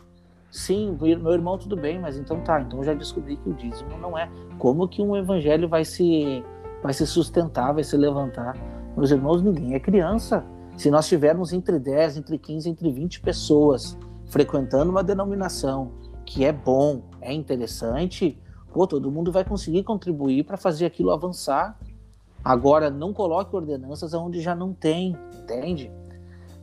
Sim, 0.50 0.98
meu 1.00 1.32
irmão, 1.34 1.58
tudo 1.58 1.76
bem, 1.76 2.00
mas 2.00 2.18
então 2.18 2.40
tá, 2.42 2.62
então 2.62 2.84
já 2.84 2.94
descobri 2.94 3.38
que 3.38 3.50
o 3.50 3.54
dízimo 3.54 3.98
não 3.98 4.18
é. 4.18 4.30
Como 4.58 4.88
que 4.88 5.02
um 5.02 5.16
evangelho 5.16 5.68
vai 5.68 5.86
se, 5.86 6.44
vai 6.82 6.94
se 6.94 7.06
sustentar, 7.06 7.74
vai 7.74 7.84
se 7.84 7.96
levantar? 7.96 8.58
Meus 8.98 9.12
irmãos, 9.12 9.42
ninguém 9.42 9.76
é 9.76 9.80
criança. 9.80 10.44
Se 10.80 10.90
nós 10.90 11.10
tivermos 11.10 11.52
entre 11.52 11.78
10, 11.78 12.16
entre 12.16 12.38
15, 12.38 12.70
entre 12.70 12.90
20 12.90 13.20
pessoas 13.20 13.98
frequentando 14.28 14.90
uma 14.90 15.04
denominação 15.04 15.92
que 16.26 16.46
é 16.46 16.54
bom, 16.54 17.02
é 17.20 17.34
interessante, 17.34 18.40
pô, 18.72 18.88
todo 18.88 19.12
mundo 19.12 19.30
vai 19.30 19.44
conseguir 19.44 19.84
contribuir 19.84 20.46
para 20.46 20.56
fazer 20.56 20.86
aquilo 20.86 21.12
avançar. 21.12 21.78
Agora, 22.42 22.90
não 22.90 23.12
coloque 23.12 23.54
ordenanças 23.54 24.14
onde 24.14 24.40
já 24.40 24.56
não 24.56 24.74
tem, 24.74 25.18
entende? 25.38 25.92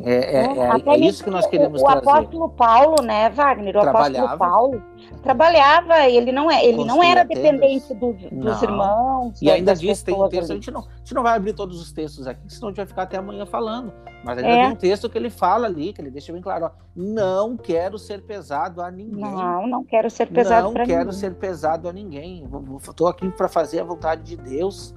É, 0.05 0.13
é, 0.13 0.43
é, 0.45 0.95
é 0.95 0.99
isso 0.99 1.25
que 1.25 1.31
nós 1.31 1.47
queremos 1.47 1.81
o, 1.81 1.85
o 1.85 1.87
trazer. 1.87 2.07
O 2.07 2.11
apóstolo 2.11 2.49
Paulo, 2.51 3.03
né, 3.03 3.31
Wagner? 3.31 3.77
O 3.77 3.81
apóstolo 3.81 4.39
Paulo 4.39 4.83
trabalhava, 5.23 6.07
ele 6.07 6.33
não, 6.33 6.51
é, 6.51 6.65
ele 6.65 6.85
não 6.85 7.03
era 7.03 7.25
dependente 7.25 7.95
do, 7.95 8.13
dos 8.13 8.31
não. 8.31 8.63
irmãos. 8.63 9.41
E 9.41 9.51
ainda 9.51 9.75
diz, 9.75 10.03
tem 10.03 10.15
um 10.15 10.29
texto, 10.29 10.51
a 10.51 10.55
gente, 10.55 10.71
não, 10.71 10.81
a 10.81 10.99
gente 10.99 11.15
não 11.15 11.23
vai 11.23 11.37
abrir 11.37 11.55
todos 11.55 11.81
os 11.81 11.93
textos 11.93 12.27
aqui, 12.27 12.43
senão 12.47 12.69
a 12.69 12.71
gente 12.71 12.77
vai 12.77 12.87
ficar 12.87 13.03
até 13.03 13.17
amanhã 13.17 13.47
falando. 13.47 13.93
Mas 14.23 14.39
ainda 14.39 14.51
é. 14.51 14.63
tem 14.65 14.73
um 14.73 14.77
texto 14.77 15.09
que 15.09 15.17
ele 15.17 15.31
fala 15.31 15.67
ali, 15.67 15.93
que 15.93 16.01
ele 16.01 16.11
deixa 16.11 16.33
bem 16.33 16.43
claro: 16.43 16.67
ó, 16.67 16.71
não 16.95 17.57
quero 17.57 17.99
ser 17.99 18.21
pesado 18.23 18.83
a 18.83 18.91
ninguém. 18.91 19.23
Não, 19.23 19.67
não 19.67 19.85
quero 19.85 20.11
ser 20.11 20.27
pesado 20.27 20.67
Não 20.67 20.75
quero 20.75 20.89
ninguém. 20.89 21.13
ser 21.13 21.35
pesado 21.35 21.89
a 21.89 21.93
ninguém. 21.93 22.47
Estou 22.83 23.09
aqui 23.09 23.31
para 23.31 23.49
fazer 23.49 23.81
a 23.81 23.85
vontade 23.85 24.23
de 24.23 24.37
Deus. 24.37 24.95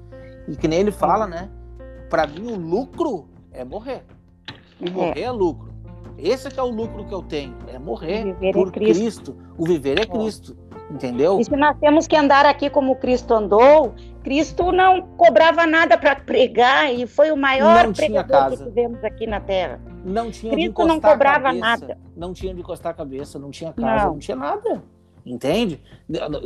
E 0.47 0.57
que 0.57 0.67
nem 0.67 0.79
ele 0.79 0.91
fala, 0.91 1.27
né? 1.27 1.49
Para 2.09 2.25
mim, 2.25 2.51
o 2.51 2.55
lucro 2.55 3.29
é 3.51 3.63
morrer. 3.63 4.03
O 4.81 4.87
é. 4.87 4.89
morrer 4.89 5.21
é 5.21 5.31
lucro. 5.31 5.69
Esse 6.17 6.47
é, 6.47 6.51
é 6.57 6.61
o 6.61 6.69
lucro 6.69 7.05
que 7.05 7.13
eu 7.13 7.21
tenho, 7.21 7.55
é 7.67 7.79
morrer 7.79 8.35
por 8.53 8.67
é 8.67 8.71
Cristo. 8.71 9.33
Cristo. 9.33 9.37
O 9.57 9.65
viver 9.65 9.99
é, 9.99 10.01
é 10.01 10.05
Cristo, 10.05 10.57
entendeu? 10.91 11.39
E 11.39 11.45
se 11.45 11.55
nós 11.55 11.77
temos 11.79 12.07
que 12.07 12.15
andar 12.15 12.45
aqui 12.45 12.69
como 12.69 12.95
Cristo 12.97 13.33
andou, 13.33 13.93
Cristo 14.23 14.71
não 14.71 15.01
cobrava 15.01 15.65
nada 15.65 15.97
para 15.97 16.15
pregar 16.15 16.93
e 16.93 17.07
foi 17.07 17.31
o 17.31 17.37
maior 17.37 17.85
não 17.85 17.93
pregador 17.93 18.49
que 18.51 18.57
tivemos 18.57 19.03
aqui 19.03 19.25
na 19.25 19.39
Terra. 19.39 19.79
Não 20.03 20.29
tinha 20.29 20.51
Cristo 20.51 20.85
não 20.85 20.99
cobrava 20.99 21.53
nada. 21.53 21.97
Não 22.15 22.33
tinha 22.33 22.53
de 22.53 22.59
encostar 22.59 22.91
a 22.91 22.95
cabeça, 22.95 23.39
não 23.39 23.49
tinha 23.49 23.71
casa, 23.71 24.05
não, 24.05 24.13
não 24.13 24.19
tinha 24.19 24.35
nada. 24.35 24.83
Entende? 25.25 25.81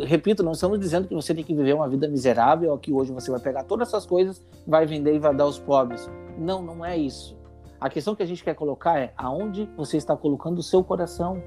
Repito, 0.06 0.44
não 0.44 0.52
estamos 0.52 0.80
dizendo 0.80 1.08
que 1.08 1.16
você 1.16 1.34
tem 1.34 1.44
que 1.44 1.54
viver 1.54 1.74
uma 1.74 1.88
vida 1.88 2.08
miserável 2.08 2.78
que 2.78 2.92
hoje 2.92 3.12
você 3.12 3.32
vai 3.32 3.40
pegar 3.40 3.64
todas 3.64 3.88
essas 3.88 4.06
coisas, 4.06 4.46
vai 4.68 4.86
vender 4.86 5.16
e 5.16 5.20
vai 5.20 5.34
dar 5.34 5.46
aos 5.46 5.58
pobres. 5.58 6.10
Não, 6.38 6.62
não 6.62 6.84
é 6.84 6.98
isso. 6.98 7.38
A 7.84 7.90
questão 7.90 8.16
que 8.16 8.24
a 8.24 8.26
gente 8.26 8.42
quer 8.42 8.56
colocar 8.56 8.98
é 8.98 9.12
aonde 9.18 9.70
você 9.76 9.98
está 9.98 10.16
colocando 10.16 10.60
o 10.60 10.64
seu 10.64 10.82
coração. 10.82 11.44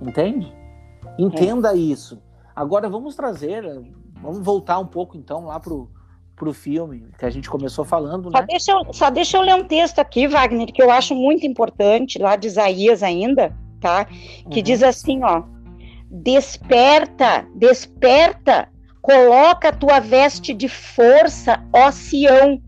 Entende? 0.00 0.50
Entenda 1.18 1.74
é. 1.74 1.76
isso. 1.76 2.18
Agora 2.54 2.88
vamos 2.88 3.14
trazer, 3.14 3.62
vamos 4.22 4.38
voltar 4.38 4.78
um 4.78 4.86
pouco 4.86 5.18
então 5.18 5.44
lá 5.44 5.60
pro 5.60 5.90
pro 6.34 6.52
filme 6.52 7.06
que 7.18 7.24
a 7.24 7.30
gente 7.30 7.48
começou 7.48 7.82
falando, 7.82 8.30
só 8.30 8.40
né? 8.40 8.46
Deixa 8.46 8.72
eu, 8.72 8.92
só 8.92 9.10
deixa 9.10 9.36
eu 9.36 9.42
ler 9.42 9.54
um 9.54 9.64
texto 9.64 9.98
aqui, 9.98 10.26
Wagner, 10.26 10.70
que 10.70 10.82
eu 10.82 10.90
acho 10.90 11.14
muito 11.14 11.46
importante, 11.46 12.18
lá 12.18 12.36
de 12.36 12.46
Isaías 12.46 13.02
ainda, 13.02 13.54
tá? 13.80 14.04
Que 14.50 14.58
uhum. 14.58 14.62
diz 14.62 14.82
assim, 14.82 15.22
ó: 15.24 15.42
Desperta, 16.10 17.46
desperta, 17.54 18.68
Coloca 19.06 19.68
a 19.68 19.72
tua 19.72 20.00
veste 20.00 20.52
de 20.52 20.68
força, 20.68 21.62
ó 21.72 21.92
Sião. 21.92 22.60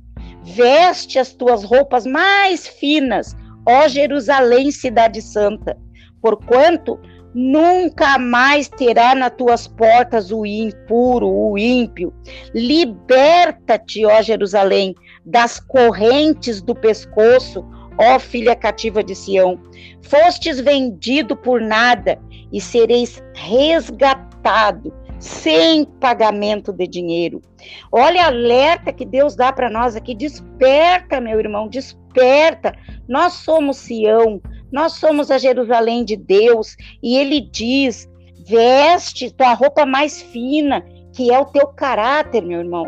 Veste 0.54 1.18
as 1.18 1.32
tuas 1.32 1.62
roupas 1.62 2.06
mais 2.06 2.66
finas, 2.66 3.36
ó 3.66 3.86
Jerusalém, 3.86 4.70
cidade 4.70 5.20
santa. 5.20 5.76
Porquanto 6.20 6.98
nunca 7.34 8.18
mais 8.18 8.68
terá 8.68 9.14
nas 9.14 9.32
tuas 9.36 9.68
portas 9.68 10.32
o 10.32 10.44
impuro, 10.46 11.28
o 11.28 11.58
ímpio. 11.58 12.12
Liberta-te, 12.54 14.04
ó 14.06 14.22
Jerusalém, 14.22 14.94
das 15.24 15.60
correntes 15.60 16.62
do 16.62 16.74
pescoço, 16.74 17.64
ó 17.98 18.18
filha 18.18 18.56
cativa 18.56 19.04
de 19.04 19.14
Sião. 19.14 19.60
Fostes 20.02 20.58
vendido 20.60 21.36
por 21.36 21.60
nada 21.60 22.18
e 22.52 22.60
sereis 22.60 23.22
resgatado 23.34 24.92
sem 25.18 25.84
pagamento 25.84 26.72
de 26.72 26.86
dinheiro. 26.86 27.42
Olha 27.90 28.26
alerta 28.26 28.92
que 28.92 29.04
Deus 29.04 29.34
dá 29.34 29.52
para 29.52 29.70
nós 29.70 29.96
aqui. 29.96 30.14
Desperta, 30.14 31.20
meu 31.20 31.38
irmão, 31.38 31.68
desperta. 31.68 32.74
Nós 33.08 33.34
somos 33.34 33.78
Sião, 33.78 34.40
nós 34.70 34.94
somos 34.94 35.30
a 35.30 35.38
Jerusalém 35.38 36.04
de 36.04 36.16
Deus. 36.16 36.76
E 37.02 37.16
ele 37.16 37.40
diz: 37.40 38.08
veste 38.46 39.30
tua 39.30 39.54
roupa 39.54 39.84
mais 39.84 40.22
fina, 40.22 40.84
que 41.12 41.32
é 41.32 41.38
o 41.38 41.46
teu 41.46 41.66
caráter, 41.68 42.42
meu 42.42 42.60
irmão. 42.60 42.86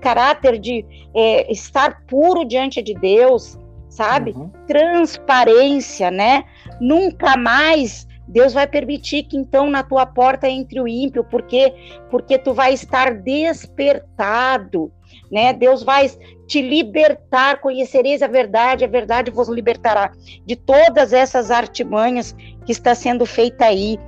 Caráter 0.00 0.58
de 0.58 0.84
é, 1.14 1.50
estar 1.52 2.04
puro 2.06 2.44
diante 2.44 2.82
de 2.82 2.94
Deus, 2.94 3.58
sabe? 3.88 4.32
Uhum. 4.32 4.50
Transparência, 4.66 6.10
né? 6.10 6.44
Nunca 6.80 7.36
mais 7.36 8.06
Deus 8.30 8.52
vai 8.52 8.66
permitir 8.66 9.24
que 9.24 9.36
então 9.36 9.68
na 9.68 9.82
tua 9.82 10.06
porta 10.06 10.48
entre 10.48 10.80
o 10.80 10.86
ímpio, 10.86 11.24
porque 11.24 11.74
porque 12.10 12.38
tu 12.38 12.54
vai 12.54 12.72
estar 12.72 13.14
despertado, 13.14 14.92
né? 15.30 15.52
Deus 15.52 15.82
vai 15.82 16.08
te 16.46 16.62
libertar, 16.62 17.60
conhecereis 17.60 18.22
a 18.22 18.28
verdade, 18.28 18.84
a 18.84 18.88
verdade 18.88 19.30
vos 19.30 19.48
libertará 19.48 20.12
de 20.46 20.54
todas 20.54 21.12
essas 21.12 21.50
artimanhas 21.50 22.34
que 22.64 22.72
está 22.72 22.94
sendo 22.94 23.26
feita 23.26 23.64
aí. 23.64 23.98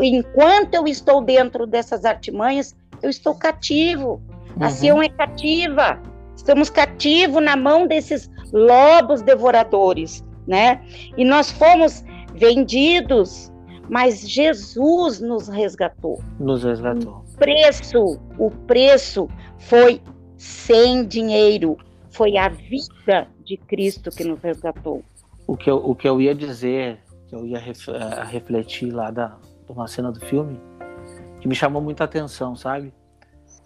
Enquanto 0.00 0.74
eu 0.74 0.88
estou 0.88 1.22
dentro 1.22 1.64
dessas 1.66 2.04
artimanhas, 2.04 2.76
eu 3.02 3.10
estou 3.10 3.36
cativo. 3.36 4.20
Uhum. 4.56 4.66
A 4.66 4.70
Sião 4.70 5.02
é 5.02 5.08
cativa. 5.08 6.00
Estamos 6.36 6.70
cativos 6.70 7.42
na 7.42 7.56
mão 7.56 7.86
desses 7.86 8.28
lobos 8.52 9.22
devoradores, 9.22 10.24
né? 10.46 10.80
E 11.16 11.24
nós 11.24 11.52
fomos 11.52 12.04
vendidos, 12.34 13.52
mas 13.88 14.28
Jesus 14.28 15.20
nos 15.20 15.48
resgatou. 15.48 16.22
Nos 16.38 16.64
resgatou. 16.64 17.24
O 17.32 17.36
preço, 17.36 18.20
o 18.38 18.50
preço 18.50 19.28
foi 19.58 20.00
sem 20.36 21.06
dinheiro, 21.06 21.76
foi 22.10 22.36
a 22.36 22.48
vida 22.48 23.28
de 23.44 23.56
Cristo 23.56 24.10
que 24.10 24.24
nos 24.24 24.40
resgatou. 24.40 25.02
O 25.46 25.56
que 25.56 25.70
eu, 25.70 25.76
o 25.76 25.94
que 25.94 26.08
eu 26.08 26.20
ia 26.20 26.34
dizer, 26.34 26.98
que 27.28 27.34
eu 27.34 27.46
ia 27.46 27.58
ref, 27.58 27.88
uh, 27.88 28.24
refletir 28.26 28.90
lá 28.90 29.10
da 29.10 29.36
uma 29.68 29.88
cena 29.88 30.12
do 30.12 30.20
filme, 30.20 30.60
que 31.40 31.48
me 31.48 31.54
chamou 31.54 31.80
muita 31.80 32.04
atenção, 32.04 32.54
sabe? 32.54 32.92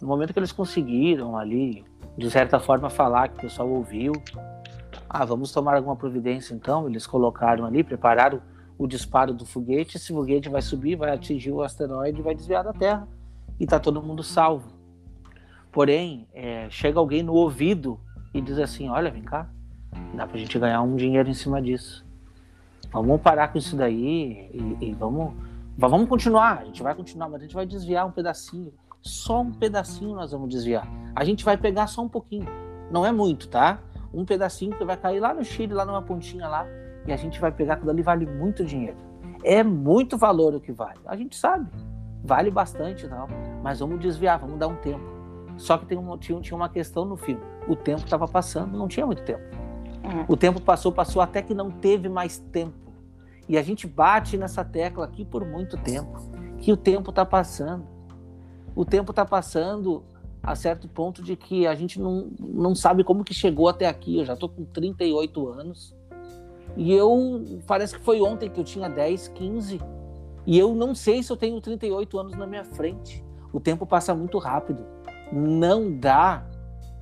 No 0.00 0.06
momento 0.06 0.32
que 0.32 0.38
eles 0.38 0.52
conseguiram 0.52 1.36
ali, 1.36 1.84
de 2.16 2.30
certa 2.30 2.60
forma, 2.60 2.88
falar 2.88 3.28
que 3.28 3.38
o 3.38 3.40
pessoal 3.42 3.68
ouviu, 3.68 4.12
ah, 5.08 5.24
vamos 5.24 5.52
tomar 5.52 5.76
alguma 5.76 5.96
providência 5.96 6.54
então, 6.54 6.88
eles 6.88 7.06
colocaram 7.06 7.64
ali, 7.64 7.82
prepararam 7.82 8.40
o 8.78 8.86
disparo 8.86 9.34
do 9.34 9.44
foguete, 9.44 9.96
esse 9.96 10.12
foguete 10.12 10.48
vai 10.48 10.62
subir, 10.62 10.94
vai 10.94 11.10
atingir 11.10 11.50
o 11.50 11.62
asteroide 11.62 12.20
e 12.20 12.22
vai 12.22 12.34
desviar 12.34 12.62
da 12.62 12.72
Terra. 12.72 13.08
E 13.58 13.66
tá 13.66 13.80
todo 13.80 14.00
mundo 14.00 14.22
salvo. 14.22 14.70
Porém, 15.72 16.28
é, 16.32 16.70
chega 16.70 16.98
alguém 17.00 17.22
no 17.22 17.34
ouvido 17.34 18.00
e 18.32 18.40
diz 18.40 18.56
assim: 18.56 18.88
Olha, 18.88 19.10
vem 19.10 19.22
cá, 19.22 19.50
dá 20.14 20.26
pra 20.26 20.38
gente 20.38 20.56
ganhar 20.56 20.80
um 20.82 20.94
dinheiro 20.94 21.28
em 21.28 21.34
cima 21.34 21.60
disso. 21.60 22.06
Vamos 22.92 23.20
parar 23.20 23.48
com 23.48 23.58
isso 23.58 23.76
daí 23.76 24.48
e, 24.54 24.86
e 24.86 24.94
vamos, 24.94 25.34
vamos 25.76 26.08
continuar. 26.08 26.58
A 26.58 26.64
gente 26.64 26.82
vai 26.82 26.94
continuar, 26.94 27.28
mas 27.28 27.40
a 27.40 27.44
gente 27.44 27.54
vai 27.54 27.66
desviar 27.66 28.06
um 28.06 28.12
pedacinho. 28.12 28.72
Só 29.02 29.42
um 29.42 29.52
pedacinho 29.52 30.14
nós 30.14 30.30
vamos 30.30 30.48
desviar. 30.48 30.88
A 31.14 31.24
gente 31.24 31.44
vai 31.44 31.56
pegar 31.56 31.88
só 31.88 32.02
um 32.02 32.08
pouquinho. 32.08 32.46
Não 32.90 33.04
é 33.04 33.10
muito, 33.10 33.48
tá? 33.48 33.80
Um 34.14 34.24
pedacinho 34.24 34.76
que 34.76 34.84
vai 34.84 34.96
cair 34.96 35.20
lá 35.20 35.34
no 35.34 35.44
Chile, 35.44 35.74
lá 35.74 35.84
numa 35.84 36.00
pontinha 36.00 36.48
lá 36.48 36.66
e 37.08 37.12
a 37.12 37.16
gente 37.16 37.40
vai 37.40 37.50
pegar 37.50 37.74
aquilo 37.74 37.90
ali, 37.90 38.02
vale 38.02 38.26
muito 38.26 38.62
dinheiro. 38.62 38.96
É 39.42 39.64
muito 39.64 40.18
valor 40.18 40.54
o 40.54 40.60
que 40.60 40.70
vale. 40.70 41.00
A 41.06 41.16
gente 41.16 41.34
sabe, 41.34 41.66
vale 42.22 42.50
bastante, 42.50 43.06
não, 43.06 43.26
mas 43.62 43.80
vamos 43.80 43.98
desviar, 43.98 44.38
vamos 44.38 44.58
dar 44.58 44.68
um 44.68 44.76
tempo. 44.76 45.00
Só 45.56 45.78
que 45.78 45.86
tem 45.86 45.96
um, 45.96 46.18
tinha, 46.18 46.38
tinha 46.40 46.54
uma 46.54 46.68
questão 46.68 47.06
no 47.06 47.16
filme. 47.16 47.40
O 47.66 47.74
tempo 47.74 48.02
estava 48.04 48.28
passando, 48.28 48.76
não 48.76 48.86
tinha 48.86 49.06
muito 49.06 49.22
tempo. 49.22 49.42
Uhum. 50.04 50.26
O 50.28 50.36
tempo 50.36 50.60
passou, 50.60 50.92
passou 50.92 51.22
até 51.22 51.40
que 51.40 51.54
não 51.54 51.70
teve 51.70 52.10
mais 52.10 52.38
tempo. 52.52 52.76
E 53.48 53.56
a 53.56 53.62
gente 53.62 53.86
bate 53.86 54.36
nessa 54.36 54.62
tecla 54.62 55.06
aqui 55.06 55.24
por 55.24 55.46
muito 55.46 55.78
tempo, 55.78 56.20
que 56.58 56.70
o 56.70 56.76
tempo 56.76 57.08
está 57.08 57.24
passando. 57.24 57.86
O 58.76 58.84
tempo 58.84 59.12
está 59.12 59.24
passando 59.24 60.04
a 60.42 60.54
certo 60.54 60.86
ponto 60.86 61.22
de 61.22 61.36
que 61.36 61.66
a 61.66 61.74
gente 61.74 61.98
não, 61.98 62.30
não 62.38 62.74
sabe 62.74 63.02
como 63.02 63.24
que 63.24 63.32
chegou 63.32 63.66
até 63.66 63.86
aqui. 63.86 64.18
Eu 64.18 64.26
já 64.26 64.34
estou 64.34 64.50
com 64.50 64.66
38 64.66 65.48
anos 65.48 65.96
e 66.76 66.92
eu, 66.92 67.44
parece 67.66 67.96
que 67.96 68.04
foi 68.04 68.20
ontem 68.20 68.48
que 68.48 68.60
eu 68.60 68.64
tinha 68.64 68.88
10, 68.88 69.28
15. 69.28 69.80
E 70.46 70.58
eu 70.58 70.74
não 70.74 70.94
sei 70.94 71.22
se 71.22 71.30
eu 71.30 71.36
tenho 71.36 71.60
38 71.60 72.18
anos 72.18 72.36
na 72.36 72.46
minha 72.46 72.64
frente. 72.64 73.24
O 73.52 73.60
tempo 73.60 73.86
passa 73.86 74.14
muito 74.14 74.38
rápido. 74.38 74.84
Não 75.32 75.92
dá 75.92 76.46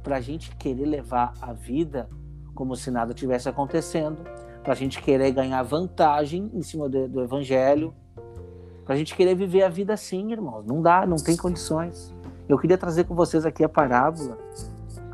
para 0.02 0.16
a 0.16 0.20
gente 0.20 0.54
querer 0.56 0.86
levar 0.86 1.34
a 1.40 1.52
vida 1.52 2.08
como 2.54 2.74
se 2.74 2.90
nada 2.90 3.12
tivesse 3.12 3.48
acontecendo, 3.48 4.24
para 4.62 4.72
a 4.72 4.76
gente 4.76 5.02
querer 5.02 5.30
ganhar 5.30 5.62
vantagem 5.62 6.50
em 6.54 6.62
cima 6.62 6.88
do, 6.88 7.06
do 7.06 7.20
evangelho, 7.20 7.92
para 8.84 8.94
a 8.94 8.98
gente 8.98 9.14
querer 9.14 9.34
viver 9.34 9.62
a 9.62 9.68
vida 9.68 9.92
assim, 9.92 10.32
irmãos. 10.32 10.64
Não 10.64 10.80
dá, 10.80 11.04
não 11.04 11.16
tem 11.16 11.36
condições. 11.36 12.14
Eu 12.48 12.56
queria 12.56 12.78
trazer 12.78 13.04
com 13.04 13.14
vocês 13.14 13.44
aqui 13.44 13.62
a 13.62 13.68
parábola, 13.68 14.38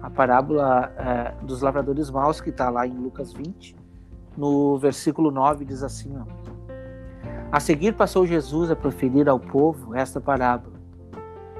a 0.00 0.09
parábola 0.09 0.92
é, 0.96 1.44
dos 1.44 1.62
lavradores 1.62 2.11
maus, 2.11 2.40
que 2.40 2.50
está 2.50 2.70
lá 2.70 2.86
em 2.86 2.94
Lucas 2.94 3.32
20 3.32 3.81
no 4.36 4.78
versículo 4.78 5.30
9 5.30 5.64
diz 5.64 5.82
assim: 5.82 6.16
ó, 6.16 6.24
A 7.50 7.60
seguir 7.60 7.94
passou 7.94 8.26
Jesus 8.26 8.70
a 8.70 8.76
proferir 8.76 9.28
ao 9.28 9.38
povo 9.38 9.94
esta 9.94 10.20
parábola. 10.20 10.80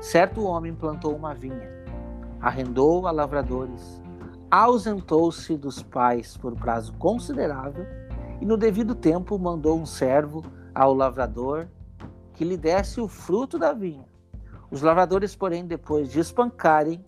Certo 0.01 0.45
homem 0.45 0.75
plantou 0.75 1.15
uma 1.15 1.35
vinha, 1.35 1.71
arrendou 2.41 3.07
a 3.07 3.11
lavradores, 3.11 4.03
ausentou-se 4.51 5.57
dos 5.57 5.83
pais 5.83 6.37
por 6.37 6.55
prazo 6.57 6.93
considerável 6.95 7.87
e 8.41 8.47
no 8.47 8.57
devido 8.57 8.95
tempo 8.95 9.39
mandou 9.39 9.79
um 9.79 9.87
servo 9.87 10.43
ao 10.75 10.93
lavrador 10.93 11.69
que 12.33 12.45
lhe 12.45 12.57
desse 12.57 13.01
o 13.01 13.07
fruto 13.07 13.59
da 13.59 13.73
vinha. 13.73 14.07
Os 14.71 14.83
lavradores, 14.83 15.37
porém, 15.37 15.67
depois 15.67 16.11
de 16.11 16.19
espancarem, 16.19 17.05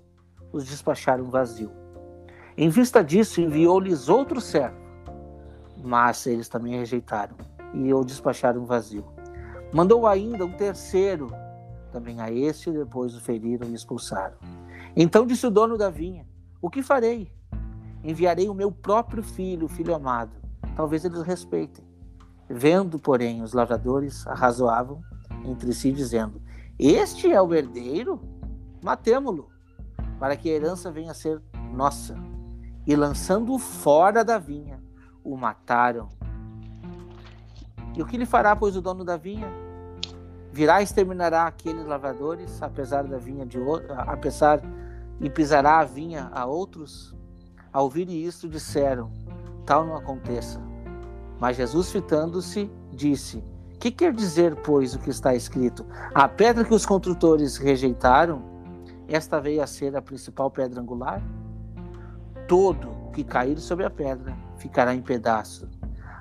os 0.52 0.64
despacharam 0.66 1.24
vazio. 1.24 1.72
Em 2.56 2.68
vista 2.68 3.02
disso, 3.02 3.40
enviou-lhes 3.40 4.08
outro 4.08 4.40
servo 4.40 4.83
mas 5.84 6.26
eles 6.26 6.48
também 6.48 6.78
rejeitaram 6.78 7.36
e 7.74 7.92
o 7.92 8.02
despacharam 8.02 8.64
vazio. 8.64 9.04
Mandou 9.72 10.06
ainda 10.06 10.44
um 10.44 10.52
terceiro, 10.52 11.30
também 11.92 12.20
a 12.20 12.30
este, 12.30 12.70
depois 12.70 13.14
o 13.14 13.20
feriram 13.20 13.68
e 13.68 13.74
expulsaram. 13.74 14.36
Então 14.96 15.26
disse 15.26 15.46
o 15.46 15.50
dono 15.50 15.76
da 15.76 15.90
vinha: 15.90 16.26
O 16.62 16.70
que 16.70 16.82
farei? 16.82 17.30
Enviarei 18.02 18.48
o 18.48 18.54
meu 18.54 18.70
próprio 18.70 19.22
filho, 19.22 19.68
filho 19.68 19.94
amado. 19.94 20.32
Talvez 20.76 21.04
eles 21.04 21.22
respeitem. 21.22 21.84
Vendo, 22.48 22.98
porém, 22.98 23.42
os 23.42 23.52
lavradores 23.52 24.26
arrazoavam 24.26 25.00
entre 25.44 25.72
si, 25.72 25.90
dizendo: 25.92 26.40
Este 26.78 27.32
é 27.32 27.40
o 27.40 27.52
herdeiro? 27.52 28.20
Matemo-lo, 28.82 29.48
para 30.20 30.36
que 30.36 30.50
a 30.50 30.52
herança 30.52 30.90
venha 30.90 31.12
a 31.12 31.14
ser 31.14 31.42
nossa. 31.72 32.14
E 32.86 32.94
lançando-o 32.94 33.58
fora 33.58 34.22
da 34.22 34.38
vinha, 34.38 34.83
o 35.24 35.36
mataram. 35.36 36.08
E 37.96 38.02
o 38.02 38.06
que 38.06 38.18
lhe 38.18 38.26
fará, 38.26 38.54
pois, 38.54 38.76
o 38.76 38.82
dono 38.82 39.04
da 39.04 39.16
vinha? 39.16 39.48
Virá 40.52 40.80
e 40.80 40.84
exterminará 40.84 41.46
aqueles 41.46 41.86
lavradores, 41.86 42.62
apesar 42.62 43.04
da 43.04 43.18
vinha 43.18 43.44
de 43.44 43.58
apesar 44.06 44.60
e 45.20 45.30
pisará 45.30 45.80
a 45.80 45.84
vinha 45.84 46.30
a 46.32 46.44
outros? 46.44 47.14
Ao 47.72 47.84
ouvirem 47.84 48.22
isto, 48.22 48.48
disseram: 48.48 49.10
Tal 49.66 49.84
não 49.84 49.96
aconteça. 49.96 50.60
Mas 51.40 51.56
Jesus, 51.56 51.90
fitando-se, 51.90 52.70
disse: 52.92 53.42
Que 53.80 53.90
quer 53.90 54.12
dizer, 54.12 54.54
pois, 54.62 54.94
o 54.94 54.98
que 55.00 55.10
está 55.10 55.34
escrito? 55.34 55.84
A 56.14 56.28
pedra 56.28 56.64
que 56.64 56.74
os 56.74 56.86
construtores 56.86 57.56
rejeitaram, 57.56 58.42
esta 59.08 59.40
veio 59.40 59.62
a 59.62 59.66
ser 59.66 59.96
a 59.96 60.02
principal 60.02 60.50
pedra 60.50 60.80
angular? 60.80 61.20
Todo 62.46 62.90
o 63.08 63.10
que 63.10 63.24
cair 63.24 63.58
sobre 63.58 63.84
a 63.84 63.90
pedra 63.90 64.36
ficará 64.64 64.94
em 64.94 65.02
pedaço. 65.02 65.68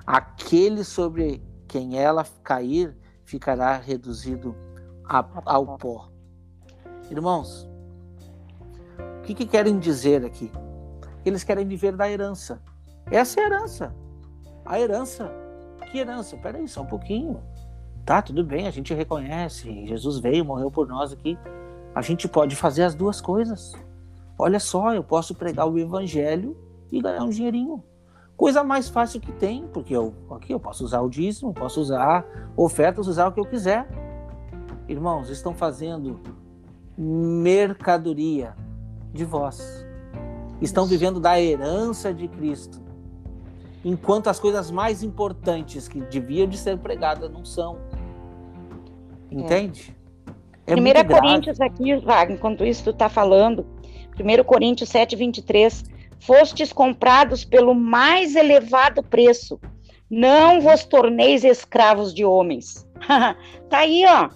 Aquele 0.06 0.84
sobre 0.84 1.42
quem 1.66 1.98
ela 1.98 2.26
cair 2.44 2.94
ficará 3.24 3.78
reduzido 3.78 4.54
a, 5.06 5.26
ao 5.46 5.78
pó. 5.78 6.10
Irmãos, 7.10 7.66
o 9.20 9.22
que, 9.22 9.34
que 9.34 9.46
querem 9.46 9.80
dizer 9.80 10.26
aqui? 10.26 10.52
Eles 11.24 11.46
querem 11.46 11.66
viver 11.66 11.96
da 11.96 12.12
herança. 12.12 12.62
Essa 13.10 13.40
é 13.40 13.44
a 13.44 13.48
herança. 13.48 13.96
A 14.66 14.78
herança. 14.78 15.32
Que 15.90 16.00
herança? 16.00 16.36
Peraí, 16.36 16.68
só 16.68 16.82
um 16.82 16.86
pouquinho. 16.86 17.42
Tá, 18.06 18.22
tudo 18.22 18.44
bem, 18.44 18.68
a 18.68 18.72
gente 18.72 18.94
reconhece. 18.94 19.88
Jesus 19.88 20.20
veio, 20.20 20.44
morreu 20.44 20.70
por 20.70 20.86
nós 20.86 21.14
aqui. 21.14 21.40
A 21.96 22.02
gente 22.02 22.28
pode 22.28 22.58
fazer 22.58 22.84
as 22.84 22.94
duas 22.94 23.22
coisas. 23.22 23.72
Olha 24.38 24.60
só, 24.60 24.94
eu 24.94 25.04
posso 25.04 25.34
pregar 25.34 25.66
o 25.66 25.80
evangelho 25.80 26.58
e 26.92 27.02
ganhar 27.02 27.24
um 27.24 27.30
dinheirinho. 27.30 27.82
Coisa 28.36 28.64
mais 28.64 28.90
fácil 28.90 29.22
que 29.22 29.32
tem, 29.32 29.68
porque 29.68 29.96
eu 29.96 30.14
aqui 30.32 30.54
eu 30.54 30.60
posso 30.60 30.84
usar 30.84 31.02
o 31.02 31.10
dízimo, 31.10 31.54
posso 31.54 31.80
usar 31.80 32.26
ofertas, 32.58 33.08
usar 33.08 33.28
o 33.28 33.32
que 33.32 33.40
eu 33.40 33.46
quiser. 33.46 33.88
Irmãos, 34.88 35.30
estão 35.30 35.54
fazendo 35.54 36.20
mercadoria 36.98 38.56
de 39.14 39.24
vós. 39.24 39.86
Estão 40.62 40.86
vivendo 40.86 41.20
da 41.20 41.40
herança 41.40 42.14
de 42.14 42.28
Cristo. 42.28 42.82
Enquanto 43.86 44.30
as 44.30 44.40
coisas 44.40 44.72
mais 44.72 45.04
importantes 45.04 45.88
que 45.88 46.00
deviam 46.02 46.48
de 46.48 46.58
ser 46.58 46.78
pregadas 46.78 47.30
não 47.30 47.46
são. 47.46 47.78
Entende? 49.30 49.96
É. 50.66 50.74
É 50.74 51.04
Coríntios 51.04 51.60
aqui, 51.60 51.96
Wagner, 51.98 52.38
enquanto 52.38 52.64
isso 52.64 52.86
tu 52.86 52.90
está 52.92 53.10
falando, 53.10 53.66
1 54.18 54.44
Coríntios 54.46 54.90
7, 54.90 55.16
23. 55.16 55.84
Fostes 56.26 56.72
comprados 56.72 57.44
pelo 57.44 57.74
mais 57.74 58.36
elevado 58.36 59.04
preço. 59.04 59.60
Não 60.10 60.62
vos 60.62 60.86
torneis 60.86 61.44
escravos 61.44 62.14
de 62.14 62.24
homens. 62.24 62.88
tá 63.70 63.80
aí, 63.80 64.06
ó. 64.08 64.30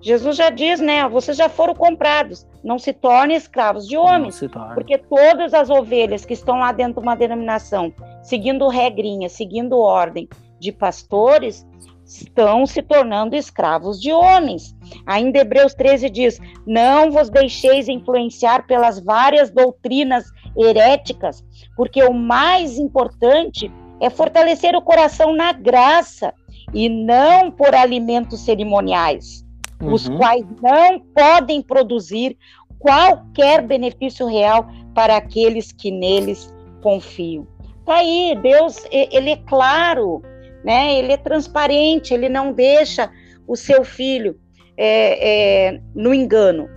Jesus 0.00 0.36
já 0.36 0.50
diz, 0.50 0.80
né? 0.80 1.08
Vocês 1.08 1.36
já 1.36 1.48
foram 1.48 1.74
comprados. 1.74 2.46
Não 2.62 2.78
se 2.78 2.92
tornem 2.92 3.36
escravos 3.36 3.88
de 3.88 3.96
homens. 3.96 4.38
Porque 4.74 4.98
todas 4.98 5.54
as 5.54 5.70
ovelhas 5.70 6.24
que 6.26 6.34
estão 6.34 6.58
lá 6.58 6.72
dentro 6.72 7.00
de 7.00 7.06
uma 7.06 7.16
denominação, 7.16 7.92
seguindo 8.22 8.68
regrinha, 8.68 9.28
seguindo 9.30 9.78
ordem 9.78 10.28
de 10.60 10.70
pastores, 10.70 11.66
estão 12.04 12.66
se 12.66 12.82
tornando 12.82 13.34
escravos 13.34 13.98
de 14.00 14.12
homens. 14.12 14.76
Ainda 15.06 15.38
Hebreus 15.38 15.74
13 15.74 16.10
diz: 16.10 16.38
Não 16.66 17.10
vos 17.10 17.30
deixeis 17.30 17.88
influenciar 17.88 18.66
pelas 18.66 19.00
várias 19.00 19.50
doutrinas 19.50 20.24
heréticas, 20.56 21.44
porque 21.76 22.02
o 22.02 22.12
mais 22.12 22.78
importante 22.78 23.70
é 24.00 24.10
fortalecer 24.10 24.74
o 24.74 24.82
coração 24.82 25.34
na 25.34 25.52
graça 25.52 26.32
e 26.72 26.88
não 26.88 27.50
por 27.50 27.74
alimentos 27.74 28.40
cerimoniais 28.40 29.44
uhum. 29.84 29.92
os 29.92 30.08
quais 30.08 30.44
não 30.62 31.00
podem 31.00 31.62
produzir 31.62 32.36
qualquer 32.78 33.62
benefício 33.62 34.26
real 34.26 34.68
para 34.94 35.16
aqueles 35.16 35.72
que 35.72 35.90
neles 35.90 36.52
confiam. 36.82 37.46
Tá 37.84 37.96
aí, 37.96 38.38
Deus, 38.40 38.84
ele 38.90 39.30
é 39.30 39.36
claro, 39.36 40.22
né? 40.64 40.98
Ele 40.98 41.12
é 41.12 41.16
transparente, 41.16 42.14
ele 42.14 42.28
não 42.28 42.52
deixa 42.52 43.10
o 43.46 43.56
seu 43.56 43.84
filho 43.84 44.38
é, 44.76 45.68
é, 45.68 45.80
no 45.94 46.14
engano, 46.14 46.68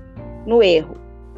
no 0.45 0.61
erro. 0.61 0.95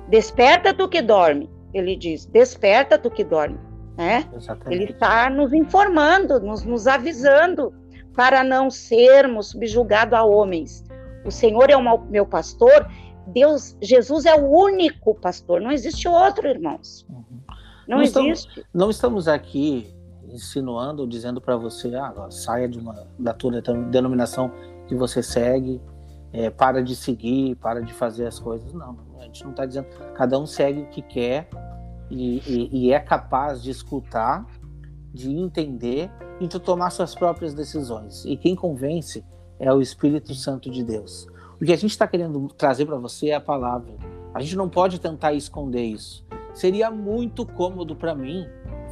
Desperta 0.08 0.74
tu 0.74 0.88
que 0.88 1.02
dorme, 1.02 1.50
ele 1.74 1.96
diz. 1.96 2.26
Desperta 2.26 2.98
tu 2.98 3.10
que 3.10 3.24
dorme, 3.24 3.60
né? 3.98 4.28
Ele 4.68 4.86
está 4.86 5.30
nos 5.30 5.54
informando, 5.54 6.40
nos, 6.40 6.64
nos 6.64 6.88
avisando 6.88 7.74
para 8.16 8.44
não 8.44 8.70
sermos 8.70 9.52
subjugados 9.52 10.14
a 10.14 10.24
homens, 10.24 10.84
o 11.26 11.32
Senhor 11.32 11.70
é 11.70 11.78
o 11.78 12.02
meu 12.06 12.26
pastor, 12.26 12.90
Deus, 13.28 13.76
Jesus 13.82 14.26
é 14.26 14.36
o 14.36 14.46
único 14.46 15.14
pastor, 15.16 15.62
não 15.62 15.72
existe 15.72 16.08
outro, 16.08 16.48
irmãos. 16.48 17.06
Uhum. 17.10 17.24
Não, 17.88 17.98
não, 17.98 18.02
existe. 18.02 18.48
Estamos, 18.50 18.70
não 18.74 18.90
estamos 18.90 19.28
aqui 19.28 19.94
insinuando, 20.32 21.08
dizendo 21.08 21.42
para 21.42 21.56
você, 21.58 21.94
ah, 21.96 22.28
saia 22.30 22.68
de 22.68 22.80
uma, 22.80 23.08
da 23.18 23.34
tua 23.34 23.62
denominação 23.62 24.52
que 24.88 24.96
você 24.96 25.22
segue, 25.24 25.82
é, 26.32 26.50
para 26.50 26.84
de 26.84 26.96
seguir, 26.96 27.56
para 27.56 27.82
de 27.82 27.94
fazer 27.94 28.28
as 28.28 28.40
coisas. 28.40 28.72
Não, 28.74 28.98
a 29.20 29.26
gente 29.26 29.44
não 29.44 29.52
está 29.52 29.66
dizendo. 29.66 29.88
Cada 30.16 30.40
um 30.40 30.46
segue 30.46 30.82
o 30.82 30.88
que 30.88 31.02
quer 31.02 31.50
e, 32.10 32.40
e, 32.48 32.70
e, 32.72 32.94
é 32.94 33.00
capaz 33.00 33.62
de 33.62 33.70
escutar, 33.70 34.46
de 35.14 35.32
entender 35.32 36.10
e 36.40 36.48
de 36.48 36.60
tomar 36.60 36.90
suas 36.90 37.14
próprias 37.14 37.54
decisões. 37.54 38.26
E 38.26 38.36
quem 38.36 38.56
convence 38.56 39.24
é 39.60 39.72
o 39.72 39.82
Espírito 39.82 40.34
Santo 40.34 40.70
de 40.70 40.84
Deus. 40.84 41.28
O 41.62 41.66
que 41.66 41.74
a 41.74 41.76
gente 41.76 41.92
está 41.92 42.08
querendo 42.08 42.48
trazer 42.50 42.86
para 42.86 42.96
você 42.96 43.30
é 43.30 43.36
a 43.36 43.42
palavra. 43.42 43.94
A 44.34 44.42
gente 44.42 44.56
não 44.56 44.70
pode 44.70 45.00
tentar 45.00 45.34
esconder 45.34 45.84
isso. 45.84 46.26
Seria 46.54 46.90
muito 46.90 47.46
cômodo 47.46 47.96
para 47.96 48.16
mim, 48.16 48.48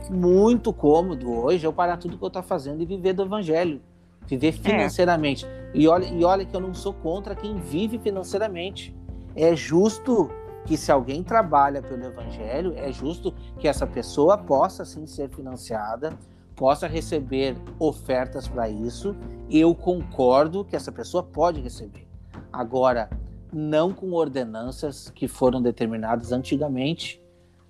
muito 0.09 0.71
cômodo 0.73 1.31
hoje 1.31 1.65
eu 1.65 1.73
parar 1.73 1.97
tudo 1.97 2.17
que 2.17 2.23
eu 2.23 2.27
estou 2.27 2.43
fazendo 2.43 2.81
e 2.81 2.85
viver 2.85 3.13
do 3.13 3.23
evangelho, 3.23 3.81
viver 4.25 4.49
é. 4.49 4.51
financeiramente. 4.51 5.45
É. 5.45 5.71
E, 5.73 5.87
olha, 5.87 6.05
e 6.05 6.23
olha 6.23 6.45
que 6.45 6.55
eu 6.55 6.59
não 6.59 6.73
sou 6.73 6.93
contra 6.93 7.35
quem 7.35 7.55
vive 7.55 7.97
financeiramente. 7.97 8.95
É 9.37 9.55
justo 9.55 10.31
que 10.65 10.75
se 10.75 10.91
alguém 10.91 11.23
trabalha 11.23 11.79
pelo 11.81 12.03
evangelho, 12.03 12.73
é 12.75 12.91
justo 12.91 13.31
que 13.59 13.67
essa 13.67 13.85
pessoa 13.85 14.35
possa 14.35 14.83
sim 14.83 15.05
ser 15.05 15.29
financiada, 15.29 16.17
possa 16.55 16.87
receber 16.87 17.55
ofertas 17.77 18.47
para 18.47 18.67
isso, 18.67 19.15
eu 19.47 19.75
concordo 19.75 20.65
que 20.65 20.75
essa 20.75 20.91
pessoa 20.91 21.21
pode 21.21 21.61
receber. 21.61 22.07
Agora, 22.51 23.09
não 23.53 23.93
com 23.93 24.11
ordenanças 24.11 25.11
que 25.11 25.27
foram 25.27 25.61
determinadas 25.61 26.31
antigamente, 26.31 27.21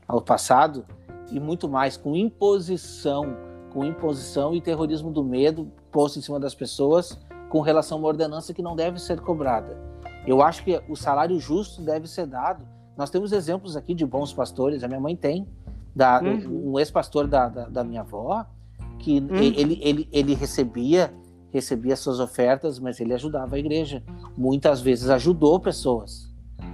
ao 0.08 0.22
passado, 0.22 0.86
e 1.30 1.38
muito 1.38 1.68
mais 1.68 1.98
com 1.98 2.16
imposição, 2.16 3.36
com 3.74 3.84
imposição 3.84 4.56
e 4.56 4.62
terrorismo 4.62 5.12
do 5.12 5.22
medo 5.22 5.70
posto 5.92 6.18
em 6.18 6.22
cima 6.22 6.40
das 6.40 6.56
pessoas 6.56 7.20
com 7.50 7.60
relação 7.60 7.98
a 7.98 8.00
uma 8.00 8.08
ordenança 8.08 8.54
que 8.54 8.62
não 8.62 8.76
deve 8.76 9.00
ser 9.00 9.20
cobrada. 9.20 9.87
Eu 10.28 10.42
acho 10.42 10.64
que 10.64 10.80
o 10.90 10.96
salário 10.96 11.40
justo 11.40 11.82
deve 11.82 12.08
ser 12.08 12.28
dado. 12.28 12.68
Nós 12.98 13.10
temos 13.10 13.32
exemplos 13.32 13.78
aqui 13.78 13.96
de 13.96 14.06
bons 14.06 14.34
pastores, 14.34 14.84
a 14.84 14.88
minha 14.88 15.00
mãe 15.00 15.16
tem, 15.16 15.48
da, 15.96 16.22
uhum. 16.22 16.74
um 16.74 16.80
ex-pastor 16.80 17.28
da, 17.28 17.48
da, 17.48 17.70
da 17.70 17.84
minha 17.84 18.02
avó, 18.02 18.46
que 19.00 19.20
hum. 19.20 19.36
ele, 19.36 19.80
ele, 19.82 20.10
ele 20.12 20.34
recebia 20.34 21.14
recebia 21.52 21.96
suas 21.96 22.20
ofertas, 22.20 22.80
mas 22.80 23.00
ele 23.00 23.14
ajudava 23.14 23.56
a 23.56 23.60
igreja. 23.60 24.04
Muitas 24.38 24.82
vezes 24.82 25.10
ajudou 25.10 25.60
pessoas, 25.60 26.32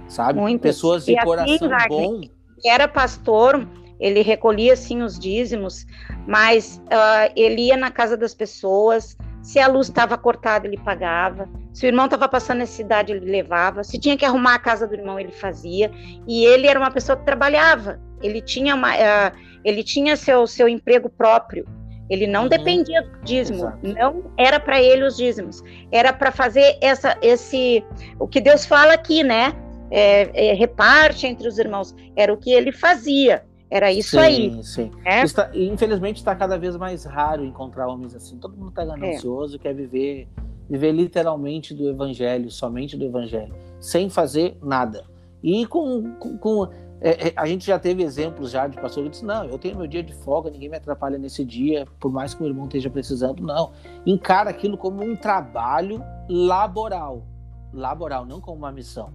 sabe? 0.08 0.38
Muitas. 0.40 0.76
Pessoas 0.76 1.04
de 1.04 1.12
e 1.12 1.18
assim, 1.18 1.26
coração 1.26 1.74
assim, 1.74 1.88
bom. 1.88 2.20
Era 2.64 2.88
pastor, 2.88 3.66
ele 3.98 4.22
recolhia 4.22 4.76
sim 4.76 5.02
os 5.02 5.18
dízimos, 5.18 5.86
mas 6.26 6.82
uh, 6.86 7.32
ele 7.36 7.62
ia 7.62 7.76
na 7.76 7.90
casa 7.90 8.16
das 8.16 8.34
pessoas. 8.34 9.16
Se 9.42 9.58
a 9.58 9.66
luz 9.66 9.88
estava 9.88 10.16
cortada, 10.16 10.66
ele 10.66 10.78
pagava. 10.78 11.48
Se 11.74 11.84
o 11.84 11.88
irmão 11.88 12.04
estava 12.04 12.28
passando 12.28 12.58
necessidade, 12.58 13.12
ele 13.12 13.28
levava. 13.28 13.82
Se 13.82 13.98
tinha 13.98 14.16
que 14.16 14.24
arrumar 14.24 14.54
a 14.54 14.58
casa 14.60 14.86
do 14.86 14.94
irmão, 14.94 15.18
ele 15.18 15.32
fazia. 15.32 15.90
E 16.26 16.44
ele 16.44 16.68
era 16.68 16.78
uma 16.78 16.90
pessoa 16.90 17.16
que 17.16 17.24
trabalhava. 17.24 18.00
Ele 18.22 18.40
tinha, 18.40 18.76
uma, 18.76 18.94
uh, 18.94 19.36
ele 19.64 19.82
tinha 19.82 20.16
seu, 20.16 20.46
seu 20.46 20.68
emprego 20.68 21.10
próprio. 21.10 21.66
Ele 22.08 22.28
não 22.28 22.44
uhum. 22.44 22.48
dependia 22.48 23.02
do 23.02 23.24
dízimo, 23.24 23.58
Exato. 23.58 23.78
não 23.82 24.30
era 24.36 24.60
para 24.60 24.80
ele 24.80 25.04
os 25.04 25.16
dízimos, 25.16 25.62
era 25.90 26.12
para 26.12 26.30
fazer 26.30 26.76
essa, 26.80 27.16
esse, 27.22 27.82
o 28.18 28.28
que 28.28 28.42
Deus 28.42 28.66
fala 28.66 28.92
aqui, 28.92 29.24
né? 29.24 29.54
É, 29.90 30.50
é, 30.50 30.54
reparte 30.54 31.26
entre 31.26 31.48
os 31.48 31.58
irmãos, 31.58 31.94
era 32.14 32.32
o 32.32 32.36
que 32.36 32.52
ele 32.52 32.72
fazia, 32.72 33.42
era 33.70 33.90
isso 33.90 34.10
sim, 34.10 34.18
aí. 34.18 34.62
Sim, 34.62 34.90
é? 35.02 35.22
está, 35.22 35.50
infelizmente 35.54 36.18
está 36.18 36.34
cada 36.34 36.58
vez 36.58 36.76
mais 36.76 37.04
raro 37.04 37.42
encontrar 37.42 37.88
homens 37.88 38.14
assim. 38.14 38.38
Todo 38.38 38.54
mundo 38.54 38.68
está 38.68 38.84
ganancioso, 38.84 39.56
é. 39.56 39.58
quer 39.58 39.74
viver, 39.74 40.28
viver 40.68 40.92
literalmente 40.92 41.74
do 41.74 41.88
evangelho, 41.88 42.50
somente 42.50 42.96
do 42.96 43.04
evangelho, 43.04 43.54
sem 43.80 44.08
fazer 44.08 44.56
nada. 44.62 45.04
E 45.42 45.66
com, 45.66 46.14
com, 46.14 46.38
com 46.38 46.68
é, 47.00 47.28
é, 47.28 47.32
a 47.36 47.46
gente 47.46 47.66
já 47.66 47.78
teve 47.78 48.02
exemplos 48.02 48.50
já 48.50 48.66
de 48.66 48.80
pastor 48.80 49.04
que 49.04 49.10
disse, 49.10 49.24
não, 49.26 49.44
eu 49.44 49.58
tenho 49.58 49.76
meu 49.76 49.86
dia 49.86 50.02
de 50.02 50.14
folga, 50.14 50.50
ninguém 50.50 50.70
me 50.70 50.76
atrapalha 50.76 51.18
nesse 51.18 51.44
dia, 51.44 51.86
por 52.00 52.10
mais 52.10 52.32
que 52.32 52.42
o 52.42 52.46
irmão 52.46 52.64
esteja 52.64 52.88
precisando, 52.88 53.42
não. 53.42 53.72
Encara 54.06 54.48
aquilo 54.48 54.78
como 54.78 55.04
um 55.04 55.14
trabalho 55.14 56.02
laboral, 56.28 57.26
laboral, 57.72 58.24
não 58.24 58.40
como 58.40 58.56
uma 58.56 58.72
missão. 58.72 59.12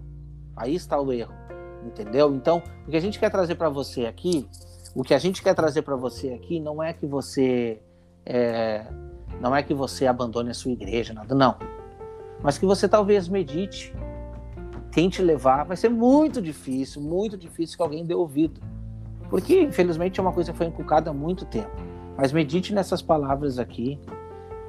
Aí 0.55 0.75
está 0.75 1.01
o 1.01 1.11
erro, 1.11 1.33
entendeu? 1.83 2.31
Então, 2.35 2.61
o 2.85 2.91
que 2.91 2.97
a 2.97 2.99
gente 2.99 3.17
quer 3.17 3.31
trazer 3.31 3.55
para 3.55 3.69
você 3.69 4.05
aqui, 4.05 4.47
o 4.93 5.03
que 5.03 5.15
a 5.15 5.19
gente 5.19 5.41
quer 5.41 5.55
trazer 5.55 5.81
para 5.81 5.95
você 5.95 6.29
aqui 6.33 6.59
não 6.59 6.83
é 6.83 6.93
que 6.93 7.07
você 7.07 7.81
é, 8.23 8.85
não 9.39 9.55
é 9.55 9.63
que 9.63 9.73
você 9.73 10.05
abandone 10.05 10.49
a 10.49 10.53
sua 10.53 10.71
igreja, 10.71 11.13
nada, 11.13 11.33
não. 11.33 11.55
Mas 12.41 12.57
que 12.57 12.65
você 12.65 12.87
talvez 12.87 13.27
medite 13.27 13.93
tente 14.91 15.21
levar, 15.21 15.65
vai 15.65 15.77
ser 15.77 15.89
muito 15.89 16.41
difícil, 16.41 17.01
muito 17.01 17.37
difícil 17.37 17.77
que 17.77 17.83
alguém 17.83 18.05
dê 18.05 18.13
ouvido. 18.13 18.59
Porque, 19.29 19.61
infelizmente, 19.61 20.19
é 20.19 20.23
uma 20.23 20.31
coisa 20.31 20.51
que 20.51 20.57
foi 20.57 20.67
inculcada 20.67 21.11
há 21.11 21.13
muito 21.13 21.45
tempo. 21.45 21.69
Mas 22.17 22.31
medite 22.31 22.73
nessas 22.73 23.01
palavras 23.01 23.59
aqui. 23.59 23.99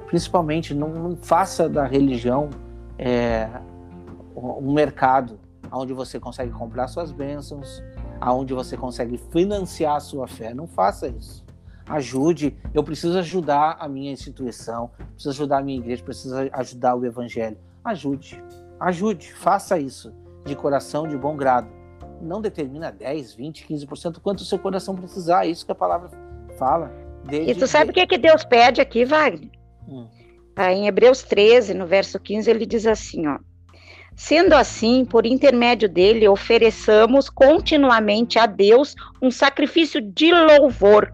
Principalmente, 0.05 0.73
não, 0.73 0.89
não 0.89 1.15
faça 1.15 1.67
da 1.67 1.85
religião 1.85 2.49
é, 2.97 3.49
um 4.35 4.73
mercado. 4.73 5.39
onde 5.71 5.93
você 5.93 6.19
consegue 6.19 6.51
comprar 6.51 6.87
suas 6.87 7.11
bênçãos, 7.11 7.81
aonde 8.19 8.53
você 8.53 8.77
consegue 8.77 9.17
financiar 9.17 9.95
a 9.95 9.99
sua 9.99 10.27
fé. 10.27 10.53
Não 10.53 10.67
faça 10.67 11.07
isso. 11.07 11.43
Ajude. 11.87 12.55
Eu 12.73 12.83
preciso 12.83 13.17
ajudar 13.19 13.77
a 13.79 13.87
minha 13.87 14.11
instituição, 14.11 14.91
preciso 15.13 15.29
ajudar 15.29 15.59
a 15.59 15.63
minha 15.63 15.77
igreja, 15.77 16.03
preciso 16.03 16.35
ajudar 16.53 16.95
o 16.95 17.05
evangelho. 17.05 17.57
Ajude. 17.83 18.41
Ajude. 18.79 19.33
Faça 19.33 19.79
isso 19.79 20.13
de 20.45 20.55
coração, 20.55 21.07
de 21.07 21.17
bom 21.17 21.35
grado. 21.35 21.67
Não 22.21 22.41
determina 22.41 22.91
10, 22.91 23.33
20, 23.33 23.67
15%, 23.67 24.19
quanto 24.19 24.39
o 24.39 24.45
seu 24.45 24.59
coração 24.59 24.95
precisar. 24.95 25.45
É 25.45 25.49
isso 25.49 25.65
que 25.65 25.71
a 25.71 25.75
palavra 25.75 26.09
fala. 26.57 26.91
Desde 27.25 27.51
e 27.51 27.55
tu 27.55 27.67
sabe 27.67 27.91
o 27.91 27.93
que, 27.93 28.05
que 28.05 28.17
Deus 28.17 28.43
pede 28.43 28.81
aqui, 28.81 29.05
Wagner? 29.05 29.49
Hum. 29.87 30.07
Ah, 30.55 30.71
em 30.71 30.87
Hebreus 30.87 31.23
13, 31.23 31.73
no 31.73 31.87
verso 31.87 32.19
15, 32.19 32.49
ele 32.49 32.65
diz 32.65 32.85
assim, 32.85 33.27
ó. 33.27 33.39
Sendo 34.15 34.53
assim, 34.53 35.05
por 35.05 35.25
intermédio 35.25 35.87
dele, 35.87 36.27
ofereçamos 36.27 37.29
continuamente 37.29 38.37
a 38.37 38.45
Deus 38.45 38.95
um 39.21 39.31
sacrifício 39.31 40.01
de 40.01 40.31
louvor, 40.31 41.11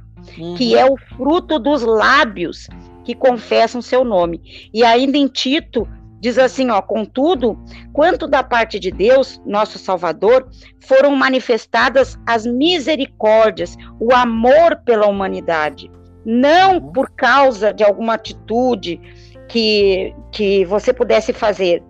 que 0.57 0.75
é 0.75 0.85
o 0.85 0.97
fruto 1.15 1.59
dos 1.59 1.81
lábios 1.83 2.67
que 3.03 3.15
confessam 3.15 3.81
seu 3.81 4.03
nome. 4.03 4.69
E 4.73 4.83
ainda 4.83 5.17
em 5.17 5.27
Tito, 5.27 5.87
diz 6.19 6.37
assim, 6.37 6.69
ó, 6.69 6.81
contudo, 6.81 7.57
quanto 7.93 8.27
da 8.27 8.43
parte 8.43 8.79
de 8.79 8.91
Deus, 8.91 9.41
nosso 9.45 9.77
Salvador, 9.79 10.49
foram 10.79 11.15
manifestadas 11.15 12.17
as 12.25 12.45
misericórdias, 12.45 13.77
o 13.99 14.13
amor 14.13 14.81
pela 14.83 15.07
humanidade, 15.07 15.89
não 16.25 16.81
por 16.81 17.09
causa 17.11 17.73
de 17.73 17.83
alguma 17.83 18.15
atitude 18.15 18.99
que, 19.47 20.13
que 20.31 20.65
você 20.65 20.91
pudesse 20.91 21.31
fazer, 21.31 21.81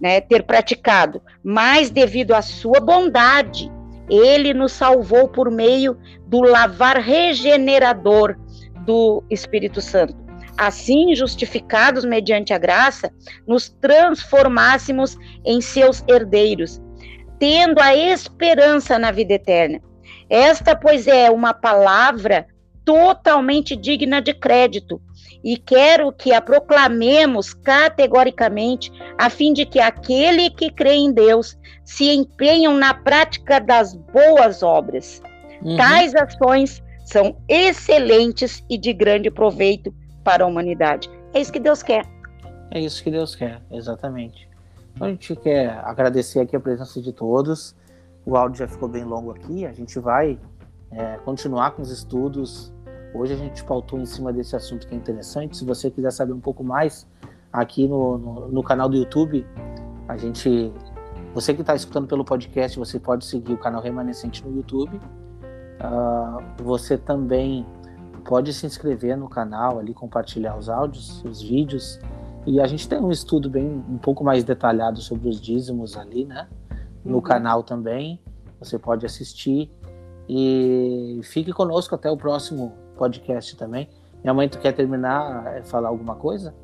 né, 0.00 0.20
ter 0.20 0.44
praticado, 0.44 1.20
mas 1.42 1.90
devido 1.90 2.32
à 2.32 2.40
sua 2.40 2.80
bondade, 2.80 3.70
ele 4.08 4.54
nos 4.54 4.72
salvou 4.72 5.28
por 5.28 5.50
meio 5.50 5.98
do 6.28 6.42
lavar 6.42 6.98
regenerador 6.98 8.36
do 8.84 9.24
Espírito 9.30 9.80
Santo. 9.80 10.14
Assim, 10.56 11.14
justificados 11.14 12.04
mediante 12.04 12.52
a 12.52 12.58
graça, 12.58 13.10
nos 13.46 13.68
transformássemos 13.68 15.16
em 15.44 15.60
seus 15.60 16.04
herdeiros, 16.08 16.80
tendo 17.38 17.80
a 17.80 17.96
esperança 17.96 18.98
na 18.98 19.10
vida 19.10 19.34
eterna. 19.34 19.80
Esta, 20.28 20.76
pois, 20.76 21.06
é 21.06 21.30
uma 21.30 21.54
palavra 21.54 22.46
totalmente 22.84 23.76
digna 23.76 24.20
de 24.20 24.34
crédito, 24.34 25.00
e 25.44 25.56
quero 25.56 26.10
que 26.12 26.32
a 26.32 26.40
proclamemos 26.40 27.54
categoricamente, 27.54 28.90
a 29.16 29.30
fim 29.30 29.52
de 29.52 29.64
que 29.64 29.78
aquele 29.78 30.50
que 30.50 30.70
crê 30.70 30.94
em 30.94 31.12
Deus 31.12 31.56
se 31.84 32.10
empenham 32.10 32.74
na 32.74 32.92
prática 32.92 33.60
das 33.60 33.94
boas 33.94 34.62
obras. 34.62 35.22
Uhum. 35.62 35.76
Tais 35.76 36.14
ações 36.14 36.82
são 37.04 37.36
excelentes 37.48 38.64
e 38.68 38.78
de 38.78 38.92
grande 38.92 39.30
proveito 39.30 39.94
para 40.22 40.44
a 40.44 40.46
humanidade. 40.46 41.10
É 41.32 41.40
isso 41.40 41.52
que 41.52 41.60
Deus 41.60 41.82
quer. 41.82 42.04
É 42.70 42.80
isso 42.80 43.02
que 43.02 43.10
Deus 43.10 43.34
quer, 43.34 43.62
exatamente. 43.70 44.48
Então 44.94 45.06
a 45.06 45.10
gente 45.10 45.34
quer 45.36 45.70
agradecer 45.84 46.40
aqui 46.40 46.54
a 46.54 46.60
presença 46.60 47.00
de 47.00 47.12
todos. 47.12 47.74
O 48.26 48.36
áudio 48.36 48.58
já 48.58 48.68
ficou 48.68 48.88
bem 48.88 49.04
longo 49.04 49.30
aqui. 49.30 49.64
A 49.64 49.72
gente 49.72 49.98
vai 49.98 50.38
é, 50.90 51.16
continuar 51.24 51.70
com 51.70 51.82
os 51.82 51.90
estudos 51.90 52.72
Hoje 53.14 53.32
a 53.32 53.36
gente 53.36 53.64
pautou 53.64 53.98
em 53.98 54.06
cima 54.06 54.32
desse 54.32 54.54
assunto 54.54 54.86
que 54.86 54.94
é 54.94 54.96
interessante. 54.96 55.56
Se 55.56 55.64
você 55.64 55.90
quiser 55.90 56.12
saber 56.12 56.32
um 56.32 56.40
pouco 56.40 56.62
mais, 56.62 57.06
aqui 57.52 57.88
no, 57.88 58.18
no, 58.18 58.48
no 58.48 58.62
canal 58.62 58.88
do 58.88 58.96
YouTube, 58.96 59.46
a 60.06 60.16
gente. 60.16 60.72
Você 61.34 61.54
que 61.54 61.60
está 61.60 61.74
escutando 61.74 62.06
pelo 62.06 62.24
podcast, 62.24 62.78
você 62.78 62.98
pode 62.98 63.24
seguir 63.24 63.52
o 63.52 63.58
canal 63.58 63.82
Remanescente 63.82 64.44
no 64.44 64.56
YouTube. 64.56 65.00
Uh, 65.80 66.62
você 66.62 66.98
também 66.98 67.64
pode 68.24 68.52
se 68.52 68.66
inscrever 68.66 69.16
no 69.16 69.28
canal 69.28 69.78
ali, 69.78 69.94
compartilhar 69.94 70.56
os 70.56 70.68
áudios, 70.68 71.24
os 71.24 71.40
vídeos. 71.40 71.98
E 72.46 72.60
a 72.60 72.66
gente 72.66 72.88
tem 72.88 72.98
um 72.98 73.10
estudo 73.10 73.48
bem 73.48 73.66
um 73.88 73.98
pouco 73.98 74.24
mais 74.24 74.44
detalhado 74.44 75.00
sobre 75.00 75.28
os 75.28 75.40
dízimos 75.40 75.96
ali, 75.96 76.24
né? 76.24 76.48
No 77.04 77.16
uhum. 77.16 77.22
canal 77.22 77.62
também. 77.62 78.20
Você 78.58 78.78
pode 78.78 79.06
assistir. 79.06 79.70
E 80.28 81.20
fique 81.24 81.52
conosco 81.52 81.94
até 81.94 82.10
o 82.10 82.16
próximo 82.16 82.72
podcast 82.96 83.56
também. 83.56 83.88
Minha 84.22 84.34
mãe, 84.34 84.48
tu 84.48 84.58
quer 84.58 84.72
terminar, 84.72 85.46
é, 85.56 85.62
falar 85.62 85.88
alguma 85.88 86.16
coisa? 86.16 86.54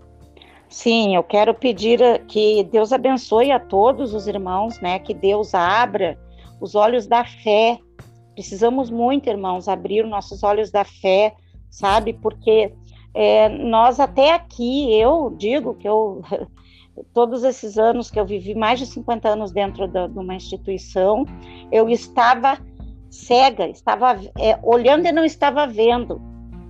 Sim, 0.69 1.15
eu 1.15 1.23
quero 1.23 1.55
pedir 1.55 2.01
eh, 2.03 2.19
que 2.19 2.65
Deus 2.65 2.93
abençoe 2.93 3.53
a 3.53 3.61
todos 3.61 4.13
os 4.13 4.27
irmãos, 4.27 4.81
né? 4.81 4.99
Que 4.99 5.15
Deus 5.15 5.55
abra 5.55 6.19
os 6.61 6.75
olhos 6.75 7.07
da 7.07 7.25
fé. 7.25 7.79
Precisamos 8.35 8.91
muito, 8.91 9.29
irmãos, 9.29 9.69
abrir 9.69 10.05
os 10.05 10.11
nossos 10.11 10.43
olhos 10.43 10.71
da 10.71 10.85
fé, 10.85 11.35
sabe? 11.71 12.13
Porque 12.13 12.73
é, 13.15 13.49
nós 13.49 14.01
até 14.01 14.33
aqui, 14.33 14.93
eu 14.93 15.35
digo 15.39 15.75
que 15.75 15.89
eu 15.89 16.23
todos 17.13 17.43
esses 17.43 17.79
anos 17.79 18.11
que 18.11 18.19
eu 18.19 18.27
vivi, 18.27 18.55
mais 18.55 18.79
de 18.79 18.87
50 18.87 19.29
anos 19.29 19.53
dentro 19.53 19.89
de 19.89 20.19
uma 20.19 20.35
instituição, 20.35 21.25
eu 21.71 21.89
estava 21.89 22.59
cega, 23.11 23.69
estava 23.69 24.21
é, 24.39 24.59
olhando 24.63 25.07
e 25.07 25.13
não 25.13 25.25
estava 25.25 25.67
vendo, 25.67 26.21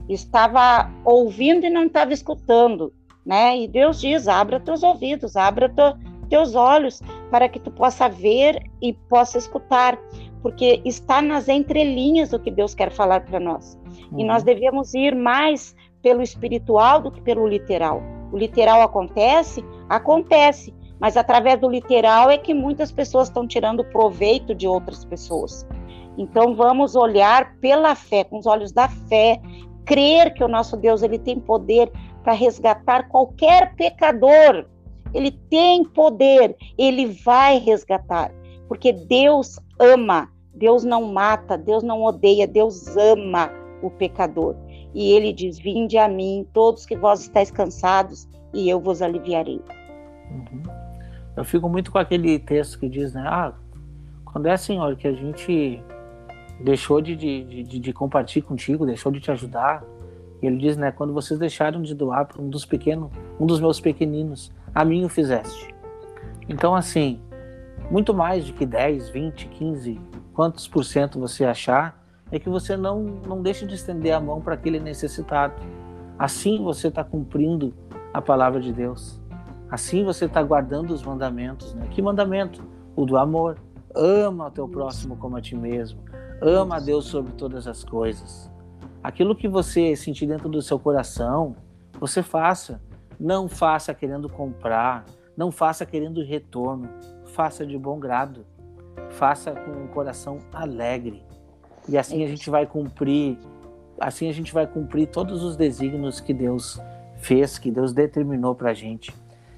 estava 0.08 0.90
ouvindo 1.04 1.64
e 1.64 1.70
não 1.70 1.84
estava 1.84 2.12
escutando, 2.12 2.92
né? 3.24 3.58
E 3.58 3.66
Deus 3.66 4.00
diz: 4.00 4.28
abra 4.28 4.60
teus 4.60 4.82
ouvidos, 4.82 5.36
abra 5.36 5.72
teus 6.28 6.54
olhos, 6.54 7.00
para 7.30 7.48
que 7.48 7.58
tu 7.58 7.70
possa 7.70 8.08
ver 8.08 8.62
e 8.82 8.92
possa 8.92 9.38
escutar, 9.38 9.98
porque 10.45 10.82
está 10.84 11.22
nas 11.22 11.49
entrelinhas 11.49 12.34
o 12.34 12.38
que 12.38 12.51
Deus 12.51 12.74
quer 12.74 12.92
falar 12.92 13.24
para 13.24 13.40
nós. 13.40 13.78
Uhum. 14.12 14.20
E 14.20 14.24
nós 14.24 14.42
devemos 14.42 14.92
ir 14.92 15.16
mais 15.16 15.74
pelo 16.03 16.20
espiritual 16.20 17.01
do 17.01 17.11
que 17.11 17.22
pelo 17.22 17.49
literal. 17.49 18.03
O 18.30 18.36
literal 18.36 18.82
acontece, 18.82 19.64
acontece, 19.88 20.74
mas 21.01 21.16
através 21.16 21.59
do 21.59 21.70
literal 21.70 22.30
é 22.30 22.36
que 22.36 22.53
muitas 22.53 22.92
pessoas 22.92 23.28
estão 23.28 23.49
tirando 23.49 23.82
proveito 23.86 24.55
de 24.55 24.68
outras 24.68 25.03
pessoas. 25.03 25.66
Então 26.18 26.55
vamos 26.55 26.95
olhar 26.95 27.57
pela 27.57 27.95
fé, 27.95 28.22
com 28.22 28.36
os 28.36 28.45
olhos 28.45 28.70
da 28.70 28.86
fé, 28.86 29.40
crer 29.86 30.34
que 30.34 30.45
o 30.45 30.49
nosso 30.49 30.76
Deus 30.76 31.03
ele 31.03 31.18
tem 31.18 31.40
poder 31.40 31.90
para 32.22 32.34
resgatar 32.34 33.09
qualquer 33.09 33.74
pecador. 33.76 34.66
Ele 35.14 35.30
tem 35.49 35.84
poder, 35.84 36.55
ele 36.76 37.07
vai 37.07 37.57
resgatar, 37.57 38.30
porque 38.68 38.92
Deus 38.92 39.59
ama, 39.80 40.34
Deus 40.55 40.84
não 40.84 41.12
mata, 41.12 41.59
Deus 41.59 41.82
não 41.82 42.02
odeia, 42.02 42.46
Deus 42.46 42.96
ama 42.96 43.50
o 43.82 43.90
pecador. 43.90 44.55
E 44.94 45.12
ele 45.12 45.32
diz: 45.32 45.59
Vinde 45.59 45.98
a 45.98 46.09
mim, 46.09 46.46
todos 46.52 46.86
que 46.86 46.96
vós 46.96 47.20
estáis 47.22 47.50
cansados, 47.50 48.28
e 48.52 48.68
eu 48.68 48.80
vos 48.80 49.02
aliviarei. 49.02 49.61
Uhum. 50.30 50.62
Eu 51.36 51.44
fico 51.44 51.68
muito 51.68 51.90
com 51.90 51.98
aquele 51.98 52.38
texto 52.38 52.78
que 52.78 52.88
diz, 52.88 53.12
né? 53.12 53.24
Ah, 53.26 53.52
quando 54.24 54.46
é, 54.46 54.57
Senhor, 54.57 54.96
que 54.96 55.09
a 55.09 55.12
gente 55.12 55.82
deixou 56.61 57.00
de, 57.00 57.16
de, 57.16 57.62
de, 57.64 57.78
de 57.78 57.92
compartilhar 57.92 58.46
contigo, 58.46 58.86
deixou 58.86 59.11
de 59.11 59.20
te 59.20 59.30
ajudar. 59.30 59.84
E 60.40 60.46
ele 60.46 60.59
diz, 60.59 60.76
né, 60.76 60.92
quando 60.92 61.12
vocês 61.12 61.38
deixaram 61.38 61.80
de 61.82 61.94
doar 61.94 62.26
para 62.26 62.40
um 62.42 62.50
dos 62.50 62.64
pequenos, 62.64 63.11
um 63.40 63.46
dos 63.46 63.61
meus 63.61 63.80
pequeninos, 63.80 64.52
a 64.74 64.84
mim 64.84 65.05
o 65.05 65.09
fizeste. 65.09 65.74
Então, 66.48 66.74
assim, 66.74 67.20
muito 67.90 68.12
mais 68.12 68.44
do 68.46 68.52
que 68.52 68.66
10, 68.66 69.09
20, 69.09 69.48
15, 69.48 70.00
quantos 70.35 70.68
por 70.68 70.85
cento 70.85 71.18
você 71.18 71.45
achar, 71.45 72.05
é 72.30 72.39
que 72.39 72.49
você 72.49 72.76
não, 72.76 73.03
não 73.26 73.41
deixe 73.41 73.64
de 73.66 73.74
estender 73.74 74.12
a 74.12 74.20
mão 74.20 74.41
para 74.41 74.55
aquele 74.55 74.80
necessitado. 74.80 75.55
Assim 76.18 76.62
você 76.62 76.89
está 76.89 77.05
cumprindo 77.05 77.72
a 78.12 78.20
palavra 78.20 78.61
de 78.61 78.72
Deus. 78.72 79.20
Assim 79.70 80.05
você 80.05 80.24
está 80.24 80.43
guardando 80.43 80.93
os 80.93 81.03
mandamentos. 81.03 81.72
Né? 81.74 81.87
Que 81.91 82.03
mandamento? 82.03 82.62
O 82.97 83.07
do 83.07 83.16
amor. 83.16 83.59
Ama 83.95 84.49
o 84.49 84.51
teu 84.51 84.68
próximo 84.68 85.16
como 85.16 85.37
a 85.37 85.41
ti 85.41 85.55
mesmo. 85.55 86.01
Ama 86.43 86.76
a 86.76 86.80
Deus 86.80 87.07
sobre 87.07 87.32
todas 87.32 87.66
as 87.68 87.85
coisas. 87.85 88.51
Aquilo 89.03 89.37
que 89.37 89.47
você 89.47 89.95
sentir 89.95 90.26
dentro 90.26 90.49
do 90.49 90.61
seu 90.61 90.78
coração, 90.78 91.55
você 92.01 92.22
faça. 92.22 92.80
Não 93.20 93.49
faça 93.49 93.95
querendo 93.95 94.28
comprar, 94.28 95.05
não 95.37 95.53
faça 95.53 95.87
querendo 95.87 96.20
retorno, 96.24 96.89
faça 97.26 97.64
de 97.64 97.78
bom 97.78 98.01
grado. 98.01 98.45
Faça 99.11 99.53
com 99.53 99.70
um 99.70 99.86
coração 99.88 100.38
alegre. 100.53 101.22
E 101.88 101.99
assim 101.99 102.24
a 102.24 102.28
gente 102.28 102.49
vai 102.49 102.66
cumprir, 102.66 103.38
assim 104.01 104.28
a 104.28 104.32
gente 104.32 104.53
vai 104.53 104.66
cumprir 104.66 105.09
todos 105.09 105.42
os 105.42 105.57
desígnios 105.57 106.20
que 106.20 106.32
Deus 106.32 106.80
fez, 107.16 107.59
que 107.59 107.70
Deus 107.70 107.92
determinou 107.92 108.55
para 108.55 108.70
a 108.70 108.74
gente. 108.74 109.14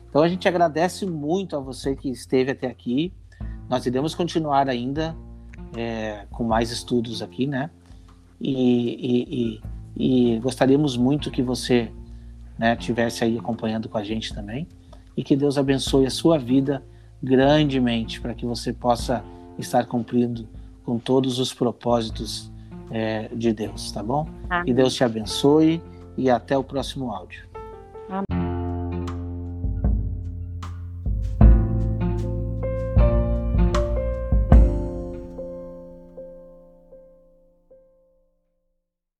Então 0.08 0.22
a 0.22 0.28
gente 0.28 0.48
agradece 0.48 1.06
muito 1.06 1.56
a 1.56 1.60
você 1.60 1.94
que 1.94 2.10
esteve 2.10 2.50
até 2.50 2.66
aqui. 2.66 3.12
Nós 3.68 3.86
iremos 3.86 4.14
continuar 4.14 4.68
ainda 4.68 5.16
é, 5.76 6.26
com 6.30 6.44
mais 6.44 6.70
estudos 6.70 7.22
aqui, 7.22 7.46
né? 7.46 7.70
E, 8.40 9.60
e, 9.60 9.60
e, 9.96 10.34
e 10.34 10.40
gostaríamos 10.40 10.96
muito 10.96 11.30
que 11.30 11.42
você 11.42 11.90
né, 12.58 12.76
tivesse 12.76 13.24
aí 13.24 13.38
acompanhando 13.38 13.88
com 13.88 13.98
a 13.98 14.04
gente 14.04 14.34
também 14.34 14.66
e 15.16 15.22
que 15.22 15.36
Deus 15.36 15.56
abençoe 15.56 16.06
a 16.06 16.10
sua 16.10 16.38
vida 16.38 16.82
grandemente 17.22 18.20
para 18.20 18.34
que 18.34 18.46
você 18.46 18.72
possa 18.72 19.24
estar 19.58 19.86
cumprindo 19.86 20.48
com 20.84 20.98
todos 20.98 21.38
os 21.38 21.52
propósitos 21.52 22.50
é, 22.90 23.28
de 23.34 23.52
Deus, 23.52 23.90
tá 23.90 24.02
bom? 24.02 24.28
Amém. 24.48 24.66
Que 24.66 24.72
Deus 24.72 24.94
te 24.94 25.02
abençoe 25.02 25.82
e 26.16 26.30
até 26.30 26.56
o 26.56 26.62
próximo 26.62 27.10
áudio. 27.10 27.46
Amém. 28.08 28.35